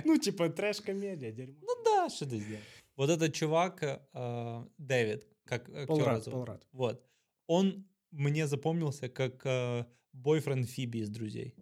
Ну, 0.06 0.18
типа 0.18 0.50
трэш-комедия, 0.50 1.32
дерьмо. 1.32 1.56
Ну 1.62 1.84
да, 1.84 2.10
что 2.10 2.26
ты 2.26 2.40
сделал. 2.40 2.62
Вот 2.96 3.10
этот 3.10 3.34
чувак, 3.34 3.84
э, 3.84 4.66
Дэвид, 4.78 5.28
как 5.48 5.70
актера 5.70 5.86
Пол 5.88 6.04
Рад. 6.04 6.26
Пол 6.26 6.46
Рад. 6.46 6.68
Вот. 6.72 7.04
Он 7.48 7.86
мне 8.12 8.48
запомнился 8.48 9.10
как 9.10 9.46
э, 9.46 9.86
бойфренд 10.14 10.70
Фиби 10.70 11.00
из 11.00 11.10
«Друзей». 11.10 11.56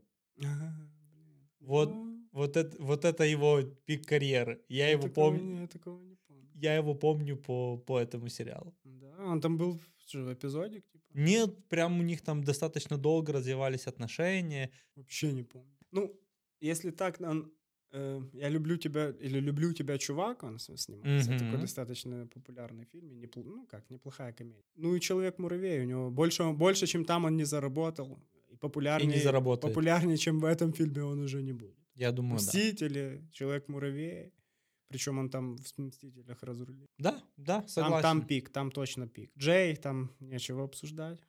Вот, 1.59 1.91
вот, 2.31 2.57
это, 2.57 2.77
вот 2.83 3.05
это 3.05 3.23
его 3.23 3.61
пик 3.85 4.05
карьеры. 4.05 4.61
Я, 4.69 4.85
Я 4.85 4.91
его 4.91 5.07
помню. 5.07 5.61
я 5.61 5.67
такого 5.67 6.01
не 6.01 6.15
помню. 6.15 6.49
Я 6.53 6.75
его 6.75 6.93
помню 6.95 7.37
по, 7.37 7.77
по 7.77 7.99
этому 7.99 8.29
сериалу. 8.29 8.75
Да, 8.83 9.15
он 9.25 9.41
там 9.41 9.57
был 9.57 9.79
в 10.13 10.33
эпизодик, 10.33 10.87
типа? 10.87 11.05
Нет, 11.13 11.67
прям 11.67 11.99
у 11.99 12.03
них 12.03 12.21
там 12.21 12.43
достаточно 12.43 12.97
долго 12.97 13.33
развивались 13.33 13.87
отношения. 13.87 14.69
Вообще 14.95 15.31
не 15.31 15.43
помню. 15.43 15.75
Ну, 15.91 16.13
если 16.59 16.91
так, 16.91 17.19
он, 17.21 17.51
я 18.33 18.49
люблю 18.49 18.77
тебя, 18.77 19.09
или 19.21 19.39
люблю 19.39 19.73
тебя, 19.73 19.97
чувак, 19.97 20.43
он 20.43 20.59
снимался. 20.59 21.31
Мгм. 21.31 21.39
Такой 21.39 21.59
достаточно 21.61 22.27
популярный 22.33 22.85
фильм, 22.85 23.11
и 23.11 23.15
непл- 23.25 23.43
ну 23.43 23.65
как, 23.65 23.89
неплохая 23.89 24.33
комедия. 24.33 24.63
Ну 24.75 24.95
и 24.95 24.99
Человек-муравей, 24.99 25.81
у 25.81 25.85
него 25.85 26.11
больше, 26.11 26.43
больше, 26.51 26.87
чем 26.87 27.05
там 27.05 27.25
он 27.25 27.35
не 27.37 27.45
заработал. 27.45 28.19
И 28.53 28.57
популярнее, 28.57 29.19
заработает. 29.21 29.73
популярнее, 29.73 30.17
чем 30.17 30.39
в 30.39 30.45
этом 30.45 30.71
фильме 30.73 31.03
он 31.03 31.19
уже 31.19 31.41
не 31.41 31.53
будет. 31.53 31.75
Я 31.95 32.11
думаю, 32.11 32.37
да. 32.39 32.43
Мстители, 32.45 33.21
Человек-муравей. 33.31 34.31
Причем 34.87 35.17
он 35.17 35.29
там 35.29 35.57
в 35.57 35.77
Мстителях 35.79 36.43
разрулил. 36.43 36.85
Да, 36.99 37.21
да, 37.37 37.59
Там, 37.61 37.67
согласен. 37.67 38.01
там 38.03 38.21
пик, 38.27 38.49
там 38.49 38.71
точно 38.71 39.07
пик. 39.07 39.31
Джей, 39.37 39.75
там 39.75 40.09
нечего 40.19 40.63
обсуждать. 40.63 41.19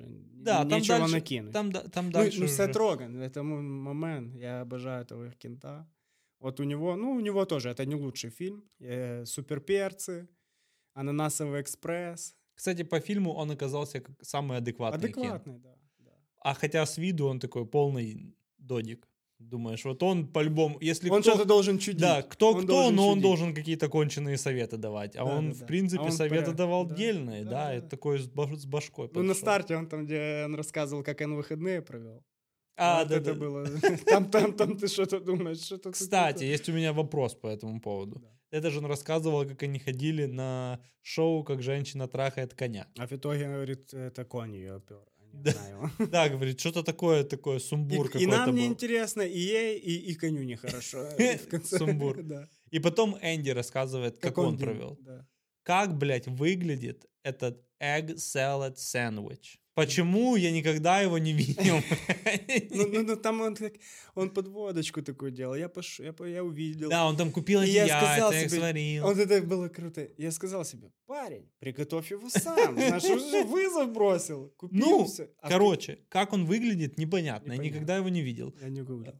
Н- 0.00 0.44
Да, 0.44 0.58
там 0.58 0.68
нечего 0.68 0.98
дальше- 0.98 1.14
накинуть. 1.14 1.52
там 1.52 1.72
там 1.72 2.06
Ну, 2.06 2.12
дальше 2.12 2.40
Ну, 2.40 2.46
Сет 2.48 2.76
Роган, 2.76 3.16
это 3.22 3.42
момент. 3.42 4.34
Я 4.34 4.60
обожаю 4.62 5.02
этого 5.04 5.30
кента. 5.32 5.86
Вот 6.38 6.60
у 6.60 6.64
него, 6.64 6.96
ну, 6.96 7.12
у 7.12 7.20
него 7.20 7.44
тоже, 7.44 7.68
это 7.70 7.84
не 7.86 7.94
лучший 7.94 8.30
фильм. 8.30 8.62
Э, 8.80 9.24
Суперперцы, 9.26 10.26
Ананасовый 10.94 11.60
экспресс. 11.60 12.34
Кстати, 12.54 12.84
по 12.84 13.00
фильму 13.00 13.32
он 13.34 13.50
оказался 13.50 14.00
как 14.00 14.16
самый 14.24 14.58
адекватный. 14.58 14.98
Адекватный, 15.10 15.58
да. 15.58 15.74
А 16.42 16.54
хотя 16.54 16.86
с 16.86 16.98
виду 16.98 17.26
он 17.26 17.38
такой 17.38 17.66
полный 17.66 18.34
додик. 18.58 19.06
Думаешь, 19.40 19.84
вот 19.84 20.02
он 20.02 20.26
по-любому, 20.28 20.78
если 20.80 21.08
Он 21.10 21.22
кто- 21.22 21.30
что-то 21.30 21.44
должен 21.48 21.78
чудить. 21.78 22.00
Да, 22.00 22.22
кто 22.22 22.52
Он 22.52 22.58
кто, 22.64 22.66
должен 22.66 22.94
но 22.94 23.06
он 23.08 23.14
чудить. 23.14 23.22
должен 23.22 23.54
какие-то 23.54 23.88
конченые 23.88 24.36
советы 24.38 24.76
давать. 24.76 25.16
А 25.16 25.24
Да, 25.24 25.36
он, 25.36 25.48
да, 25.48 25.54
в 25.54 25.58
да. 25.60 25.66
принципе, 25.66 26.02
А 26.02 26.04
он 26.04 26.12
советы 26.12 26.36
порядок, 26.36 26.56
давал 26.56 26.84
да. 26.86 26.94
дельные, 26.94 27.44
да, 27.44 27.72
это 27.74 27.88
такой 27.88 28.18
с, 28.18 28.28
баш- 28.28 28.56
с 28.56 28.66
башкой. 28.66 29.08
Ну, 29.14 29.22
на 29.22 29.28
подошел. 29.28 29.40
старте 29.40 29.76
он 29.76 29.86
там, 29.88 30.04
где 30.04 30.42
он 30.44 30.54
рассказывал, 30.54 31.02
как 31.02 31.20
он 31.22 31.34
выходные 31.36 31.80
провел. 31.82 32.22
А, 32.76 33.00
Вот 33.00 33.08
да, 33.08 33.16
это 33.16 33.34
да. 33.34 33.40
было. 33.40 33.66
Там, 34.06 34.30
там, 34.30 34.52
там 34.52 34.76
ты 34.78 34.86
что-то 34.88 35.20
думаешь, 35.20 35.58
что-то... 35.62 35.90
Кстати, 35.90 36.44
есть 36.44 36.68
у 36.68 36.72
меня 36.72 36.92
вопрос 36.92 37.34
по 37.34 37.46
этому 37.48 37.80
поводу. 37.80 38.22
Это 38.52 38.70
же 38.70 38.78
он 38.78 38.86
рассказывал, 38.86 39.44
как 39.46 39.62
они 39.62 39.78
ходили 39.78 40.26
на 40.26 40.78
шоу, 41.02 41.44
как 41.44 41.62
женщина 41.62 42.08
трахает 42.08 42.54
коня. 42.54 42.86
А 42.98 43.06
в 43.06 43.12
итоге, 43.12 43.44
говорит, 43.46 43.92
это 43.94 44.24
конь 44.24 44.54
ее 44.54 44.76
опер. 44.76 44.98
Не 45.32 45.42
Да. 45.42 45.68
его. 45.68 45.90
Да, 46.10 46.28
говорит, 46.28 46.60
что-то 46.60 46.82
такое, 46.82 47.24
такое, 47.24 47.58
сумбур 47.58 48.06
И, 48.06 48.08
и 48.08 48.12
какой-то 48.12 48.30
нам 48.30 48.50
был. 48.50 48.56
неинтересно, 48.56 49.22
и 49.22 49.38
ей, 49.38 49.78
и, 49.78 50.12
и 50.12 50.14
коню 50.14 50.42
нехорошо. 50.42 51.08
Сумбур. 51.64 52.18
И 52.70 52.78
потом 52.78 53.16
Энди 53.22 53.50
рассказывает, 53.50 54.18
как, 54.18 54.38
он, 54.38 54.58
провел. 54.58 54.98
Как, 55.62 55.96
блядь, 55.96 56.26
выглядит 56.26 57.06
этот 57.22 57.62
egg 57.80 58.14
salad 58.16 58.76
sandwich. 58.76 59.58
Почему 59.80 60.36
я 60.36 60.50
никогда 60.52 61.00
его 61.00 61.18
не 61.18 61.32
видел? 61.32 61.80
Ну, 62.70 62.86
ну, 62.88 63.02
ну, 63.02 63.16
там 63.16 63.40
он, 63.40 63.54
так, 63.54 63.72
он 64.14 64.30
подводочку 64.30 65.02
такую 65.02 65.30
делал. 65.30 65.54
Я, 65.56 65.68
пош... 65.68 66.00
я, 66.00 66.14
я 66.26 66.44
увидел. 66.44 66.90
Да, 66.90 67.06
он 67.06 67.16
там 67.16 67.32
купил 67.32 67.60
эти 67.62 67.70
я 67.70 67.86
сказал 67.86 68.32
себе, 68.32 68.48
сварил. 68.48 69.02
Вот 69.04 69.18
это 69.18 69.42
было 69.42 69.68
круто. 69.68 70.08
Я 70.18 70.30
сказал 70.30 70.64
себе, 70.64 70.90
парень, 71.06 71.48
приготовь 71.58 72.10
его 72.10 72.28
сам. 72.30 72.74
Знаешь, 72.74 73.04
он 73.04 73.30
же 73.30 73.44
вызов 73.44 73.92
бросил. 73.92 74.52
Купил 74.56 74.80
Ну. 74.80 75.08
А 75.38 75.48
короче, 75.48 75.98
как 76.08 76.32
он 76.32 76.44
выглядит, 76.44 76.98
непонятно. 76.98 77.52
Я 77.52 77.58
Непонятно. 77.58 77.76
никогда 77.76 77.96
его 77.96 78.08
не 78.08 78.22
видел. 78.22 78.54
Я 78.60 78.68
не 78.68 78.82
гуглил. 78.82 79.14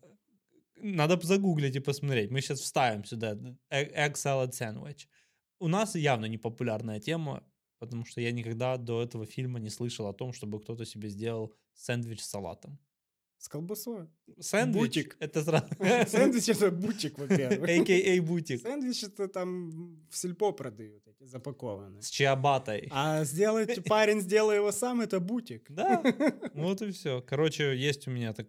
Надо 0.83 1.19
загуглить 1.23 1.77
и 1.77 1.81
посмотреть. 1.81 2.31
Мы 2.31 2.41
сейчас 2.41 2.61
вставим 2.61 3.05
сюда 3.05 3.37
э- 3.71 4.09
egg 4.09 4.15
salad 4.15 4.51
sandwich. 4.51 5.07
У 5.59 5.69
нас 5.69 5.95
явно 5.95 6.27
не 6.27 6.39
популярная 6.39 7.01
тема, 7.01 7.43
потому 7.81 8.05
что 8.05 8.21
я 8.21 8.31
никогда 8.31 8.77
до 8.77 9.03
этого 9.03 9.27
фильма 9.27 9.59
не 9.59 9.71
слышал 9.71 10.07
о 10.07 10.13
том, 10.13 10.33
чтобы 10.33 10.61
кто-то 10.61 10.85
себе 10.85 11.09
сделал 11.09 11.53
сэндвич 11.75 12.21
с 12.21 12.29
салатом. 12.29 12.79
С 13.39 13.49
колбасой. 13.49 14.07
Сэндвич 14.39 14.83
Бутик. 14.83 15.17
это 15.19 15.43
сразу... 15.43 15.67
Сэндвич 16.11 16.49
это 16.57 16.71
бутик, 16.71 17.19
во-первых. 17.19 17.71
A.K.A. 17.71 18.21
бутик. 18.21 18.61
Сэндвич 18.61 19.05
это 19.05 19.29
там 19.29 19.71
в 20.11 20.17
сельпо 20.17 20.53
продают, 20.53 21.09
эти 21.09 21.25
запакованные. 21.25 22.03
С 22.03 22.11
чиабатой. 22.11 22.89
А 22.91 23.25
сделать, 23.25 23.83
парень 23.89 24.21
сделай 24.21 24.57
его 24.57 24.73
сам, 24.73 25.01
это 25.01 25.21
бутик. 25.21 25.71
Да, 25.71 26.03
вот 26.55 26.83
и 26.83 26.91
все. 26.93 27.23
Короче, 27.23 27.75
есть 27.75 28.07
у 28.09 28.11
меня 28.11 28.35
так... 28.35 28.47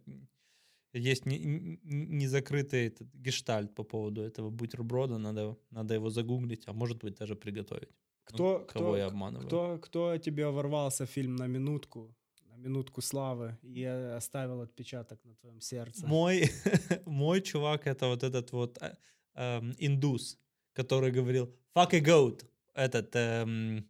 Есть 0.94 1.26
не- 1.26 1.40
не- 1.40 1.80
незакрытый 1.84 2.88
этот 2.88 3.08
гештальт 3.14 3.74
по 3.74 3.84
поводу 3.84 4.22
этого 4.22 4.50
бутерброда. 4.50 5.18
Надо, 5.18 5.56
надо 5.70 5.94
его 5.94 6.10
загуглить, 6.10 6.64
а 6.68 6.74
может 6.74 6.98
быть 6.98 7.16
даже 7.16 7.36
приготовить. 7.38 7.96
Кто, 8.34 8.60
Ну, 8.60 8.66
кто, 8.66 8.80
кого 8.80 8.98
я 8.98 9.08
обманываю? 9.08 9.48
Кто, 9.48 9.78
кто 9.78 10.18
тебе 10.18 10.48
ворвался 10.48 11.06
в 11.06 11.10
фильм 11.10 11.36
на 11.36 11.48
минутку, 11.48 12.16
на 12.46 12.58
минутку 12.58 13.02
славы 13.02 13.58
и 13.64 13.84
оставил 14.18 14.62
отпечаток 14.62 15.24
на 15.26 15.36
твоем 15.36 15.62
сердце? 15.62 16.08
Мой, 16.08 16.50
мой 17.06 17.42
чувак 17.42 17.88
это 17.88 18.08
вот 18.08 18.24
этот 18.24 18.52
вот 18.52 18.78
э, 18.82 18.96
эм, 19.36 19.74
индус, 19.78 20.40
который 20.74 21.12
говорил 21.12 21.54
«fuck 21.76 21.94
a 21.94 22.00
goat». 22.00 22.46
Этот, 22.74 23.16
э, 23.16 23.84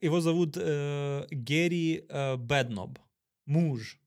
его 0.00 0.20
зовут 0.20 0.56
э, 0.56 1.26
Герри 1.30 2.04
э, 2.08 2.36
Бедноб. 2.36 2.98
Муж. 3.46 4.00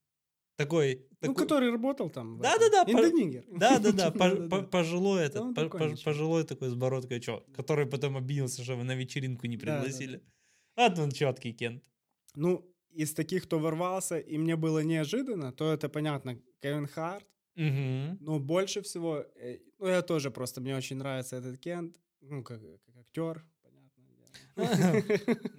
Такой... 0.56 1.07
Ну, 1.22 1.28
такой- 1.30 1.44
который 1.44 1.72
работал 1.72 2.10
там. 2.10 2.40
Да-да-да. 2.40 2.84
этом. 2.84 2.96
по- 2.96 3.06
Индонигер. 3.08 3.44
По- 3.44 3.60
Да-да-да. 3.60 4.12
по- 4.50 4.62
Пожилой 4.64 5.30
Да 5.30 5.42
этот, 5.42 6.04
пожилой 6.04 6.44
такой 6.44 6.70
с 6.70 6.74
бородкой 6.76 7.20
чувак, 7.20 7.44
который 7.56 7.86
потом 7.86 8.18
обиделся, 8.18 8.64
что 8.64 8.74
его 8.74 8.84
на 8.84 8.96
вечеринку 8.96 9.48
не 9.48 9.58
пригласили. 9.58 10.22
А 10.76 10.94
он 10.98 11.12
четкий 11.12 11.54
Кент. 11.54 11.84
Ну, 12.36 12.64
из 12.92 13.14
таких, 13.14 13.44
кто 13.44 13.60
ворвался, 13.60 14.20
и 14.20 14.38
мне 14.38 14.56
было 14.56 14.84
неожиданно, 14.84 15.52
то 15.52 15.74
это, 15.74 15.90
понятно, 15.90 16.40
Кевин 16.62 16.88
Харт. 16.88 17.26
Но 17.56 18.40
больше 18.40 18.82
всего, 18.82 19.26
э, 19.36 19.58
ну, 19.80 19.88
я 19.88 20.02
тоже 20.04 20.30
просто, 20.30 20.62
мне 20.62 20.76
очень 20.78 20.98
нравится 20.98 21.38
этот 21.38 21.58
Кент, 21.58 22.00
ну, 22.22 22.44
как, 22.44 22.62
как 22.86 22.96
актер, 22.98 23.44
понятно. 23.64 24.58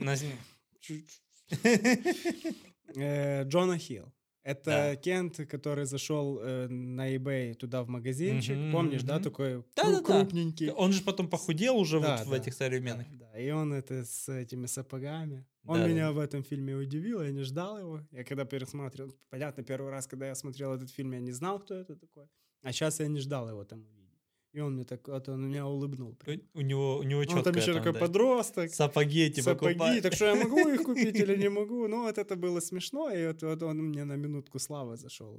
Э, 2.96 3.44
Джона 3.44 3.78
Хилл. 3.78 4.12
Это 4.48 4.64
Да. 4.64 4.96
Кент, 4.96 5.36
который 5.50 5.84
зашел 5.84 6.38
э, 6.40 6.68
на 6.68 7.14
eBay 7.14 7.54
туда 7.54 7.82
в 7.82 7.88
магазинчик. 7.88 8.56
Мгм, 8.56 8.72
Помнишь, 8.72 9.02
да, 9.02 9.14
мгм. 9.16 9.22
такой 9.24 9.48
кру- 9.56 9.64
Да-да-да. 9.76 10.02
крупненький. 10.20 10.70
Он 10.70 10.92
же 10.92 11.02
потом 11.02 11.28
похудел 11.28 11.76
уже 11.76 12.00
Да, 12.00 12.16
вот 12.16 12.26
в 12.26 12.30
да, 12.30 12.36
этих 12.38 12.54
современных. 12.54 13.06
Да, 13.18 13.38
и 13.38 13.50
он 13.50 13.72
это 13.74 14.04
с 14.04 14.28
этими 14.28 14.66
сапогами. 14.66 15.44
Он 15.66 15.76
Да, 15.76 15.82
да. 15.82 15.88
меня 15.88 16.12
в 16.12 16.18
этом 16.18 16.42
фильме 16.42 16.74
удивил, 16.74 17.20
я 17.22 17.30
не 17.30 17.42
ждал 17.42 17.78
его. 17.78 18.00
Я 18.10 18.24
когда 18.24 18.44
пересматривал, 18.44 19.12
понятно, 19.30 19.62
первый 19.62 19.90
раз, 19.90 20.06
когда 20.06 20.26
я 20.28 20.34
смотрел 20.34 20.72
этот 20.72 20.88
фильм, 20.90 21.12
я 21.12 21.20
не 21.20 21.32
знал, 21.32 21.58
кто 21.60 21.74
это 21.74 21.94
такой. 21.96 22.24
А 22.62 22.72
сейчас 22.72 23.00
я 23.00 23.08
не 23.08 23.20
ждал 23.20 23.48
его 23.50 23.64
там 23.64 23.80
увидеть. 23.80 24.07
И 24.52 24.60
он 24.60 24.74
мне 24.74 24.84
так, 24.84 25.06
вот 25.08 25.28
он 25.28 25.46
меня 25.48 25.66
улыбнул. 25.66 26.14
прям. 26.14 26.40
У 26.54 26.62
него, 26.62 26.98
у 26.98 27.02
него 27.02 27.20
Он 27.20 27.26
четко 27.26 27.42
там 27.44 27.54
еще 27.56 27.74
такой 27.74 27.92
подросток. 27.92 28.70
Сапоги 28.72 29.20
эти 29.26 29.40
Сапоги, 29.40 30.00
так 30.00 30.14
что 30.14 30.24
я 30.26 30.34
могу 30.34 30.68
их 30.68 30.82
купить 30.84 31.16
или 31.16 31.36
не 31.36 31.50
могу? 31.50 31.86
Ну, 31.88 32.02
вот 32.04 32.16
это 32.18 32.34
было 32.36 32.60
смешно, 32.60 33.10
и 33.10 33.26
вот, 33.26 33.42
вот 33.42 33.62
он 33.62 33.76
мне 33.78 34.04
на 34.04 34.16
минутку 34.16 34.58
славы 34.58 34.96
зашел. 34.96 35.38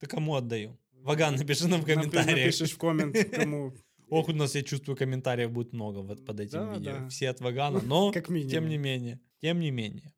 Ты 0.00 0.06
кому 0.06 0.34
отдаю? 0.34 0.76
Ваган, 1.02 1.36
напиши 1.36 1.68
нам 1.68 1.82
в 1.82 1.84
комментариях. 1.84 2.26
напишешь 2.46 2.72
в 2.72 2.78
коммент, 2.78 3.16
кому. 3.30 3.72
Ох, 4.10 4.28
у 4.28 4.32
нас, 4.32 4.54
я 4.54 4.62
чувствую, 4.62 4.96
комментариев 4.96 5.50
будет 5.50 5.72
много 5.72 5.98
вот 6.02 6.24
под 6.26 6.40
этим 6.40 6.58
Да, 6.58 6.74
видео. 6.74 6.92
да. 6.92 7.08
Все 7.08 7.30
от 7.30 7.40
Вагана, 7.40 7.80
но 7.82 8.12
Как 8.12 8.28
минимум. 8.28 8.50
тем 8.50 8.68
не 8.68 8.78
менее, 8.78 9.20
тем 9.40 9.60
не 9.60 9.70
менее. 9.70 10.12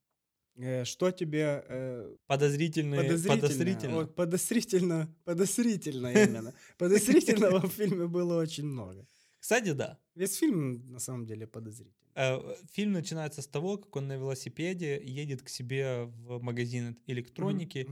Э, 0.59 0.85
Что 0.85 1.11
тебе 1.11 1.65
э, 1.69 2.17
подозрительно, 2.27 2.97
подозрительно. 2.97 3.95
вот 3.95 4.15
подозрительно, 4.15 5.15
подозрительно 5.25 6.13
именно. 6.25 6.55
Подозрительного 6.79 7.61
в 7.69 7.73
фильме 7.73 8.07
было 8.07 8.41
очень 8.41 8.65
много. 8.65 9.07
Кстати, 9.41 9.73
да. 9.73 9.99
Весь 10.15 10.37
фильм 10.37 10.91
на 10.91 10.99
самом 10.99 11.27
деле 11.27 11.47
подозрительный. 11.47 12.11
Э, 12.15 12.41
Фильм 12.73 12.93
начинается 12.93 13.43
с 13.43 13.47
того, 13.47 13.77
как 13.77 13.97
он 13.97 14.09
на 14.09 14.17
велосипеде 14.17 15.01
едет 15.05 15.43
к 15.43 15.49
себе 15.49 16.05
в 16.05 16.43
магазин 16.43 16.99
электроники. 17.07 17.89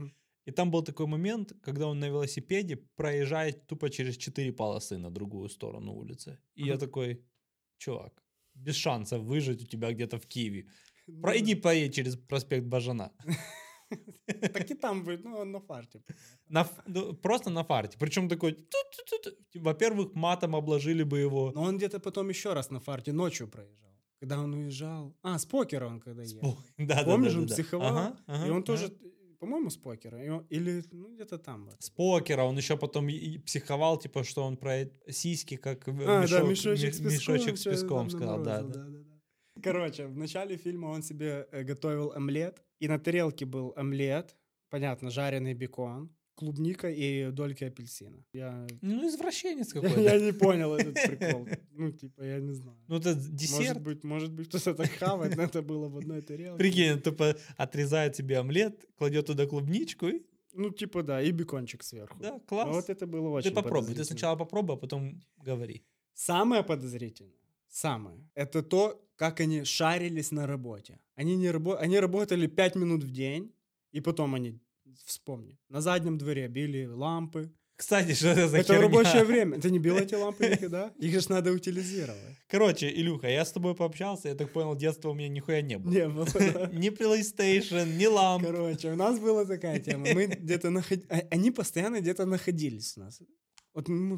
И 0.47 0.51
там 0.51 0.71
был 0.71 0.83
такой 0.83 1.07
момент, 1.07 1.53
когда 1.63 1.87
он 1.87 2.01
на 2.01 2.09
велосипеде 2.09 2.77
проезжает 2.77 3.67
тупо 3.67 3.89
через 3.89 4.17
четыре 4.17 4.53
полосы 4.53 4.99
на 4.99 5.11
другую 5.11 5.49
сторону 5.49 5.93
улицы. 5.95 6.39
И 6.55 6.65
я 6.67 6.77
такой, 6.79 7.23
чувак, 7.79 8.23
без 8.55 8.77
шансов 8.77 9.23
выжить 9.23 9.63
у 9.63 9.67
тебя 9.67 9.93
где-то 9.93 10.19
в 10.19 10.27
Киеве. 10.27 10.67
Ну 11.07 11.23
Пройди, 11.23 11.55
поедь 11.55 11.95
через 11.95 12.17
проспект 12.17 12.67
Бажана. 12.67 13.13
Так 14.27 14.71
и 14.71 14.75
там 14.75 15.05
вы, 15.05 15.19
ну, 15.19 15.45
на 15.45 15.61
фарте. 15.61 16.03
На, 16.49 16.67
ну, 16.87 17.13
просто 17.13 17.51
на 17.51 17.63
фарте. 17.65 17.97
Причем 17.99 18.29
такой... 18.29 18.57
Во-первых, 19.55 20.15
матом 20.15 20.57
обложили 20.57 21.05
бы 21.05 21.19
его. 21.19 21.53
Но 21.55 21.63
он 21.63 21.77
где-то 21.77 22.01
потом 22.01 22.29
еще 22.31 22.55
раз 22.55 22.71
на 22.71 22.81
фарте 22.81 23.13
ночью 23.13 23.47
проезжал. 23.49 23.93
Когда 24.21 24.41
он 24.41 24.55
уезжал. 24.55 25.15
А, 25.23 25.39
с 25.39 25.45
покера 25.47 25.87
он 25.87 26.01
когда 26.01 26.23
ехал. 26.23 26.57
Да, 26.79 26.95
да, 26.95 27.05
Помнишь, 27.05 27.33
да, 27.35 27.39
он 27.39 27.47
да, 27.47 27.49
да. 27.49 27.55
психовал? 27.55 27.87
Ага, 27.87 28.17
ага, 28.27 28.47
и 28.47 28.51
он 28.51 28.57
ага. 28.57 28.67
тоже, 28.67 28.93
по-моему, 29.39 29.71
с 29.71 29.77
покера. 29.77 30.45
Или, 30.51 30.83
ну, 30.91 31.15
где-то 31.15 31.39
там. 31.39 31.69
С 31.79 31.91
покера 31.91 32.43
он 32.45 32.57
еще 32.57 32.77
потом 32.77 33.09
и- 33.09 33.39
психовал, 33.39 33.99
типа, 33.99 34.25
что 34.25 34.45
он 34.45 34.57
про 34.57 34.89
сиськи 35.09 35.57
как 35.57 35.87
А, 35.89 35.93
мешок, 35.93 36.31
да, 36.31 36.43
мешочек 36.43 36.95
с 36.95 37.01
ме- 37.01 37.11
песком. 37.11 37.35
мешочек 37.35 37.59
с 37.59 37.65
песком 37.65 38.11
сказал, 38.11 38.43
да, 38.43 38.63
наморозил, 38.63 38.83
да. 38.93 39.04
Короче, 39.65 40.07
в 40.07 40.17
начале 40.17 40.57
фильма 40.57 40.89
он 40.89 41.03
себе 41.03 41.47
э, 41.51 41.63
готовил 41.63 42.13
омлет, 42.13 42.63
и 42.81 42.89
на 42.89 42.99
тарелке 42.99 43.47
был 43.47 43.73
омлет, 43.77 44.37
понятно, 44.69 45.11
жареный 45.11 45.55
бекон, 45.55 46.11
клубника 46.35 46.91
и 46.91 47.31
дольки 47.31 47.65
апельсина. 47.65 48.25
Я, 48.33 48.67
Ну, 48.83 49.09
извращенец 49.09 49.73
какой-то. 49.73 50.01
я 50.01 50.19
не 50.21 50.33
понял 50.33 50.75
этот 50.75 50.95
прикол. 50.95 51.49
Ну, 51.73 51.93
типа, 51.93 52.23
я 52.23 52.41
не 52.41 52.53
знаю. 52.53 52.77
Ну, 52.89 52.97
это 52.97 53.15
Может 53.15 53.35
десерт. 53.35 53.81
быть, 53.83 54.05
может 54.05 54.33
быть, 54.33 54.49
кто-то 54.49 54.75
так 54.75 54.91
хавает, 54.91 55.37
но 55.37 55.43
это 55.45 55.63
было 55.63 55.89
в 55.89 55.97
одной 55.97 56.21
тарелке. 56.23 56.59
Прикинь, 56.59 57.01
тупо 57.01 57.35
отрезает 57.57 58.17
себе 58.17 58.39
омлет, 58.39 58.87
кладет 58.97 59.27
туда 59.27 59.47
клубничку 59.47 60.09
и... 60.09 60.23
Ну, 60.57 60.71
типа, 60.71 61.03
да, 61.03 61.23
и 61.23 61.33
бекончик 61.33 61.83
сверху. 61.83 62.17
Да, 62.21 62.39
класс. 62.47 62.69
А 62.69 62.73
Вот 62.73 62.89
это 62.91 63.07
было 63.07 63.29
очень 63.31 63.49
Ты 63.51 63.55
попробуй, 63.55 63.95
ты 63.95 64.05
сначала 64.05 64.37
попробуй, 64.37 64.77
а 64.77 64.79
потом 64.79 65.21
говори. 65.45 65.83
Самое 66.15 66.63
подозрительное, 66.63 67.33
самое, 67.75 68.17
это 68.35 68.63
то, 68.63 69.01
как 69.17 69.41
они 69.41 69.65
шарились 69.65 70.31
на 70.33 70.47
работе. 70.47 70.99
Они, 71.17 71.37
не 71.37 71.51
рабо... 71.51 71.77
они 71.77 71.99
работали 71.99 72.47
5 72.47 72.77
минут 72.77 73.05
в 73.05 73.11
день, 73.11 73.53
и 73.93 74.01
потом 74.01 74.35
они, 74.35 74.59
вспомни, 75.05 75.59
на 75.69 75.81
заднем 75.81 76.19
дворе 76.19 76.49
били 76.49 76.87
лампы. 76.87 77.53
Кстати, 77.77 78.15
что 78.15 78.29
это 78.29 78.49
за 78.49 78.59
Это 78.59 78.75
херня? 78.75 78.83
рабочее 78.83 79.25
время. 79.25 79.61
Ты 79.61 79.71
не 79.71 79.79
бил 79.85 79.97
эти 79.97 80.15
лампы 80.15 80.47
никогда? 80.47 80.93
Их 80.97 81.21
же 81.21 81.31
надо 81.31 81.51
утилизировать. 81.51 82.21
Короче, 82.47 82.89
Илюха, 82.89 83.29
я 83.29 83.45
с 83.45 83.51
тобой 83.51 83.75
пообщался, 83.75 84.29
я 84.29 84.35
так 84.37 84.53
понял, 84.53 84.77
детства 84.77 85.11
у 85.11 85.15
меня 85.15 85.29
нихуя 85.29 85.61
не 85.61 85.79
было. 85.79 85.93
Не 85.93 86.09
было, 86.09 86.27
да. 86.27 86.67
Ни 86.73 86.91
PlayStation, 86.91 87.97
ни 87.97 88.07
ламп. 88.07 88.47
Короче, 88.47 88.93
у 88.93 88.97
нас 88.97 89.19
была 89.19 89.45
такая 89.45 89.81
тема. 89.81 90.07
Мы 90.15 90.27
где-то 90.27 90.71
находились... 90.71 91.09
Они 91.31 91.51
постоянно 91.51 92.01
где-то 92.01 92.27
находились 92.27 92.97
у 92.97 93.01
нас. 93.01 93.21
Вот 93.75 93.89
ну, 93.89 94.17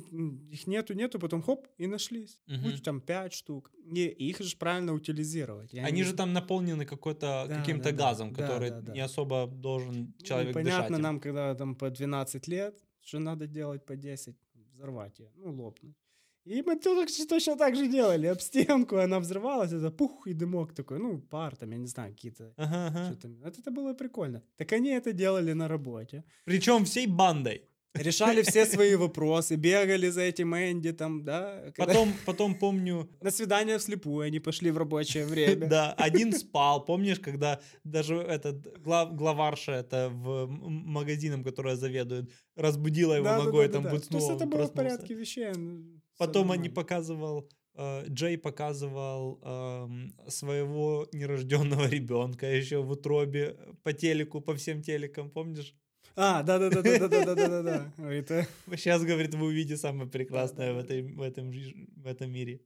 их 0.50 0.66
нету, 0.66 0.94
нету, 0.94 1.18
потом 1.18 1.42
хоп, 1.42 1.66
и 1.78 1.86
нашлись. 1.86 2.38
Мгм. 2.46 2.62
Будь 2.62 2.82
там 2.82 3.00
пять 3.00 3.32
штук. 3.32 3.72
И 3.94 4.04
их 4.04 4.40
же 4.40 4.57
правильно 4.57 4.92
утилизировать. 4.92 5.72
Я 5.72 5.86
Они 5.86 5.98
не 5.98 6.04
же 6.04 6.12
там 6.14 6.32
наполнены 6.34 6.84
какой-то, 6.84 7.46
Да, 7.48 7.59
каким-то 7.61 7.84
да, 7.84 7.90
да. 7.90 7.96
газом, 7.96 8.32
Да, 8.32 8.42
который 8.42 8.70
да, 8.70 8.80
да. 8.80 8.92
не 8.92 9.00
особо 9.00 9.46
должен 9.46 10.12
человек 10.22 10.48
Ну, 10.48 10.54
понятно 10.54 10.82
дышать. 10.88 10.98
им. 10.98 11.02
нам, 11.02 11.20
когда 11.20 11.54
там 11.54 11.74
по 11.74 11.88
12 11.90 12.48
лет, 12.48 12.78
что 13.00 13.18
надо 13.18 13.46
делать 13.46 13.86
по 13.86 13.96
10, 13.96 14.36
взорвать 14.72 15.18
ее, 15.20 15.30
ну, 15.36 15.54
лопнуть. 15.54 15.96
И 16.44 16.62
мы 16.62 16.76
точно 16.78 17.57
так 17.57 17.74
же 17.76 17.88
делали. 17.88 18.26
Об 18.28 18.40
стенку 18.40 18.96
она 18.96 19.18
взрывалась, 19.18 19.72
это 19.72 19.90
пух, 19.90 20.26
и 20.28 20.34
дымок 20.34 20.74
такой, 20.74 20.98
ну, 20.98 21.18
пар 21.20 21.57
там, 21.57 21.70
я 21.72 21.78
не 21.78 21.86
знаю, 21.88 22.12
какие-то... 22.12 22.52
Ага, 22.57 22.86
ага. 22.86 23.04
что 23.07 23.16
там. 23.16 23.36
Вот 23.42 23.59
это 23.59 23.70
было 23.70 23.94
прикольно. 23.94 24.42
Так 24.57 24.72
они 24.72 24.90
это 24.90 25.12
делали 25.12 25.54
на 25.54 25.66
работе. 25.68 26.22
Причем 26.44 26.84
всей 26.84 27.07
бандой. 27.07 27.62
Решали 27.99 28.42
все 28.42 28.66
свои 28.66 28.94
вопросы, 28.97 29.57
бегали 29.57 30.09
за 30.11 30.20
этим 30.22 30.55
Энди 30.55 30.92
там, 30.92 31.24
да. 31.24 31.72
когда- 31.74 31.86
Потом, 31.92 32.12
потом 32.26 32.55
помню, 32.55 33.09
На 33.20 33.30
свидание 33.30 33.78
вслепую 33.78 34.26
они 34.26 34.40
пошли 34.40 34.70
в 34.70 34.78
рабочее 34.78 35.24
время. 35.26 35.66
да, 35.68 35.92
один 35.92 36.32
спал. 36.32 36.84
Помнишь, 36.84 37.20
когда 37.20 37.61
даже 37.84 38.16
этот 38.16 38.82
глав, 38.82 39.14
главарша 39.14 39.72
это 39.72 40.09
в 40.12 40.47
магазином, 40.49 41.42
которая 41.44 41.76
заведует, 41.76 42.30
разбудила 42.57 43.14
его 43.14 43.24
Да, 43.24 43.38
да, 43.38 43.44
ногой, 43.44 43.66
да, 43.66 43.72
там 43.74 43.82
да, 43.84 43.90
да. 43.92 43.99
То 43.99 44.16
есть 44.16 44.30
это 44.30 44.47
было 44.47 44.47
в 44.47 44.51
проснулся. 44.51 44.72
порядке 44.72 45.14
вещей. 45.14 45.53
ну, 45.57 46.01
Потом 46.18 46.51
они 46.51 46.68
показывал, 46.70 47.49
э, 47.74 48.05
Джей 48.09 48.38
показывал 48.38 49.38
эм, 49.42 50.14
своего 50.28 51.07
нерожденного 51.12 51.86
ребенка 51.88 52.47
еще 52.47 52.78
в 52.82 52.90
утробе 52.90 53.57
по 53.82 53.92
телеку, 53.92 54.40
по 54.40 54.55
всем 54.55 54.82
телекам, 54.82 55.30
помнишь? 55.30 55.74
А, 56.16 56.42
да-да-да-да-да-да-да-да. 56.42 57.92
Это... 58.10 58.46
Сейчас, 58.76 59.04
говорит, 59.04 59.34
вы 59.34 59.46
увидите 59.46 59.76
самое 59.76 60.08
прекрасное 60.08 60.72
в, 60.72 60.78
этой, 60.78 61.02
в, 61.02 61.20
этом, 61.20 61.50
в 61.50 62.06
этом 62.06 62.30
мире. 62.30 62.60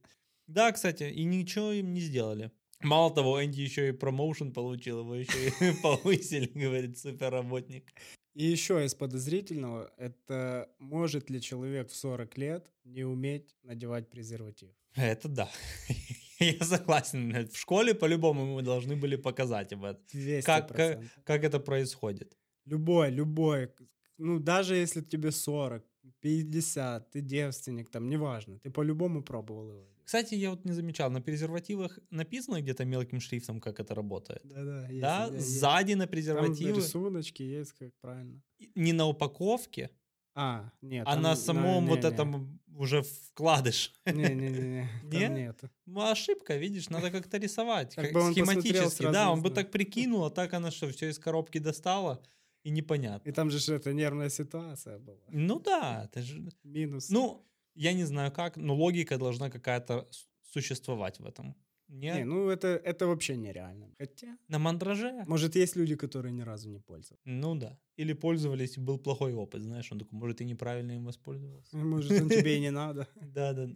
Да, 0.47 0.71
кстати, 0.71 1.03
и 1.03 1.25
ничего 1.25 1.71
им 1.71 1.93
не 1.93 1.99
сделали. 1.99 2.51
Мало 2.81 3.13
того, 3.13 3.43
Энди 3.43 3.61
еще 3.61 3.89
и 3.89 3.91
промоушен 3.91 4.53
получил, 4.53 5.01
его 5.01 5.15
еще 5.15 5.49
и 5.49 5.73
повысили, 5.83 6.49
говорит, 6.53 6.97
суперработник. 6.97 7.91
И 8.33 8.45
еще 8.45 8.85
из 8.85 8.95
подозрительного, 8.95 9.91
это 9.97 10.69
может 10.79 11.29
ли 11.29 11.41
человек 11.41 11.89
в 11.89 11.95
40 11.95 12.37
лет 12.37 12.71
не 12.85 13.03
уметь 13.03 13.55
надевать 13.63 14.09
презерватив? 14.09 14.69
Это 14.95 15.27
да. 15.27 15.49
Я 16.39 16.63
согласен. 16.65 17.47
В 17.47 17.57
школе 17.57 17.93
по-любому 17.93 18.45
мы 18.45 18.61
должны 18.61 18.95
были 18.95 19.15
показать 19.15 19.73
об 19.73 19.83
этом. 19.83 20.01
200%. 20.13 20.41
Как, 20.43 20.73
как, 20.73 20.99
как 21.23 21.43
это 21.43 21.59
происходит. 21.59 22.35
Любой, 22.65 23.11
любой. 23.11 23.69
Ну, 24.17 24.39
даже 24.39 24.75
если 24.75 25.01
тебе 25.01 25.31
40, 25.31 25.83
50, 26.21 27.11
ты 27.11 27.21
девственник, 27.21 27.89
там, 27.89 28.09
неважно. 28.09 28.59
Ты 28.59 28.69
по-любому 28.69 29.23
пробовал 29.23 29.69
его. 29.69 29.87
Кстати, 30.03 30.35
я 30.35 30.49
вот 30.49 30.65
не 30.65 30.73
замечал, 30.73 31.09
на 31.11 31.21
презервативах 31.21 31.99
написано 32.09 32.61
где-то 32.61 32.85
мелким 32.85 33.19
шрифтом, 33.19 33.59
как 33.61 33.79
это 33.79 33.95
работает. 33.95 34.41
Да-да, 34.43 34.87
есть, 34.89 35.01
Да, 35.01 35.29
есть. 35.31 35.47
сзади 35.47 35.93
на 35.93 36.03
Там 36.03 36.11
презервативы, 36.11 36.77
рисуночки 36.77 37.43
есть, 37.43 37.73
как 37.73 37.91
правильно. 38.01 38.41
не 38.75 38.93
на 38.93 39.05
упаковке, 39.07 39.89
А, 40.35 40.69
нет. 40.81 41.07
а 41.07 41.13
там- 41.13 41.21
на 41.23 41.35
самом 41.35 41.83
не, 41.85 41.89
вот 41.89 42.03
не. 42.03 42.09
этом 42.09 42.59
уже 42.75 43.01
вкладыш. 43.03 43.93
Не-не-не, 44.05 44.89
там 45.11 45.35
Нет? 45.35 45.61
Ну, 45.85 46.01
ошибка, 46.01 46.57
видишь, 46.57 46.89
надо 46.89 47.09
как-то 47.11 47.37
рисовать. 47.37 47.95
Как 47.95 48.05
как 48.05 48.13
бы 48.13 48.31
схематически. 48.33 49.03
Да, 49.11 49.31
он 49.31 49.41
бы 49.41 49.49
так 49.49 49.71
прикинул, 49.71 50.25
а 50.25 50.29
так 50.29 50.53
она 50.53 50.71
что, 50.71 50.89
все 50.89 51.09
из 51.09 51.19
коробки 51.19 51.59
достала, 51.59 52.21
и 52.63 52.71
непонятно. 52.71 53.29
И 53.29 53.33
там 53.33 53.49
же 53.49 53.75
это 53.75 53.93
нервная 53.93 54.29
ситуация 54.29 54.99
была. 54.99 55.19
Ну 55.29 55.59
да, 55.59 56.03
это 56.05 56.21
же... 56.21 56.49
Минус. 56.63 57.09
Ну, 57.09 57.45
я 57.75 57.93
не 57.93 58.05
знаю 58.05 58.31
как, 58.31 58.57
но 58.57 58.75
логика 58.75 59.17
должна 59.17 59.49
какая-то 59.49 60.07
существовать 60.53 61.19
в 61.19 61.25
этом. 61.25 61.55
Не, 61.87 62.13
Не, 62.13 62.25
ну 62.25 62.49
это, 62.49 62.67
это 62.67 63.05
вообще 63.05 63.35
нереально. 63.35 63.93
Хотя, 63.99 64.37
на 64.47 64.59
мандраже? 64.59 65.25
может, 65.27 65.55
есть 65.55 65.75
люди, 65.75 65.95
которые 65.95 66.31
ни 66.31 66.41
разу 66.41 66.69
не 66.69 66.79
пользовались. 66.79 67.21
Ну 67.25 67.55
да. 67.55 67.77
Или 67.97 68.13
пользовались, 68.13 68.77
был 68.77 68.97
плохой 68.97 69.33
опыт, 69.33 69.61
знаешь, 69.61 69.91
он 69.91 69.99
такой, 69.99 70.19
может, 70.19 70.41
и 70.41 70.45
неправильно 70.45 70.93
им 70.93 71.05
воспользовался. 71.05 71.77
Может, 71.77 72.21
он 72.21 72.29
тебе 72.29 72.55
и 72.55 72.59
не 72.59 72.71
надо. 72.71 73.07
Да, 73.21 73.53
да. 73.53 73.69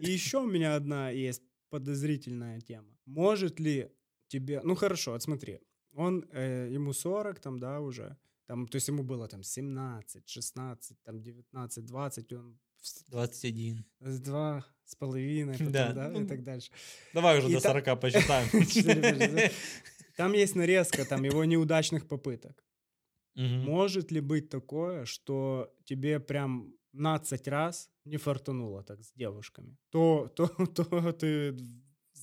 И 0.00 0.10
еще 0.12 0.38
у 0.38 0.46
меня 0.46 0.76
одна 0.76 1.10
есть 1.10 1.42
подозрительная 1.70 2.60
тема. 2.60 2.96
Может 3.06 3.60
ли 3.60 3.90
тебе... 4.28 4.60
Ну 4.64 4.74
хорошо, 4.76 5.12
вот 5.12 5.22
смотри. 5.22 5.58
Он, 5.96 6.24
э, 6.32 6.68
ему 6.74 6.92
40 6.92 7.40
там, 7.40 7.58
да, 7.58 7.80
уже. 7.80 8.16
Там, 8.46 8.66
то 8.68 8.76
есть 8.76 8.88
ему 8.88 9.02
было 9.02 9.26
там 9.28 9.42
17, 9.42 10.28
16, 10.28 11.02
там 11.02 11.20
19, 11.22 11.84
20, 11.86 12.32
он 12.32 12.58
21. 13.08 13.84
с 14.00 14.20
два 14.20 14.64
с 14.84 14.94
половиной, 14.94 15.52
потом, 15.58 15.72
Да. 15.72 15.92
да, 15.92 16.08
Ну, 16.10 16.22
и 16.22 16.26
так 16.26 16.42
дальше. 16.44 16.70
Давай 17.14 17.38
уже 17.38 17.48
И 17.48 17.54
до 17.54 17.60
та- 17.60 17.68
40 17.72 18.00
посчитаем. 18.00 19.50
Там 20.16 20.32
есть 20.32 20.54
нарезка 20.56 21.04
там 21.04 21.24
его 21.24 21.44
неудачных 21.44 22.06
попыток. 22.08 22.64
Может 23.34 24.10
ли 24.12 24.20
быть 24.20 24.48
такое, 24.48 25.04
что 25.04 25.70
тебе 25.84 26.20
прям 26.20 26.72
15 26.92 27.48
раз 27.48 27.90
не 28.06 28.16
фартануло 28.16 28.82
так 28.82 29.02
с 29.04 29.12
девушками? 29.12 29.76
То, 29.90 30.28
то, 30.34 30.46
то 30.48 31.12
ты 31.12 31.54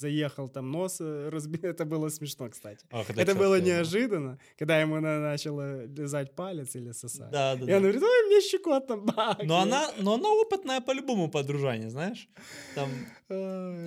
заехал 0.03 0.49
там 0.49 0.71
нос, 0.71 0.97
э, 1.01 1.29
разбил. 1.29 1.61
Это 1.73 1.85
было 1.85 2.09
смешно, 2.09 2.49
кстати. 2.49 2.85
Ах, 2.91 3.09
это 3.09 3.25
чётко, 3.25 3.35
было 3.39 3.59
да. 3.59 3.65
неожиданно, 3.65 4.37
когда 4.59 4.81
ему 4.81 4.99
на- 4.99 5.19
начало 5.19 5.85
лизать 5.85 6.35
палец 6.35 6.75
или 6.75 6.91
сосать. 6.93 7.31
Да, 7.31 7.55
да, 7.55 7.63
И 7.63 7.67
да. 7.67 7.75
он 7.77 7.81
говорит, 7.83 8.03
ой, 8.03 8.27
мне 8.27 8.41
щекотно. 8.41 8.97
бак». 9.07 9.43
Но 9.43 9.55
она, 9.59 9.91
но 9.99 10.13
она 10.13 10.29
опытная 10.29 10.81
по-любому 10.81 11.29
подружане, 11.31 11.89
знаешь? 11.89 12.27
Там, 12.75 12.89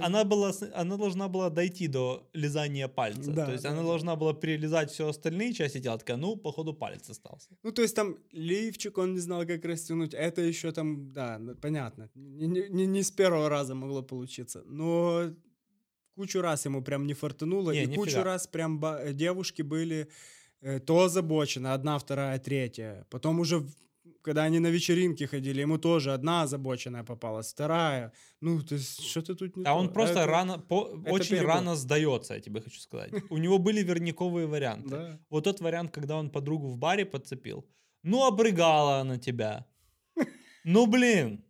она, 0.03 0.25
была, 0.25 0.53
она 0.75 0.97
должна 0.97 1.29
была 1.29 1.51
дойти 1.51 1.89
до 1.89 2.29
лизания 2.35 2.89
пальца. 2.89 3.31
Да, 3.31 3.47
То 3.47 3.53
есть 3.53 3.63
да, 3.65 3.71
она 3.71 3.83
да. 3.83 3.87
должна 3.89 4.17
была 4.17 4.33
перелизать 4.35 4.91
все 4.91 5.05
остальные 5.09 5.53
части 5.53 5.81
тела. 5.81 5.99
Такая, 5.99 6.17
ну, 6.17 6.37
походу, 6.37 6.75
палец 6.75 7.11
остался. 7.11 7.49
Ну, 7.63 7.73
то 7.73 7.83
есть 7.83 7.95
там 7.97 8.17
лифчик 8.33 8.99
он 8.99 9.13
не 9.15 9.21
знал, 9.21 9.47
как 9.47 9.65
растянуть. 9.65 10.15
Это 10.15 10.41
еще 10.41 10.73
там, 10.73 11.13
да, 11.13 11.39
ну, 11.39 11.55
понятно. 11.55 12.09
Не- 12.15 12.69
не- 12.71 12.87
не 12.87 13.03
с 13.03 13.11
первого 13.11 13.49
раза 13.49 13.75
могло 13.75 14.03
получиться. 14.03 14.63
Но 14.67 15.31
кучу 16.17 16.41
раз 16.43 16.67
ему 16.67 16.83
прям 16.83 17.07
не 17.07 17.15
фартануло. 17.15 17.71
Не, 17.73 17.83
и 17.83 17.87
нифига. 17.87 18.03
кучу 18.05 18.23
раз 18.23 18.47
прям 18.47 18.83
э, 18.85 19.13
девушки 19.13 19.63
были 19.63 20.09
э, 20.63 20.81
то 20.81 20.95
озабочены, 21.05 21.69
одна, 21.69 21.99
вторая, 21.99 22.39
третья. 22.39 23.05
Потом 23.11 23.39
уже, 23.41 23.63
когда 24.23 24.45
они 24.45 24.59
на 24.59 24.69
вечеринки 24.71 25.25
ходили, 25.27 25.61
ему 25.63 25.79
тоже 25.79 26.13
одна 26.15 26.43
озабоченная 26.43 27.05
попалась, 27.05 27.53
вторая. 27.53 28.13
Ну, 28.41 28.61
то 28.63 28.75
есть 28.75 29.01
что-то 29.05 29.35
тут 29.35 29.57
не 29.57 29.63
А 29.65 29.73
то. 29.73 29.75
он 29.79 29.93
просто 29.93 30.19
Это- 30.21 30.27
рано, 30.27 30.59
по- 30.59 30.89
это 31.03 31.13
очень 31.13 31.31
перебор. 31.37 31.49
рано 31.49 31.77
сдается, 31.77 32.35
я 32.35 32.41
тебе 32.41 32.61
хочу 32.61 32.81
сказать. 32.81 33.13
У 33.31 33.37
него 33.39 33.59
были 33.59 33.83
верниковые 33.83 34.47
варианты. 34.47 34.89
Да. 34.91 35.19
Вот 35.31 35.45
тот 35.45 35.61
вариант, 35.61 35.91
когда 35.93 36.17
он 36.17 36.31
подругу 36.31 36.69
в 36.69 36.77
баре 36.79 37.05
подцепил. 37.05 37.65
Ну, 38.03 38.25
обрыгала 38.27 39.01
она 39.01 39.19
тебя. 39.19 39.65
Ну, 40.65 40.87
блин. 40.87 41.45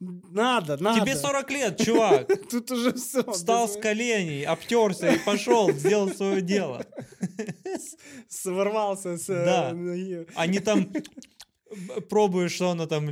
Надо, 0.00 0.78
надо. 0.82 1.00
Тебе 1.00 1.14
40 1.14 1.50
лет, 1.50 1.78
чувак. 1.84 2.26
Тут 2.50 2.70
уже 2.70 2.92
все. 2.94 3.22
Встал 3.30 3.68
с 3.68 3.76
коленей, 3.76 4.44
обтерся 4.46 5.12
и 5.12 5.18
пошел, 5.18 5.70
сделал 5.72 6.08
свое 6.08 6.40
дело. 6.40 6.86
Сворвался 8.28 9.16
с 9.18 9.28
э, 9.28 9.44
Да. 9.44 9.72
ноги. 9.74 10.26
А 10.34 10.46
там 10.62 10.90
пробуешь, 12.08 12.52
что 12.52 12.70
она 12.70 12.86
там, 12.86 13.10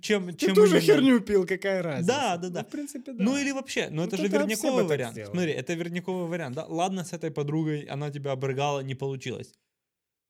чем, 0.00 0.28
Ты 0.28 0.46
чем 0.46 0.54
тоже 0.54 0.78
именно- 0.78 0.80
херню 0.80 1.20
пил, 1.20 1.46
какая 1.46 1.82
разница? 1.82 2.06
Да, 2.08 2.36
да, 2.36 2.48
да. 2.48 2.60
Ну, 2.62 2.66
в 2.68 2.70
принципе, 2.70 3.12
да. 3.12 3.22
Ну 3.24 3.36
или 3.36 3.52
вообще, 3.52 3.88
ну 3.90 4.02
это 4.04 4.16
же 4.16 4.26
это 4.26 4.38
верниковый 4.38 4.82
так 4.84 4.88
вариант. 4.88 5.18
Смотри, 5.30 5.52
это 5.52 5.74
верниковый 5.74 6.26
вариант, 6.28 6.56
да? 6.56 6.64
Ладно, 6.66 7.04
с 7.04 7.12
этой 7.12 7.30
подругой 7.30 7.82
она 7.82 8.10
тебя 8.10 8.32
обрыгала, 8.32 8.80
не 8.80 8.94
получилось. 8.94 9.52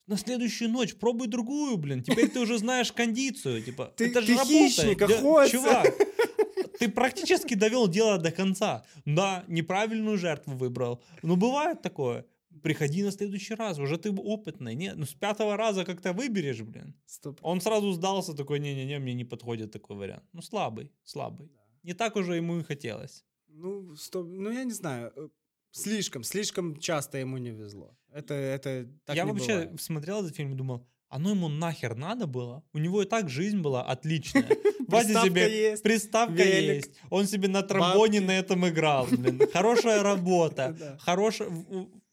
На 0.07 0.17
следующую 0.17 0.69
ночь 0.71 0.95
пробуй 0.95 1.27
другую, 1.27 1.77
блин. 1.77 2.03
Теперь 2.03 2.29
ты 2.29 2.39
уже 2.39 2.57
знаешь 2.57 2.91
кондицию. 2.91 3.61
Типа, 3.61 3.93
Ты- 3.95 4.07
это 4.09 4.21
же 4.21 4.35
Да, 4.35 4.41
охотник. 4.41 5.51
Чувак, 5.51 5.93
ты 6.79 6.89
практически 6.89 7.53
довел 7.55 7.87
дело 7.87 8.17
до 8.17 8.31
конца. 8.31 8.83
Да, 9.05 9.43
неправильную 9.47 10.17
жертву 10.17 10.53
выбрал. 10.57 11.01
Ну, 11.23 11.35
бывает 11.35 11.81
такое. 11.81 12.25
Приходи 12.63 13.03
на 13.03 13.11
следующий 13.11 13.55
раз, 13.55 13.79
уже 13.79 13.97
ты 13.97 14.11
опытный. 14.11 14.75
Нет, 14.75 14.95
ну 14.97 15.05
с 15.05 15.13
пятого 15.13 15.55
раза 15.57 15.85
как-то 15.85 16.13
выберешь, 16.13 16.61
блин. 16.61 16.93
Стоп. 17.05 17.39
Он 17.41 17.61
сразу 17.61 17.91
сдался, 17.93 18.33
такой, 18.33 18.59
не-не-не, 18.59 18.99
мне 18.99 19.13
не 19.13 19.23
подходит 19.25 19.71
такой 19.71 19.95
вариант. 19.95 20.23
Ну, 20.33 20.41
слабый, 20.41 20.91
слабый. 21.03 21.49
Не 21.83 21.93
так 21.93 22.15
уже 22.15 22.35
ему 22.35 22.59
и 22.59 22.63
хотелось. 22.63 23.23
Ну, 23.47 23.95
стоп. 23.95 24.27
Ну, 24.27 24.51
я 24.51 24.63
не 24.63 24.73
знаю. 24.73 25.11
э, 25.15 25.29
Слишком, 25.71 26.23
слишком 26.23 26.75
часто 26.79 27.17
ему 27.17 27.37
не 27.37 27.51
везло. 27.51 27.95
Это, 28.11 28.33
это 28.33 28.87
так 29.05 29.15
Я 29.15 29.25
вообще 29.25 29.53
бывает. 29.53 29.81
смотрел 29.81 30.23
этот 30.23 30.35
фильм 30.35 30.53
и 30.53 30.55
думал, 30.55 30.85
оно 31.07 31.31
ему 31.31 31.49
нахер 31.49 31.95
надо 31.95 32.27
было? 32.27 32.63
У 32.73 32.77
него 32.77 33.01
и 33.01 33.05
так 33.05 33.29
жизнь 33.29 33.61
была 33.61 33.83
отличная. 33.83 34.43
Приставка 34.87 35.27
себе 35.27 35.69
есть, 35.71 35.83
приставка 35.83 36.43
велик, 36.43 36.85
есть, 36.87 36.99
он 37.09 37.25
себе 37.25 37.47
на 37.47 37.61
тромбоне 37.61 38.21
на 38.21 38.31
этом 38.31 38.67
играл, 38.67 39.07
блин. 39.09 39.41
Хорошая 39.53 40.03
работа, 40.03 40.97
хороший, 40.99 41.47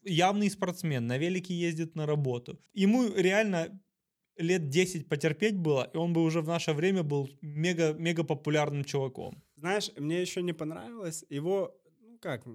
явный 0.03 0.49
спортсмен, 0.49 1.05
на 1.07 1.17
велике 1.17 1.53
ездит 1.53 1.95
на 1.95 2.05
работу. 2.05 2.59
Ему 2.73 3.11
реально 3.13 3.81
лет 4.37 4.69
10 4.69 5.09
потерпеть 5.09 5.57
было, 5.57 5.89
и 5.93 5.97
он 5.97 6.13
бы 6.13 6.23
уже 6.23 6.41
в 6.41 6.47
наше 6.47 6.73
время 6.73 7.03
был 7.03 7.29
мега, 7.41 7.93
мега 7.93 8.23
популярным 8.23 8.85
чуваком. 8.85 9.43
Знаешь, 9.57 9.91
мне 9.97 10.21
еще 10.21 10.41
не 10.41 10.53
понравилось 10.53 11.25
его, 11.29 11.75
ну 12.01 12.17
как, 12.19 12.45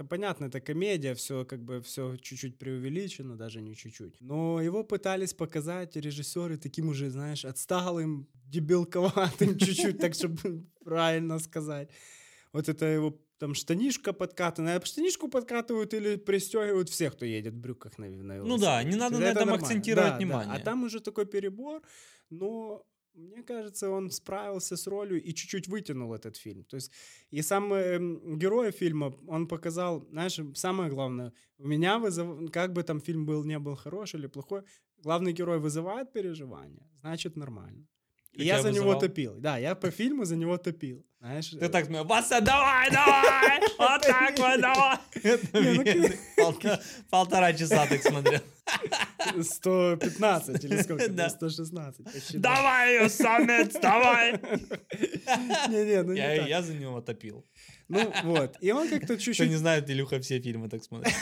это 0.00 0.08
понятно, 0.08 0.46
это 0.46 0.60
комедия, 0.60 1.14
все 1.14 1.44
как 1.44 1.62
бы 1.62 1.80
все 1.82 2.16
чуть-чуть 2.16 2.58
преувеличено, 2.58 3.36
даже 3.36 3.60
не 3.60 3.74
чуть-чуть. 3.74 4.16
Но 4.20 4.60
его 4.62 4.82
пытались 4.82 5.34
показать 5.34 5.96
режиссеры 5.96 6.56
таким 6.56 6.88
уже, 6.88 7.10
знаешь, 7.10 7.44
отсталым, 7.44 8.26
дебилковатым 8.46 9.58
чуть-чуть, 9.58 9.98
так 9.98 10.14
чтобы 10.14 10.64
правильно 10.84 11.38
сказать. 11.38 11.90
вот 12.52 12.68
это 12.68 12.86
его 12.86 13.20
там 13.38 13.54
штанишка 13.54 14.12
подкатанная. 14.12 14.78
А 14.78 14.84
Штанишку 14.86 15.28
подкатывают 15.28 15.94
или 15.94 16.16
пристегивают 16.16 16.88
все, 16.88 17.10
кто 17.10 17.26
едет 17.26 17.52
в 17.54 17.58
брюках 17.58 17.98
на, 17.98 18.06
на 18.08 18.44
Ну 18.44 18.56
да, 18.58 18.82
не 18.82 18.96
надо 18.96 19.16
Это 19.16 19.24
на 19.24 19.28
этом 19.28 19.46
нормально. 19.48 19.66
акцентировать 19.66 20.06
Да, 20.08 20.12
да. 20.12 20.16
внимание. 20.18 20.54
А 20.56 20.58
там 20.60 20.84
уже 20.84 21.00
такой 21.00 21.26
перебор, 21.26 21.82
но 22.30 22.84
мне 23.14 23.42
кажется, 23.42 23.90
он 23.90 24.10
справился 24.10 24.76
с 24.76 24.86
ролью 24.86 25.22
и 25.22 25.34
чуть-чуть 25.34 25.68
вытянул 25.68 26.14
этот 26.14 26.36
фильм. 26.36 26.64
То 26.64 26.76
есть 26.76 26.92
и 27.30 27.42
сам 27.42 27.72
эм, 27.72 28.38
герой 28.38 28.70
фильма, 28.70 29.14
он 29.28 29.46
показал, 29.46 30.06
знаешь, 30.10 30.40
самое 30.54 30.90
главное, 30.90 31.32
у 31.58 31.66
меня 31.66 31.98
вызыв... 31.98 32.50
как 32.52 32.72
бы 32.72 32.82
там 32.82 33.00
фильм 33.00 33.26
был, 33.26 33.44
не 33.44 33.58
был 33.58 33.76
хороший 33.76 34.20
или 34.20 34.28
плохой, 34.28 34.62
главный 35.02 35.32
герой 35.32 35.58
вызывает 35.58 36.12
переживания, 36.12 36.88
значит 37.00 37.36
нормально. 37.36 37.86
И 38.32 38.42
У 38.42 38.44
я 38.44 38.62
за 38.62 38.72
него 38.72 38.94
топил. 38.94 39.40
Да, 39.40 39.58
я 39.58 39.74
по 39.74 39.90
фильму 39.90 40.24
за 40.24 40.36
него 40.36 40.56
топил. 40.56 41.04
Знаешь, 41.20 41.50
Ты 41.50 41.68
так 41.68 41.84
смеялся, 41.84 42.08
Вася, 42.08 42.40
давай, 42.40 42.90
давай, 42.90 43.60
вот 43.78 44.02
так 44.02 44.38
вот, 44.38 44.60
давай. 44.60 44.96
ну, 45.52 46.48
Полтора- 47.10 47.52
часа 47.52 47.86
так 47.86 48.02
смотрел. 48.02 48.40
115 49.42 50.64
или 50.64 50.82
сколько? 50.82 51.08
Да. 51.12 51.28
116. 51.28 52.04
почти, 52.04 52.38
да. 52.38 52.54
Давай 52.54 52.94
ее, 52.94 53.08
самец, 53.10 53.72
давай. 53.80 54.32
Не-не, 55.68 56.02
ну 56.02 56.12
не 56.12 56.48
Я 56.48 56.62
за 56.62 56.74
него 56.74 57.00
топил. 57.02 57.44
Ну 57.88 58.12
вот, 58.24 58.56
и 58.60 58.72
он 58.72 58.88
как-то 58.88 59.04
Кто 59.04 59.16
чуть-чуть 59.16 59.50
не 59.50 59.56
знает, 59.56 59.90
Илюха 59.90 60.20
все 60.20 60.40
фильмы 60.40 60.68
так 60.70 60.82
смотрит. 60.84 61.12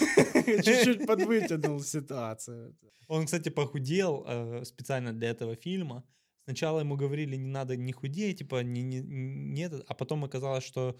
чуть-чуть 0.64 1.06
подвытянул 1.06 1.80
ситуацию. 1.80 2.76
Он, 3.08 3.24
кстати, 3.24 3.48
похудел 3.48 4.24
э, 4.28 4.64
специально 4.64 5.12
для 5.12 5.30
этого 5.30 5.56
фильма. 5.56 6.04
Сначала 6.48 6.80
ему 6.80 6.96
говорили, 6.96 7.36
не 7.36 7.46
надо 7.50 7.76
не 7.76 7.92
худеть, 7.92 8.38
типа, 8.38 8.62
не, 8.62 8.82
не, 8.82 9.00
не 9.02 9.60
это, 9.66 9.84
а 9.86 9.92
потом 9.94 10.24
оказалось, 10.24 10.64
что 10.64 10.96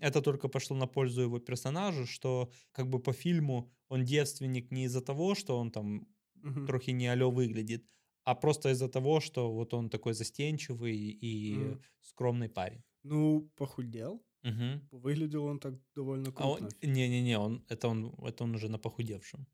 это 0.00 0.22
только 0.22 0.48
пошло 0.48 0.74
на 0.76 0.86
пользу 0.86 1.20
его 1.20 1.38
персонажу, 1.38 2.06
что 2.06 2.50
как 2.72 2.86
бы 2.88 2.98
по 2.98 3.12
фильму 3.12 3.70
он 3.90 4.04
девственник 4.04 4.70
не 4.70 4.84
из-за 4.84 5.02
того, 5.02 5.34
что 5.34 5.58
он 5.58 5.70
там 5.70 6.06
Мгм. 6.36 6.66
трохи 6.66 6.92
не 6.92 7.08
алё 7.12 7.30
выглядит, 7.30 7.84
а 8.24 8.34
просто 8.34 8.70
из-за 8.70 8.88
того, 8.88 9.20
что 9.20 9.52
вот 9.52 9.74
он 9.74 9.90
такой 9.90 10.14
застенчивый 10.14 10.96
и 10.96 11.54
Мгм. 11.56 11.80
скромный 12.00 12.48
парень. 12.48 12.82
Ну, 13.02 13.50
похудел. 13.56 14.22
Мгм. 14.44 14.80
Выглядел 14.92 15.44
он 15.44 15.58
так 15.58 15.74
довольно 15.94 16.32
А 16.36 16.48
он- 16.48 16.58
крупно. 16.58 16.86
Не-не-не, 16.88 17.38
он, 17.38 17.64
это, 17.68 17.88
он, 17.88 18.14
это 18.26 18.44
он 18.44 18.54
уже 18.54 18.68
на 18.70 18.78
похудевшем. 18.78 19.46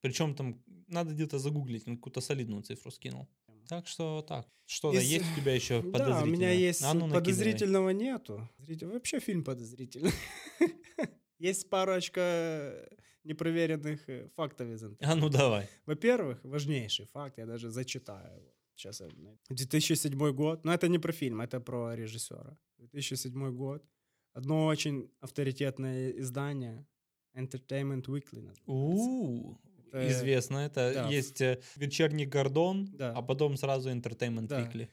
Причем 0.00 0.34
там 0.34 0.62
надо 0.88 1.12
где-то 1.12 1.38
загуглить, 1.40 1.88
он 1.88 1.96
какую-то 1.96 2.20
солидную 2.20 2.62
цифру 2.62 2.90
скинул. 2.92 3.26
Так 3.68 3.86
что 3.86 4.22
так. 4.22 4.46
Что, 4.66 4.92
да, 4.92 4.98
Из- 5.00 5.08
есть 5.08 5.24
у 5.32 5.40
тебя 5.40 5.54
еще 5.54 5.82
Да, 5.92 6.22
у 6.22 6.26
меня 6.26 6.50
есть 6.50 6.82
А 6.82 6.94
ну, 6.94 7.08
подозрительного 7.08 7.90
нету. 7.90 8.48
Вообще 8.82 9.20
фильм 9.20 9.44
подозрительный. 9.44 10.12
Есть 11.38 11.68
парочка 11.68 12.88
непроверенных 13.24 14.08
э, 14.08 14.28
фактов 14.34 14.68
из 14.68 14.82
интернета. 14.82 15.12
А 15.12 15.14
ну 15.14 15.28
давай. 15.28 15.68
Во-первых, 15.84 16.42
важнейший 16.44 17.06
факт, 17.06 17.38
я 17.38 17.46
даже 17.46 17.70
зачитаю 17.70 18.36
его. 18.36 18.52
Сейчас 18.74 19.00
я... 19.00 19.08
най- 19.16 19.38
2007 19.50 20.32
год, 20.32 20.64
но 20.64 20.72
это 20.72 20.88
не 20.88 20.98
про 20.98 21.12
фильм, 21.12 21.40
это 21.40 21.60
про 21.60 21.94
режиссера. 21.94 22.58
2007 22.78 23.50
год. 23.54 23.84
Одно 24.32 24.66
очень 24.66 25.10
авторитетное 25.20 26.10
издание 26.10 26.86
Entertainment 27.34 28.06
Weekly. 28.06 28.54
У 28.66 29.58
Это- 30.00 30.12
известно, 30.12 30.58
это 30.58 30.92
да. 30.94 31.08
есть 31.08 31.40
э, 31.40 31.58
вечерний 31.76 32.26
Гордон, 32.26 32.86
Да. 32.92 33.12
а 33.12 33.22
потом 33.22 33.56
сразу 33.56 33.90
Entertainment 33.90 34.46
Да. 34.48 34.60
Weekly. 34.60 34.88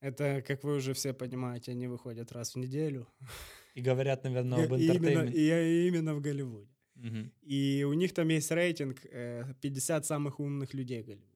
Это, 0.00 0.42
как 0.46 0.62
вы 0.64 0.76
уже 0.76 0.92
все 0.92 1.12
понимаете, 1.12 1.72
они 1.72 1.86
выходят 1.88 2.32
раз 2.32 2.54
в 2.54 2.58
неделю. 2.58 3.06
И 3.74 3.80
говорят, 3.82 4.24
наверное, 4.24 4.64
об 4.64 4.72
И 4.74 4.86
именно, 4.86 5.20
Entertainment. 5.24 5.32
и 5.32 5.88
именно 5.88 6.14
в 6.14 6.20
Голливуде. 6.20 6.68
И 7.42 7.84
у 7.88 7.92
них 7.94 8.12
там 8.12 8.28
есть 8.28 8.50
рейтинг 8.50 8.96
э, 9.12 9.44
50 9.60 10.06
самых 10.06 10.40
умных 10.40 10.74
людей 10.74 11.02
Голливуда. 11.02 11.26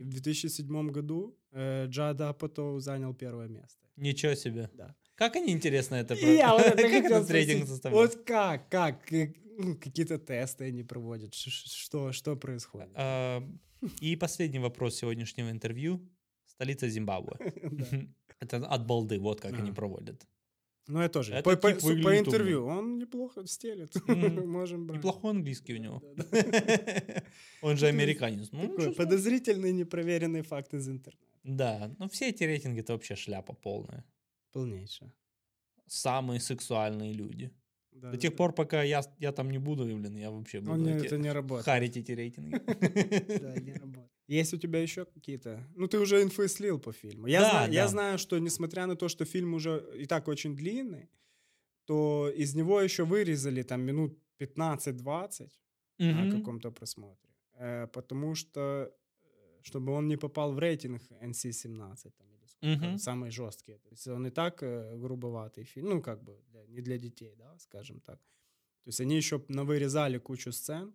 И 0.00 0.02
в 0.04 0.08
2007 0.08 0.90
году 0.92 1.36
э, 1.52 1.86
Джад 1.88 2.20
Апатоу 2.20 2.78
занял 2.80 3.12
первое 3.14 3.48
место. 3.48 3.86
Ничего 3.96 4.34
себе. 4.36 4.70
Да. 4.74 4.94
Как 5.16 5.34
они, 5.36 5.52
интересно, 5.52 5.96
это... 5.96 6.14
И 6.14 6.36
я 6.36 6.52
вот 6.52 6.60
это 6.66 6.82
как 6.82 7.04
этот 7.04 7.30
рейтинг 7.30 7.56
спросить. 7.56 7.68
составляют? 7.68 8.14
Вот 8.14 8.24
как, 8.24 8.68
как, 8.68 9.12
э, 9.12 9.32
какие-то 9.80 10.18
тесты 10.18 10.64
они 10.64 10.84
проводят, 10.84 11.34
что, 11.34 12.12
что 12.12 12.36
происходит? 12.36 12.90
А, 12.94 13.42
И 14.00 14.16
последний 14.16 14.58
вопрос 14.58 14.96
сегодняшнего 14.96 15.50
интервью. 15.50 16.00
Столица 16.46 16.88
Зимбабве. 16.88 17.36
Это 18.40 18.56
от 18.66 18.86
балды, 18.86 19.18
вот 19.18 19.40
как 19.40 19.58
они 19.58 19.72
проводят. 19.72 20.26
Ну, 20.88 21.02
я 21.02 21.08
тоже. 21.08 21.42
По, 21.42 21.50
интервью 21.52 22.64
он 22.66 22.98
неплохо 22.98 23.46
стелит. 23.46 23.94
Мгм. 24.06 24.48
Можем 24.48 24.86
брать. 24.86 24.98
Неплохой 24.98 25.32
английский 25.32 25.74
у 25.74 25.78
него. 25.78 26.02
Он 27.62 27.76
же 27.76 27.88
американец. 27.88 28.48
Ну, 28.52 28.94
подозрительный 28.94 29.72
непроверенный 29.72 30.42
факт 30.42 30.74
из 30.74 30.88
интернета. 30.88 31.26
Да, 31.44 31.94
но 31.98 32.08
все 32.08 32.28
эти 32.28 32.44
рейтинги 32.44 32.80
это 32.80 32.92
вообще 32.92 33.16
шляпа 33.16 33.52
полная. 33.52 34.04
Полнейшее. 34.52 35.12
Самые 35.86 36.40
сексуальные 36.40 37.12
люди. 37.12 37.50
Да, 37.92 38.10
До 38.12 38.16
тех 38.16 38.30
да. 38.30 38.36
пор, 38.36 38.52
пока 38.54 38.82
я, 38.84 39.02
я 39.18 39.32
там 39.32 39.50
не 39.50 39.58
буду, 39.58 39.84
блин, 39.84 40.16
я 40.16 40.30
вообще 40.30 40.60
буду 40.60 40.76
не- 40.84 41.06
это 41.06 41.18
не 41.18 41.32
работает. 41.32 41.64
харить 41.64 41.96
эти 41.96 42.12
рейтинги. 42.12 42.52
Да, 43.42 43.54
не 43.60 43.72
работает. 43.72 44.10
Есть 44.28 44.54
у 44.54 44.58
тебя 44.58 44.82
еще 44.82 45.04
какие-то? 45.04 45.66
Ну, 45.76 45.86
ты 45.88 45.98
уже 45.98 46.22
инфы 46.22 46.48
слил 46.48 46.78
по 46.78 46.92
фильму. 46.92 47.26
Я, 47.28 47.40
Да, 47.40 47.50
знаю, 47.50 47.72
я 47.72 47.88
знаю, 47.88 48.18
что 48.18 48.38
несмотря 48.38 48.86
на 48.86 48.94
то, 48.94 49.08
что 49.08 49.24
фильм 49.24 49.54
уже 49.54 49.82
и 50.02 50.06
так 50.06 50.28
очень 50.28 50.54
длинный, 50.54 51.08
то 51.86 52.30
из 52.36 52.54
него 52.54 52.80
еще 52.82 53.04
вырезали 53.04 53.62
там 53.62 53.80
минут 53.80 54.18
15-20 54.38 55.48
на 55.98 56.30
каком-то 56.30 56.70
просмотре. 56.70 57.30
Э, 57.54 57.86
потому 57.92 58.34
что, 58.34 58.60
э, 59.22 59.60
чтобы 59.62 59.92
он 59.92 60.06
не 60.08 60.16
попал 60.16 60.52
в 60.52 60.58
рейтинг 60.58 61.02
NC-17, 61.22 62.10
там, 62.16 62.28
Мгм. 62.62 62.98
самый 62.98 63.30
жесткий. 63.30 63.74
То 63.78 63.88
есть 63.90 64.06
он 64.08 64.26
и 64.26 64.30
так 64.30 64.62
э, 64.62 64.96
грубоватый 64.96 65.64
фильм, 65.64 65.88
ну, 65.90 66.02
как 66.02 66.22
бы 66.22 66.36
для- 66.52 66.66
не 66.66 66.80
для 66.80 66.98
детей, 66.98 67.34
да, 67.38 67.58
скажем 67.58 68.00
так. 68.00 68.18
То 68.84 68.88
есть 68.90 69.00
они 69.00 69.16
еще 69.16 69.38
навырезали 69.48 70.18
кучу 70.18 70.52
сцен 70.52 70.94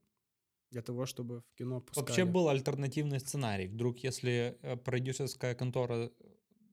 для 0.72 0.82
того, 0.82 1.06
чтобы 1.06 1.42
в 1.42 1.54
кино 1.58 1.80
пускали. 1.82 2.06
Вообще 2.08 2.26
был 2.26 2.48
альтернативный 2.50 3.20
сценарий. 3.20 3.68
Вдруг, 3.68 4.04
если 4.04 4.58
э, 4.62 4.76
продюсерская 4.78 5.56
контора 5.56 6.10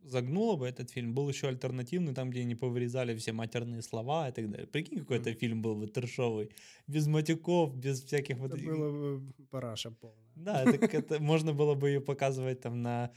загнула 0.02 0.56
бы 0.56 0.66
этот 0.66 0.90
фильм, 0.90 1.14
был 1.14 1.28
еще 1.28 1.48
альтернативный, 1.48 2.14
там, 2.14 2.30
где 2.30 2.40
они 2.40 2.54
повырезали 2.54 3.14
все 3.16 3.32
матерные 3.32 3.82
слова 3.82 4.28
и 4.28 4.32
так 4.32 4.50
далее. 4.50 4.66
Прикинь, 4.66 4.98
какой 5.00 5.18
это 5.18 5.34
фильм 5.34 5.60
был 5.62 5.76
бы 5.76 5.86
трешовый. 5.88 6.48
Без 6.86 7.06
матюков, 7.06 7.76
без 7.76 8.02
всяких 8.02 8.38
вот 8.38 8.46
Это 8.52 8.56
этих- 8.56 8.68
было 8.70 8.90
бы 9.18 9.32
параша 9.50 9.90
полная. 9.90 10.32
Да, 10.36 10.62
это 10.64 11.20
можно 11.20 11.52
было 11.52 11.74
бы 11.74 11.90
ее 11.90 12.00
показывать 12.00 12.60
там 12.60 12.82
на 12.82 13.10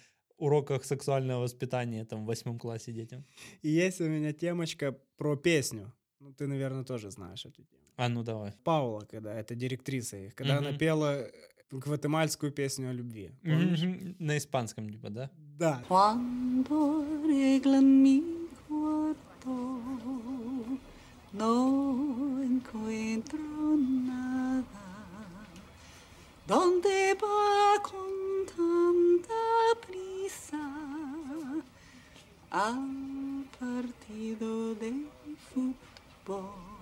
уроках 0.44 0.86
сексуального 0.86 1.42
воспитания 1.42 2.06
там 2.06 2.24
в 2.24 2.28
восьмом 2.28 2.60
классе 2.60 2.92
детям. 2.92 3.24
И 3.64 3.70
есть 3.70 4.02
у 4.02 4.06
меня 4.10 4.34
темочка 4.34 4.92
про 5.18 5.36
песню. 5.36 5.92
Ну, 6.20 6.32
ты, 6.34 6.48
наверное, 6.48 6.84
тоже 6.84 7.10
знаешь 7.12 7.46
эту 7.46 7.64
тему. 7.64 7.82
А 7.98 8.10
ну 8.10 8.24
давай. 8.24 8.52
Паула, 8.64 9.02
когда 9.12 9.34
это 9.34 9.56
директриса 9.56 10.18
их, 10.18 10.36
когда 10.36 10.58
она 10.58 10.70
Мгм. 10.70 10.78
пела 10.80 11.12
э, 11.22 11.32
гватемальскую 11.72 12.52
песню 12.52 12.90
о 12.90 12.94
любви. 12.94 13.32
Мгм. 13.44 14.16
На 14.20 14.38
испанском, 14.38 14.90
типа, 14.90 15.10
да? 15.10 15.30
Да. 15.60 15.82
¿Dónde 26.46 27.16
va 27.22 27.80
con 27.82 28.23
tanta 28.46 29.76
prisa 29.86 30.66
al 32.50 33.46
partido 33.60 34.76
de 34.76 35.08
fútbol? 35.50 36.74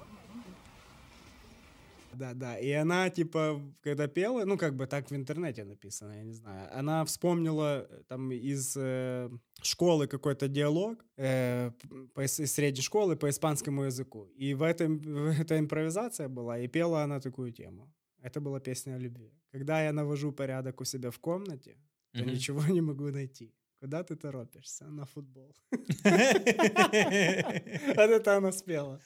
Да, 2.13 2.33
да. 2.33 2.57
И 2.57 2.71
она, 2.71 3.09
типа, 3.09 3.61
когда 3.81 4.07
пела, 4.07 4.45
ну, 4.45 4.57
как 4.57 4.75
бы 4.75 4.85
так 4.85 5.09
в 5.09 5.15
интернете 5.15 5.63
написано, 5.63 6.13
я 6.13 6.23
не 6.23 6.33
знаю, 6.33 6.69
она 6.79 7.03
вспомнила 7.05 7.87
э, 7.89 8.03
там 8.07 8.31
из 8.31 8.75
э, 8.77 9.29
школы 9.61 10.07
какой-то 10.07 10.47
диалог, 10.47 11.05
э, 11.17 11.71
по, 12.13 12.21
из 12.21 12.53
средней 12.53 12.81
школы 12.81 13.15
по 13.15 13.29
испанскому 13.29 13.83
языку. 13.83 14.25
И 14.35 14.53
в 14.53 14.61
этом 14.63 14.99
эта 15.29 15.57
импровизация 15.57 16.27
была, 16.27 16.59
и 16.59 16.67
пела 16.67 17.03
она 17.03 17.19
такую 17.19 17.51
тему. 17.51 17.89
Это 18.21 18.39
была 18.39 18.59
песня 18.59 18.95
о 18.95 18.99
любви. 18.99 19.33
Когда 19.51 19.83
я 19.83 19.91
навожу 19.93 20.31
порядок 20.31 20.81
у 20.81 20.85
себя 20.85 21.09
в 21.09 21.19
комнате, 21.19 21.77
то 22.13 22.19
Мгм. 22.23 22.31
ничего 22.31 22.61
не 22.73 22.81
могу 22.81 23.09
найти. 23.11 23.53
Куда 23.79 24.03
ты 24.03 24.15
торопишься? 24.15 24.85
На 24.85 25.05
футбол. 25.05 25.55
Вот 27.95 28.09
это 28.09 28.37
она 28.37 28.51
спела, 28.51 28.99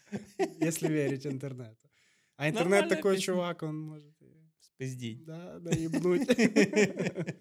если 0.66 0.90
верить 0.90 1.26
интернету. 1.26 1.90
А 2.38 2.50
интернет 2.50 2.90
такой 2.90 3.18
чувак, 3.20 3.64
он 3.64 3.80
может... 3.80 4.14
Спиздить. 4.60 5.24
Да, 5.26 5.60
наебнуть. 5.62 6.28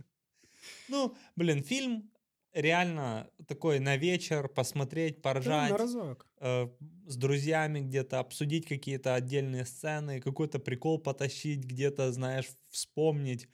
Ну, 0.88 1.14
блин, 1.36 1.62
фильм 1.62 2.10
реально 2.54 3.28
такой 3.46 3.80
на 3.80 3.96
вечер 3.96 4.48
посмотреть, 4.48 5.20
поржать. 5.20 5.70
на 5.70 5.76
разок. 5.76 6.26
э, 6.40 6.68
с 7.06 7.16
друзьями 7.16 7.80
где-то 7.80 8.20
обсудить 8.20 8.66
какие-то 8.66 9.14
отдельные 9.14 9.64
сцены, 9.64 10.20
какой-то 10.20 10.58
прикол 10.58 10.98
потащить, 10.98 11.64
где-то, 11.64 12.12
знаешь, 12.12 12.48
вспомнить. 12.70 13.48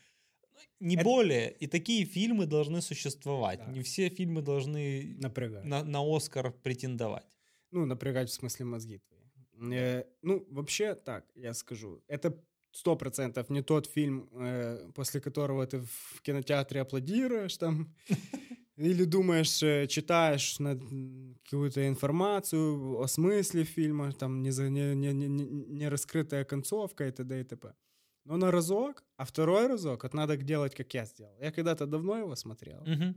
Не 0.79 0.97
более. 0.97 1.51
И 1.53 1.67
такие 1.67 2.05
фильмы 2.05 2.47
должны 2.47 2.83
существовать. 2.83 3.67
Не 3.69 3.83
все 3.83 4.09
фильмы 4.09 4.43
должны 4.43 5.17
Напрягать. 5.19 5.65
на, 5.65 5.83
на 5.83 6.01
Оскар 6.17 6.53
претендовать. 6.53 7.27
Ну, 7.71 7.87
напрягать 7.87 8.31
в 8.31 8.33
смысле 8.33 8.67
мозги 8.67 8.99
твои. 8.99 9.75
Э, 9.75 10.05
ну, 10.23 10.47
вообще, 10.51 10.95
так, 10.95 11.25
я 11.35 11.55
скажу. 11.55 12.03
Это 12.09 12.39
сто 12.73 12.97
процентов 12.97 13.51
не 13.51 13.63
тот 13.63 13.87
фильм, 13.87 14.29
э, 14.33 14.91
после 14.95 15.21
которого 15.21 15.67
ты 15.67 15.81
в 15.81 16.23
кинотеатре 16.23 16.81
аплодируешь 16.81 17.57
там, 17.57 17.95
или 18.81 19.05
думаешь, 19.05 19.63
э, 19.63 19.87
читаешь 19.87 20.59
какую-то 21.45 21.81
информацию 21.89 22.99
о 23.01 23.07
смысле 23.09 23.65
фильма, 23.65 24.13
там 24.13 24.43
не, 24.43 24.51
не, 24.71 25.13
не, 25.13 25.29
не, 25.29 25.89
раскрытая 25.89 26.45
концовка 26.45 27.07
и 27.07 27.11
т.д. 27.11 27.41
и 27.41 27.45
т.п. 27.45 27.73
Но 28.25 28.37
на 28.37 28.51
разок, 28.51 29.05
а 29.17 29.25
второй 29.25 29.67
разок, 29.69 30.03
вот 30.03 30.15
надо 30.15 30.37
делать, 30.37 30.75
как 30.75 30.95
я 30.95 31.05
сделал. 31.07 31.37
Я 31.41 31.51
когда-то 31.51 31.87
давно 31.87 32.19
его 32.19 32.37
смотрел, 32.37 32.81
Мгм. 32.87 33.15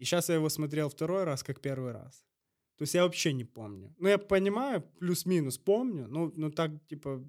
и 0.00 0.04
сейчас 0.04 0.28
я 0.28 0.34
его 0.36 0.48
смотрел 0.48 0.88
второй 0.88 1.24
раз, 1.24 1.42
как 1.42 1.60
первый 1.60 1.92
раз. 1.92 2.24
То 2.78 2.82
есть 2.84 2.94
я 2.94 3.02
вообще 3.02 3.32
не 3.32 3.44
помню. 3.44 3.94
Ну, 3.98 4.08
я 4.08 4.18
понимаю, 4.18 4.82
плюс-минус 5.00 5.58
помню, 5.58 6.06
ну, 6.08 6.32
ну 6.36 6.50
так, 6.50 6.70
типа, 6.88 7.20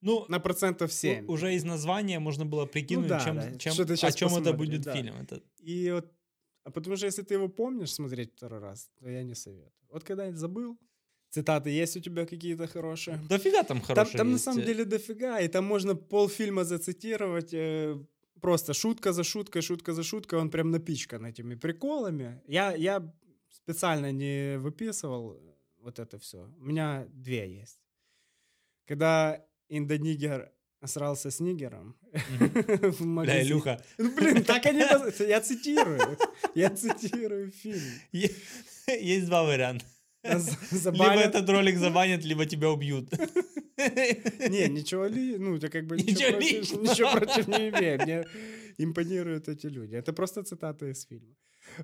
ну, 0.00 0.24
на 0.28 0.40
процентов 0.40 0.92
7. 0.92 1.26
У- 1.26 1.32
Уже 1.32 1.54
из 1.54 1.64
названия 1.64 2.18
можно 2.20 2.44
было 2.44 2.66
прикинуть, 2.66 3.04
Ну 3.04 3.08
да, 3.08 3.20
чем, 3.24 3.36
да, 3.36 3.58
чем- 3.58 3.72
о 4.08 4.12
чем 4.12 4.36
это 4.36 4.52
будет 4.52 4.80
да. 4.82 4.92
фильм. 4.96 5.14
Это... 5.20 5.40
И 5.60 5.90
вот, 5.92 6.12
а 6.64 6.70
потому 6.70 6.96
что 6.96 7.06
если 7.06 7.22
ты 7.22 7.34
его 7.34 7.48
помнишь 7.48 7.92
смотреть 7.92 8.32
второй 8.36 8.60
раз, 8.60 8.90
то 9.00 9.08
я 9.10 9.22
не 9.22 9.34
советую. 9.34 9.72
Вот 9.90 10.04
когда 10.04 10.30
забыл, 10.32 10.78
цитаты 11.30 11.70
есть 11.70 11.96
у 11.96 12.00
тебя 12.00 12.26
какие-то 12.26 12.66
хорошие? 12.66 13.18
Дофига 13.28 13.62
там 13.62 13.78
Там, 13.78 13.86
хорошие 13.86 14.18
там 14.18 14.28
на 14.28 14.32
есть. 14.32 14.44
самом 14.44 14.62
деле 14.64 14.84
дофига, 14.84 15.40
и 15.40 15.48
там 15.48 15.64
можно 15.64 15.94
полфильма 15.96 16.64
зацитировать, 16.64 17.52
э, 17.54 17.96
просто 18.40 18.74
шутка 18.74 19.12
за 19.12 19.24
шуткой, 19.24 19.62
шутка 19.62 19.92
за 19.92 20.02
шуткой, 20.02 20.38
он 20.40 20.50
прям 20.50 20.70
напичкан 20.70 21.24
этими 21.26 21.54
приколами. 21.56 22.40
Я, 22.46 22.74
я 22.74 23.00
специально 23.48 24.12
не 24.12 24.58
выписывал 24.58 25.38
вот 25.78 25.98
это 25.98 26.18
все. 26.18 26.48
У 26.58 26.64
меня 26.64 27.06
две 27.08 27.60
есть. 27.60 27.80
Когда 28.86 29.44
индонигер 29.68 30.52
срался 30.86 31.30
с 31.30 31.40
нигером 31.40 31.96
в 32.12 32.98
Бля, 32.98 33.06
магазине. 33.06 33.42
Илюха. 33.42 33.84
Ну, 33.98 34.14
блин, 34.14 34.44
так 34.44 34.66
они... 34.66 34.80
Я 35.28 35.40
цитирую. 35.40 36.18
Я 36.54 36.70
цитирую 36.70 37.50
фильм. 37.50 37.82
Есть 38.12 39.26
два 39.26 39.42
варианта. 39.44 39.84
Либо 40.22 41.20
этот 41.20 41.48
ролик 41.48 41.78
забанят, 41.78 42.24
либо 42.24 42.46
тебя 42.46 42.70
убьют. 42.70 43.10
Не, 43.76 44.68
ничего 44.68 45.06
ли, 45.06 45.38
ну, 45.38 45.56
это 45.56 45.68
как 45.68 45.86
бы 45.86 45.96
Ничего 45.96 46.32
против, 46.38 46.72
ничего 46.82 47.12
против 47.12 47.48
не 47.48 47.68
имею. 47.70 48.02
Мне 48.02 48.24
импонируют 48.78 49.48
эти 49.48 49.66
люди. 49.66 49.96
Это 49.96 50.12
просто 50.12 50.42
цитаты 50.42 50.90
из 50.90 51.04
фильма. 51.06 51.34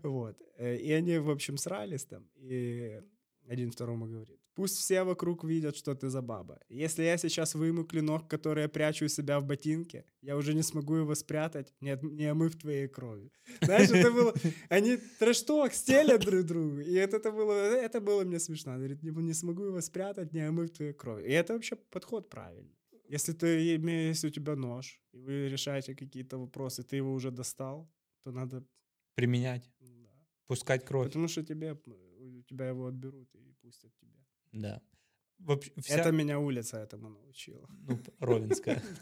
Вот. 0.03 0.37
Э, 0.59 0.77
И 0.77 0.93
они, 0.93 1.19
в 1.19 1.31
общем, 1.31 1.57
срались 1.57 2.05
там, 2.05 2.25
и 2.37 3.01
один 3.49 3.71
второму 3.71 4.07
говорит, 4.07 4.39
пусть 4.55 4.77
все 4.77 5.05
вокруг 5.05 5.45
видят, 5.45 5.77
что 5.77 5.95
ты 5.95 6.09
за 6.09 6.23
баба. 6.23 6.59
Если 6.69 7.05
я 7.05 7.19
сейчас 7.19 7.55
выму 7.55 7.85
клинок, 7.85 8.29
который 8.29 8.63
я 8.63 8.69
прячу 8.69 9.05
у 9.05 9.09
себя 9.09 9.39
в 9.41 9.45
ботинке, 9.45 10.05
я 10.23 10.37
уже 10.37 10.55
не 10.55 10.63
смогу 10.63 10.97
его 10.97 11.15
спрятать, 11.15 11.73
не, 11.81 11.91
от- 11.91 12.03
не 12.03 12.31
омыв 12.31 12.57
твоей 12.57 12.89
крови. 12.89 13.31
Знаешь, 13.63 13.91
это 13.91 14.11
было... 14.11 14.35
Они 14.69 14.99
трэш-ток 15.19 15.73
стелят 15.73 16.21
друг 16.21 16.45
другу, 16.45 16.81
и 16.81 16.93
это, 16.93 17.17
это, 17.17 17.33
было, 17.33 17.53
это 17.53 18.01
было 18.01 18.25
мне 18.25 18.39
смешно. 18.39 18.73
Она 18.73 18.79
говорит, 18.79 19.03
не, 19.03 19.11
не 19.11 19.35
смогу 19.35 19.65
его 19.65 19.81
спрятать, 19.81 20.33
не 20.33 20.49
омыв 20.49 20.71
твоей 20.71 20.93
крови. 20.93 21.29
И 21.29 21.33
это 21.33 21.55
вообще 21.55 21.77
подход 21.77 22.29
правильный. 22.29 22.77
Если 23.09 23.33
ты 23.33 23.77
имеешь, 23.77 24.17
если 24.17 24.29
у 24.29 24.31
тебя 24.31 24.57
нож, 24.57 25.01
и 25.15 25.19
вы 25.19 25.49
решаете 25.49 25.95
какие-то 25.95 26.37
вопросы, 26.39 26.83
ты 26.83 26.97
его 26.97 27.15
уже 27.15 27.31
достал, 27.31 27.89
то 28.25 28.33
надо... 28.33 28.63
Применять. 29.15 29.71
Пускать 30.47 30.85
кровь. 30.85 31.07
Потому 31.07 31.29
что 31.29 31.43
тебе, 31.43 31.73
у 31.87 32.08
тебя 32.49 32.69
его 32.69 32.87
отберут 32.87 33.35
и 33.35 33.53
пустят 33.61 33.93
тебе. 34.01 34.17
Да. 34.53 34.81
Вообще, 35.39 35.71
вся- 35.81 35.99
Это 36.01 36.11
меня 36.13 36.39
улица 36.39 36.79
этому 36.79 37.11
научила. 37.11 37.69
Ну, 37.87 38.01
Ровенская. 38.19 38.83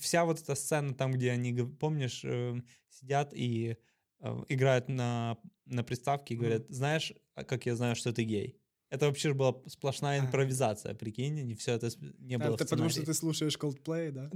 Вся 0.00 0.24
вот 0.24 0.40
эта 0.40 0.54
сцена 0.54 0.94
там, 0.94 1.12
где 1.12 1.30
они, 1.32 1.52
помнишь, 1.78 2.24
э, 2.24 2.54
сидят 2.88 3.34
и 3.34 3.76
э, 4.20 4.44
играют 4.48 4.88
на, 4.88 5.36
на 5.66 5.82
приставке 5.84 6.34
и 6.34 6.36
говорят, 6.38 6.66
знаешь, 6.70 7.12
а 7.34 7.44
как 7.44 7.66
я 7.66 7.76
знаю, 7.76 7.94
что 7.94 8.12
ты 8.12 8.22
гей? 8.24 8.56
Это 8.88 9.06
вообще 9.06 9.30
ж 9.30 9.34
была 9.34 9.54
сплошная 9.66 10.20
импровизация, 10.20 10.94
прикинь, 10.94 11.38
и 11.50 11.54
все 11.54 11.72
это 11.72 11.90
не 12.18 12.36
А, 12.36 12.38
было 12.38 12.56
в 12.56 12.58
ты- 12.58 12.64
потому 12.66 12.88
что 12.88 13.04
ты 13.04 13.12
слушаешь 13.14 13.56
Coldplay, 13.58 14.10
да? 14.12 14.30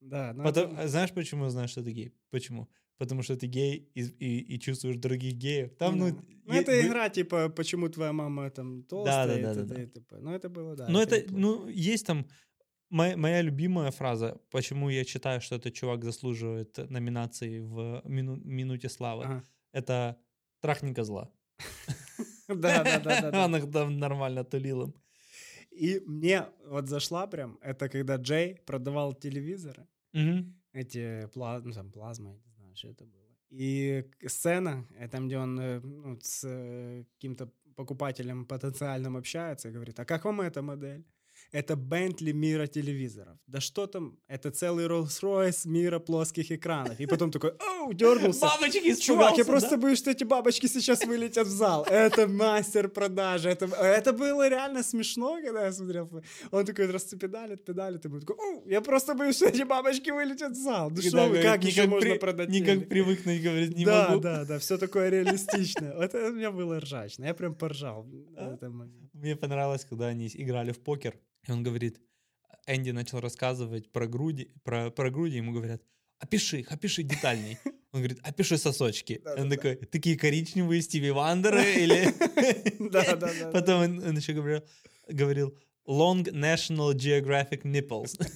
Да, 0.00 0.32
да, 0.32 0.44
Потом- 0.44 0.72
это- 0.72 0.82
а 0.82 0.88
знаешь, 0.88 1.12
почему 1.12 1.44
я 1.44 1.50
знаю, 1.50 1.68
что 1.68 1.82
ты 1.82 1.90
гей? 1.92 2.14
Почему? 2.30 2.68
Потому 3.00 3.22
что 3.22 3.34
ты 3.34 3.46
гей 3.48 3.88
и, 3.96 4.02
и- 4.02 4.54
и 4.54 4.58
чувствуешь 4.58 4.96
других 4.96 5.32
геев. 5.34 5.70
Там, 5.78 5.98
ну, 5.98 6.10
Да. 6.10 6.16
Ну, 6.46 6.54
е- 6.54 6.60
это 6.60 6.72
вы- 6.72 6.86
игра, 6.86 7.08
типа, 7.08 7.48
почему 7.48 7.88
твоя 7.88 8.12
мама 8.12 8.50
там 8.50 8.82
толстая, 8.82 9.26
да, 9.26 9.38
и 9.38 9.42
да, 9.42 9.54
т.д. 9.54 9.74
да. 9.74 9.82
и 9.82 9.86
т.п. 9.86 10.16
Ну, 10.20 10.30
это 10.34 10.48
было, 10.48 10.76
да. 10.76 10.86
Ну, 10.88 11.00
это, 11.00 11.16
неплохо. 11.16 11.38
ну, 11.40 11.68
есть 11.68 12.06
там 12.06 12.26
моя, 12.90 13.16
моя 13.16 13.42
любимая 13.42 13.90
фраза, 13.90 14.36
почему 14.50 14.90
я 14.90 15.04
считаю, 15.04 15.40
что 15.40 15.54
этот 15.56 15.72
чувак 15.74 16.04
заслуживает 16.04 16.90
номинации 16.90 17.60
в 17.60 18.02
мину- 18.04 18.40
минуте 18.44 18.88
славы. 18.88 19.24
Ага. 19.24 19.42
Это 19.72 20.16
трахни 20.60 20.94
козла. 20.94 21.30
Да, 22.48 22.82
да, 22.84 22.98
да, 22.98 23.20
да, 23.22 23.30
да. 23.30 23.44
Он 23.46 23.56
их 23.56 23.70
там 23.72 23.98
нормально 23.98 24.44
тулил 24.44 24.82
им. 24.82 24.94
И 25.70 26.00
мне 26.06 26.42
вот 26.66 26.88
зашла 26.88 27.26
прям, 27.26 27.58
это 27.62 27.88
когда 27.88 28.16
Джей 28.16 28.56
продавал 28.66 29.14
телевизоры, 29.14 29.86
эти 30.72 31.28
ну, 31.34 31.72
там, 31.72 31.90
плазма, 31.92 32.38
что 32.74 32.88
это 32.88 33.04
было. 33.04 33.30
И 33.50 34.04
сцена, 34.26 34.86
э, 34.96 35.08
там, 35.08 35.26
где 35.26 35.38
он 35.38 35.60
э, 35.60 35.80
ну, 35.80 36.18
с 36.20 36.44
э, 36.44 37.04
каким-то 37.14 37.50
покупателем 37.74 38.44
потенциальным 38.44 39.16
общается 39.16 39.68
и 39.68 39.72
говорит, 39.72 39.98
а 39.98 40.04
как 40.04 40.24
вам 40.24 40.40
эта 40.40 40.62
модель? 40.62 41.04
Это 41.52 41.74
Бентли 41.74 42.32
мира 42.32 42.66
телевизоров. 42.66 43.36
Да 43.46 43.60
что 43.60 43.86
там? 43.86 44.16
Это 44.28 44.50
целый 44.52 44.86
Rolls-Royce 44.86 45.66
мира 45.68 45.98
плоских 45.98 46.52
экранов. 46.52 47.00
И 47.00 47.06
потом 47.06 47.30
такой, 47.32 47.50
оу, 47.50 47.92
дернулся. 47.92 48.40
Бабочки 48.40 48.94
Чувак, 49.00 49.36
я 49.38 49.44
просто 49.44 49.70
да? 49.70 49.76
боюсь, 49.78 49.98
что 49.98 50.10
эти 50.10 50.24
бабочки 50.24 50.66
сейчас 50.68 51.04
вылетят 51.04 51.46
в 51.46 51.50
зал. 51.50 51.84
Это 51.90 52.28
мастер 52.28 52.88
продажи. 52.88 53.48
Это, 53.48 53.66
это 53.66 54.12
было 54.12 54.48
реально 54.48 54.82
смешно, 54.82 55.38
когда 55.42 55.64
я 55.66 55.72
смотрел. 55.72 56.08
Он 56.52 56.64
такой 56.64 56.86
расцепедалит, 56.86 57.64
педалит, 57.64 58.04
и 58.04 58.08
мы 58.08 58.20
такой, 58.20 58.36
оу, 58.36 58.68
я 58.68 58.80
просто 58.80 59.14
боюсь, 59.14 59.36
что 59.36 59.46
эти 59.46 59.62
бабочки 59.64 60.10
вылетят 60.10 60.52
в 60.52 60.62
зал. 60.62 60.90
Ну 60.90 61.02
что 61.02 61.26
вы, 61.26 61.42
как 61.42 61.64
еще 61.64 61.80
«Никак 61.82 61.90
можно 61.90 62.10
при- 62.10 62.18
продать 62.18 62.48
Никак 62.48 62.74
телек?» 62.74 62.88
привыкнуть, 62.88 63.42
говорит, 63.42 63.76
не 63.76 63.84
да, 63.84 64.08
могу. 64.08 64.20
да, 64.20 64.44
да, 64.44 64.58
все 64.58 64.78
такое 64.78 65.08
реалистичное. 65.10 65.92
Это 65.92 66.28
у 66.28 66.32
меня 66.32 66.50
было 66.52 66.78
ржачно. 66.80 67.24
Я 67.24 67.34
прям 67.34 67.54
поржал. 67.54 68.06
А? 68.36 68.50
в 68.50 68.54
этот 68.54 68.70
момент. 68.72 69.09
Мне 69.20 69.36
понравилось, 69.36 69.84
когда 69.84 70.06
они 70.06 70.28
играли 70.32 70.72
в 70.72 70.80
покер, 70.80 71.20
и 71.46 71.52
он 71.52 71.62
говорит, 71.62 72.00
Энди 72.66 72.90
начал 72.90 73.20
рассказывать 73.20 73.92
про 73.92 74.06
груди, 74.06 74.50
про, 74.64 74.90
про 74.90 75.10
груди, 75.10 75.36
ему 75.36 75.52
говорят, 75.52 75.82
опиши 76.18 76.60
их, 76.60 76.72
опиши 76.72 77.02
детальней. 77.02 77.58
Он 77.92 78.00
говорит, 78.00 78.20
опиши 78.22 78.56
сосочки. 78.56 79.20
Он 79.36 79.50
такой, 79.50 79.76
такие 79.76 80.16
коричневые 80.16 80.80
Стиви 80.80 81.10
Вандеры 81.10 81.64
или... 81.74 82.08
Да, 82.90 83.16
да, 83.16 83.30
да. 83.40 83.50
Потом 83.50 83.82
он, 83.82 84.16
еще 84.16 84.32
говорил, 84.32 85.54
long 85.86 86.24
National 86.24 86.94
Geographic 86.94 87.62
nipples. 87.62 88.16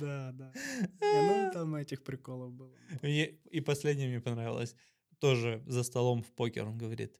Да, 0.00 0.32
да. 0.32 0.52
Ну, 1.00 1.50
там 1.52 1.74
этих 1.74 2.02
приколов 2.02 2.52
было. 2.52 2.72
И 3.02 3.60
последнее 3.60 4.08
мне 4.08 4.20
понравилось. 4.20 4.74
Тоже 5.18 5.62
за 5.66 5.82
столом 5.82 6.22
в 6.22 6.32
покер 6.32 6.66
он 6.66 6.78
говорит, 6.78 7.18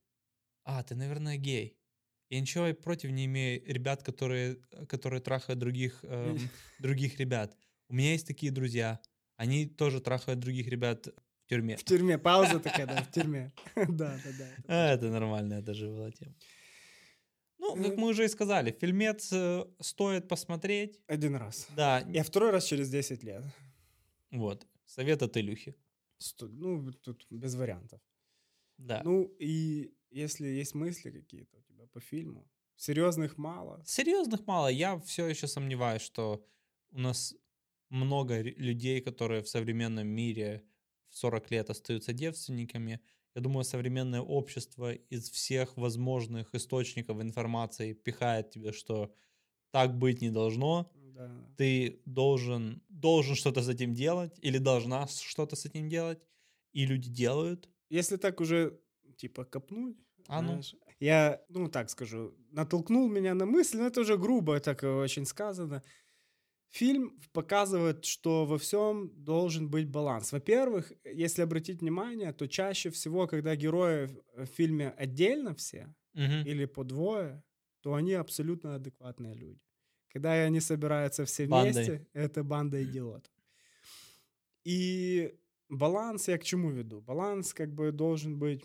а, 0.66 0.82
ты, 0.82 0.94
наверное, 0.94 1.36
гей. 1.36 1.78
Я 2.28 2.40
ничего 2.40 2.74
против 2.74 3.10
не 3.10 3.26
имею 3.26 3.62
ребят, 3.66 4.02
которые, 4.02 4.56
которые 4.88 5.20
трахают 5.20 5.60
других, 5.60 6.00
эм, 6.02 6.38
других 6.80 7.18
ребят. 7.20 7.56
У 7.88 7.94
меня 7.94 8.12
есть 8.12 8.26
такие 8.26 8.50
друзья. 8.50 9.00
Они 9.36 9.66
тоже 9.66 10.00
трахают 10.00 10.40
других 10.40 10.66
ребят 10.66 11.06
в 11.06 11.48
тюрьме. 11.48 11.76
В 11.76 11.84
тюрьме. 11.84 12.18
Пауза 12.18 12.58
такая, 12.58 12.86
да, 12.86 13.02
в 13.02 13.10
тюрьме. 13.12 13.52
Да, 13.76 14.18
да, 14.24 14.30
да. 14.38 14.48
А, 14.66 14.94
это 14.94 15.08
нормальная 15.08 15.62
даже 15.62 15.86
была 15.86 16.10
тема. 16.10 16.34
Ну, 17.58 17.76
как 17.82 17.96
мы 17.96 18.08
уже 18.08 18.24
и 18.24 18.28
сказали, 18.28 18.70
фильмец 18.70 19.32
э, 19.32 19.64
стоит 19.80 20.28
посмотреть. 20.28 21.00
Один 21.06 21.36
раз. 21.36 21.68
Да. 21.76 22.04
Я 22.08 22.22
второй 22.22 22.50
раз 22.50 22.64
через 22.64 22.90
10 22.90 23.22
лет. 23.22 23.42
Вот. 24.30 24.66
Совет 24.84 25.22
от 25.22 25.36
Илюхи. 25.36 25.74
Ну, 26.40 26.92
тут 26.92 27.26
без 27.30 27.54
вариантов. 27.54 28.00
Да. 28.78 29.02
Ну, 29.04 29.34
и 29.38 29.95
если 30.10 30.46
есть 30.46 30.74
мысли 30.74 31.10
какие-то 31.10 31.56
у 31.56 31.62
тебя 31.62 31.86
по 31.86 32.00
фильму, 32.00 32.48
серьезных 32.76 33.38
мало. 33.38 33.82
Серьезных 33.86 34.46
мало. 34.46 34.68
Я 34.68 34.98
все 35.00 35.26
еще 35.26 35.46
сомневаюсь, 35.46 36.02
что 36.02 36.44
у 36.90 36.98
нас 36.98 37.34
много 37.88 38.40
людей, 38.40 39.00
которые 39.00 39.42
в 39.42 39.48
современном 39.48 40.08
мире 40.08 40.64
40 41.10 41.50
лет 41.50 41.70
остаются 41.70 42.12
девственниками. 42.12 43.00
Я 43.34 43.42
думаю, 43.42 43.64
современное 43.64 44.20
общество 44.20 44.92
из 44.92 45.30
всех 45.30 45.76
возможных 45.76 46.54
источников 46.54 47.20
информации 47.20 47.92
пихает 47.92 48.50
тебе, 48.50 48.72
что 48.72 49.14
так 49.70 49.98
быть 49.98 50.22
не 50.22 50.30
должно. 50.30 50.90
Да. 50.94 51.30
Ты 51.56 52.02
должен, 52.04 52.82
должен 52.88 53.34
что-то 53.36 53.62
с 53.62 53.68
этим 53.68 53.94
делать 53.94 54.38
или 54.42 54.58
должна 54.58 55.06
что-то 55.06 55.56
с 55.56 55.64
этим 55.64 55.88
делать. 55.88 56.18
И 56.72 56.84
люди 56.84 57.10
делают. 57.10 57.70
Если 57.88 58.16
так 58.16 58.40
уже, 58.40 58.78
типа, 59.16 59.44
копнуть, 59.44 59.96
А 60.28 60.40
ну. 60.42 60.48
знаешь, 60.48 60.74
я, 61.00 61.40
ну, 61.48 61.68
так 61.68 61.90
скажу, 61.90 62.34
натолкнул 62.50 63.08
меня 63.08 63.34
на 63.34 63.46
мысль, 63.46 63.78
но 63.78 63.86
это 63.86 64.00
уже 64.00 64.16
грубо 64.16 64.60
так 64.60 64.82
очень 64.82 65.24
сказано. 65.26 65.82
Фильм 66.70 67.18
показывает, 67.32 68.04
что 68.04 68.44
во 68.44 68.56
всем 68.58 69.10
должен 69.24 69.70
быть 69.70 69.88
баланс. 69.88 70.32
Во-первых, 70.32 70.92
если 71.04 71.42
обратить 71.42 71.80
внимание, 71.80 72.32
то 72.32 72.46
чаще 72.48 72.90
всего, 72.90 73.26
когда 73.26 73.56
герои 73.56 74.08
в 74.36 74.46
фильме 74.46 74.90
отдельно 74.90 75.54
все 75.54 75.94
Мгм. 76.14 76.44
или 76.46 76.66
по 76.66 76.84
двое, 76.84 77.42
то 77.80 77.94
они 77.94 78.14
абсолютно 78.14 78.74
адекватные 78.74 79.34
люди. 79.34 79.60
Когда 80.12 80.32
они 80.32 80.60
собираются 80.60 81.24
все 81.24 81.46
Бандой. 81.46 81.72
вместе, 81.72 82.06
это 82.14 82.42
банда 82.42 82.82
идиотов. 82.82 83.32
И 84.64 85.34
баланс 85.68 86.28
я 86.28 86.38
к 86.38 86.44
чему 86.44 86.70
веду? 86.70 87.00
Баланс 87.00 87.54
как 87.54 87.72
бы 87.74 87.92
должен 87.92 88.38
быть... 88.38 88.64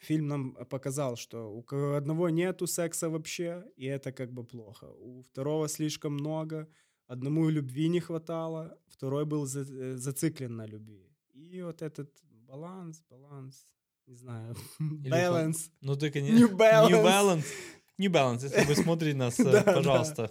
Фильм 0.00 0.28
нам 0.28 0.52
показал, 0.70 1.16
что 1.16 1.50
у 1.50 1.64
одного 1.96 2.30
нету 2.30 2.66
секса 2.66 3.08
вообще, 3.08 3.64
и 3.76 3.86
это 3.86 4.12
как 4.12 4.32
бы 4.32 4.44
плохо. 4.44 4.86
У 4.86 5.22
второго 5.22 5.68
слишком 5.68 6.12
много, 6.12 6.66
одному 7.06 7.50
любви 7.50 7.88
не 7.88 8.00
хватало, 8.00 8.78
второй 8.88 9.24
был 9.24 9.46
за- 9.46 9.60
э, 9.72 9.96
зациклен 9.96 10.56
на 10.56 10.66
любви. 10.66 11.08
И 11.34 11.62
вот 11.62 11.82
этот 11.82 12.08
баланс, 12.46 13.02
баланс, 13.10 13.66
не 14.06 14.14
знаю, 14.16 14.54
баланс. 15.32 15.70
Ну 15.82 15.94
ты, 15.96 16.10
конечно... 16.10 16.38
New 16.90 17.02
Balance. 17.04 17.44
New 17.98 18.10
Balance. 18.10 18.44
Если 18.44 18.64
вы 18.64 18.76
смотрите 18.76 19.16
нас, 19.16 19.38
э, 19.40 19.62
пожалуйста. 19.62 20.30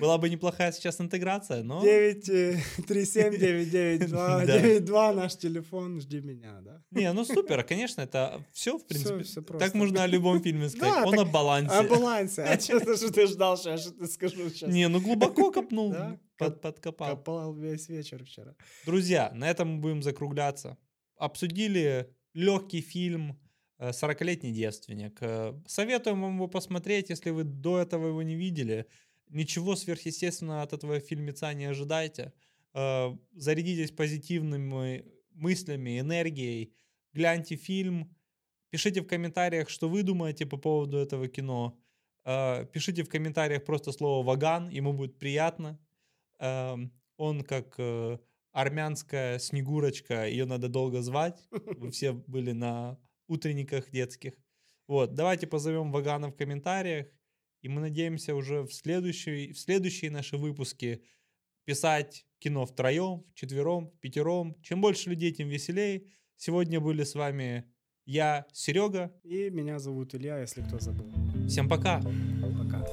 Была 0.00 0.18
бы 0.18 0.28
неплохая 0.28 0.72
сейчас 0.72 1.00
интеграция, 1.00 1.62
но... 1.62 1.80
9, 1.80 2.86
3, 2.86 3.04
7, 3.04 3.38
9, 3.38 3.70
9, 3.70 4.08
2, 4.08 4.44
Да. 4.44 4.60
9, 4.60 4.84
2, 4.84 5.12
наш 5.12 5.36
телефон, 5.36 6.00
жди 6.00 6.20
меня, 6.20 6.60
да? 6.60 6.82
Не, 6.90 7.12
ну 7.12 7.24
супер, 7.24 7.62
конечно, 7.62 8.00
это 8.00 8.44
все, 8.52 8.78
в 8.78 8.86
принципе. 8.86 9.58
Так 9.58 9.74
можно 9.74 10.02
о 10.02 10.06
любом 10.06 10.42
фильме 10.42 10.68
сказать. 10.68 11.06
Он 11.06 11.18
о 11.20 11.24
балансе. 11.24 11.74
О 11.74 11.82
балансе. 11.84 12.42
А 12.42 12.58
что 12.58 12.80
ты, 12.80 12.96
что 12.96 13.12
ты 13.12 13.26
ждал, 13.26 13.56
что 13.56 13.76
что-то 13.76 14.06
скажу 14.06 14.50
сейчас? 14.50 14.68
Не, 14.68 14.88
ну 14.88 15.00
глубоко 15.00 15.52
копнул, 15.52 15.94
подкопал. 16.36 17.10
Копал 17.10 17.54
весь 17.54 17.88
вечер 17.88 18.24
вчера. 18.24 18.54
Друзья, 18.86 19.30
на 19.34 19.48
этом 19.48 19.74
мы 19.74 19.80
будем 19.80 20.02
закругляться. 20.02 20.76
Обсудили 21.16 22.08
легкий 22.34 22.80
фильм 22.80 23.30
э, 23.30 23.47
«40-летний 23.78 24.52
девственник». 24.52 25.18
Э, 25.20 25.54
Советуем 25.66 26.22
вам 26.22 26.34
его 26.34 26.48
посмотреть, 26.48 27.10
если 27.10 27.30
вы 27.30 27.44
до 27.44 27.78
этого 27.78 28.08
его 28.08 28.22
не 28.22 28.34
видели. 28.34 28.86
Ничего 29.28 29.76
сверхъестественного 29.76 30.62
от 30.62 30.72
этого 30.72 31.00
фильмеца 31.00 31.52
не 31.54 31.66
ожидайте. 31.66 32.32
Э, 32.74 33.16
Зарядитесь 33.32 33.92
позитивными 33.92 35.04
мыслями, 35.34 36.00
энергией. 36.00 36.72
Гляньте 37.12 37.56
фильм. 37.56 38.14
Пишите 38.70 39.00
в 39.00 39.06
комментариях, 39.06 39.70
что 39.70 39.88
вы 39.88 40.02
думаете 40.02 40.44
по 40.46 40.56
поводу 40.56 40.98
этого 40.98 41.28
кино. 41.28 41.78
Э, 42.24 42.66
Пишите 42.72 43.02
в 43.02 43.08
комментариях 43.08 43.64
просто 43.64 43.92
слово 43.92 44.24
«ваган», 44.26 44.68
ему 44.68 44.92
будет 44.92 45.18
приятно. 45.18 45.78
Эм, 46.40 46.92
Он 47.16 47.42
как 47.42 47.74
э, 47.78 48.18
армянская 48.52 49.38
снегурочка, 49.38 50.26
ее 50.26 50.44
надо 50.44 50.68
долго 50.68 51.02
звать. 51.02 51.48
Вы 51.50 51.90
все 51.90 52.12
были 52.12 52.52
на 52.52 52.98
утренниках 53.28 53.90
детских. 53.90 54.32
Вот, 54.86 55.14
давайте 55.14 55.46
позовем 55.46 55.92
Вагана 55.92 56.28
в 56.30 56.36
комментариях, 56.36 57.06
и 57.60 57.68
мы 57.68 57.80
надеемся 57.80 58.34
уже 58.34 58.62
в, 58.62 58.72
следующий, 58.72 59.52
в 59.52 59.58
следующие 59.58 60.10
наши 60.10 60.36
выпуски 60.36 61.02
писать 61.64 62.26
кино 62.38 62.64
втроем, 62.64 63.24
вчетвером, 63.32 63.90
пятером. 64.00 64.56
Чем 64.62 64.80
больше 64.80 65.10
людей, 65.10 65.32
тем 65.32 65.48
веселее. 65.48 66.04
Сегодня 66.36 66.80
были 66.80 67.04
с 67.04 67.14
вами 67.14 67.70
я, 68.06 68.46
Серега. 68.52 69.12
И 69.22 69.50
меня 69.50 69.78
зовут 69.78 70.14
Илья, 70.14 70.40
если 70.40 70.62
кто 70.62 70.78
забыл. 70.78 71.12
Всем 71.46 71.68
пока. 71.68 72.00
Пока. 72.00 72.86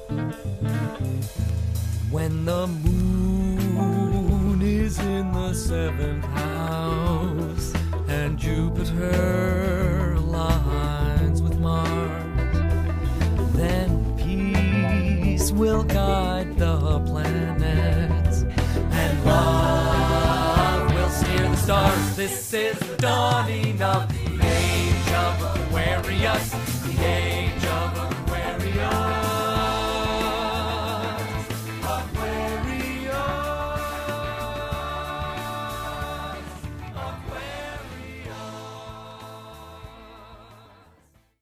When 2.12 2.44
the 2.44 2.66
moon 2.66 4.60
is 4.62 4.98
in 4.98 5.32
the 5.32 5.54
seventh 5.54 6.24
house 6.26 7.72
and 8.08 8.38
Jupiter 8.38 9.95
will 15.56 15.84
guide 15.84 16.58
the 16.58 17.00
planets 17.06 18.44
and 18.90 19.24
love 19.24 20.92
will 20.94 21.08
steer 21.08 21.48
the 21.48 21.56
stars. 21.56 22.16
This 22.16 22.52
is 22.52 22.78
the 22.78 22.96
dawning 22.96 23.80
of 23.80 24.06
the 24.08 24.46
age 24.46 25.12
of 25.12 25.56
Aquarius. 25.56 26.75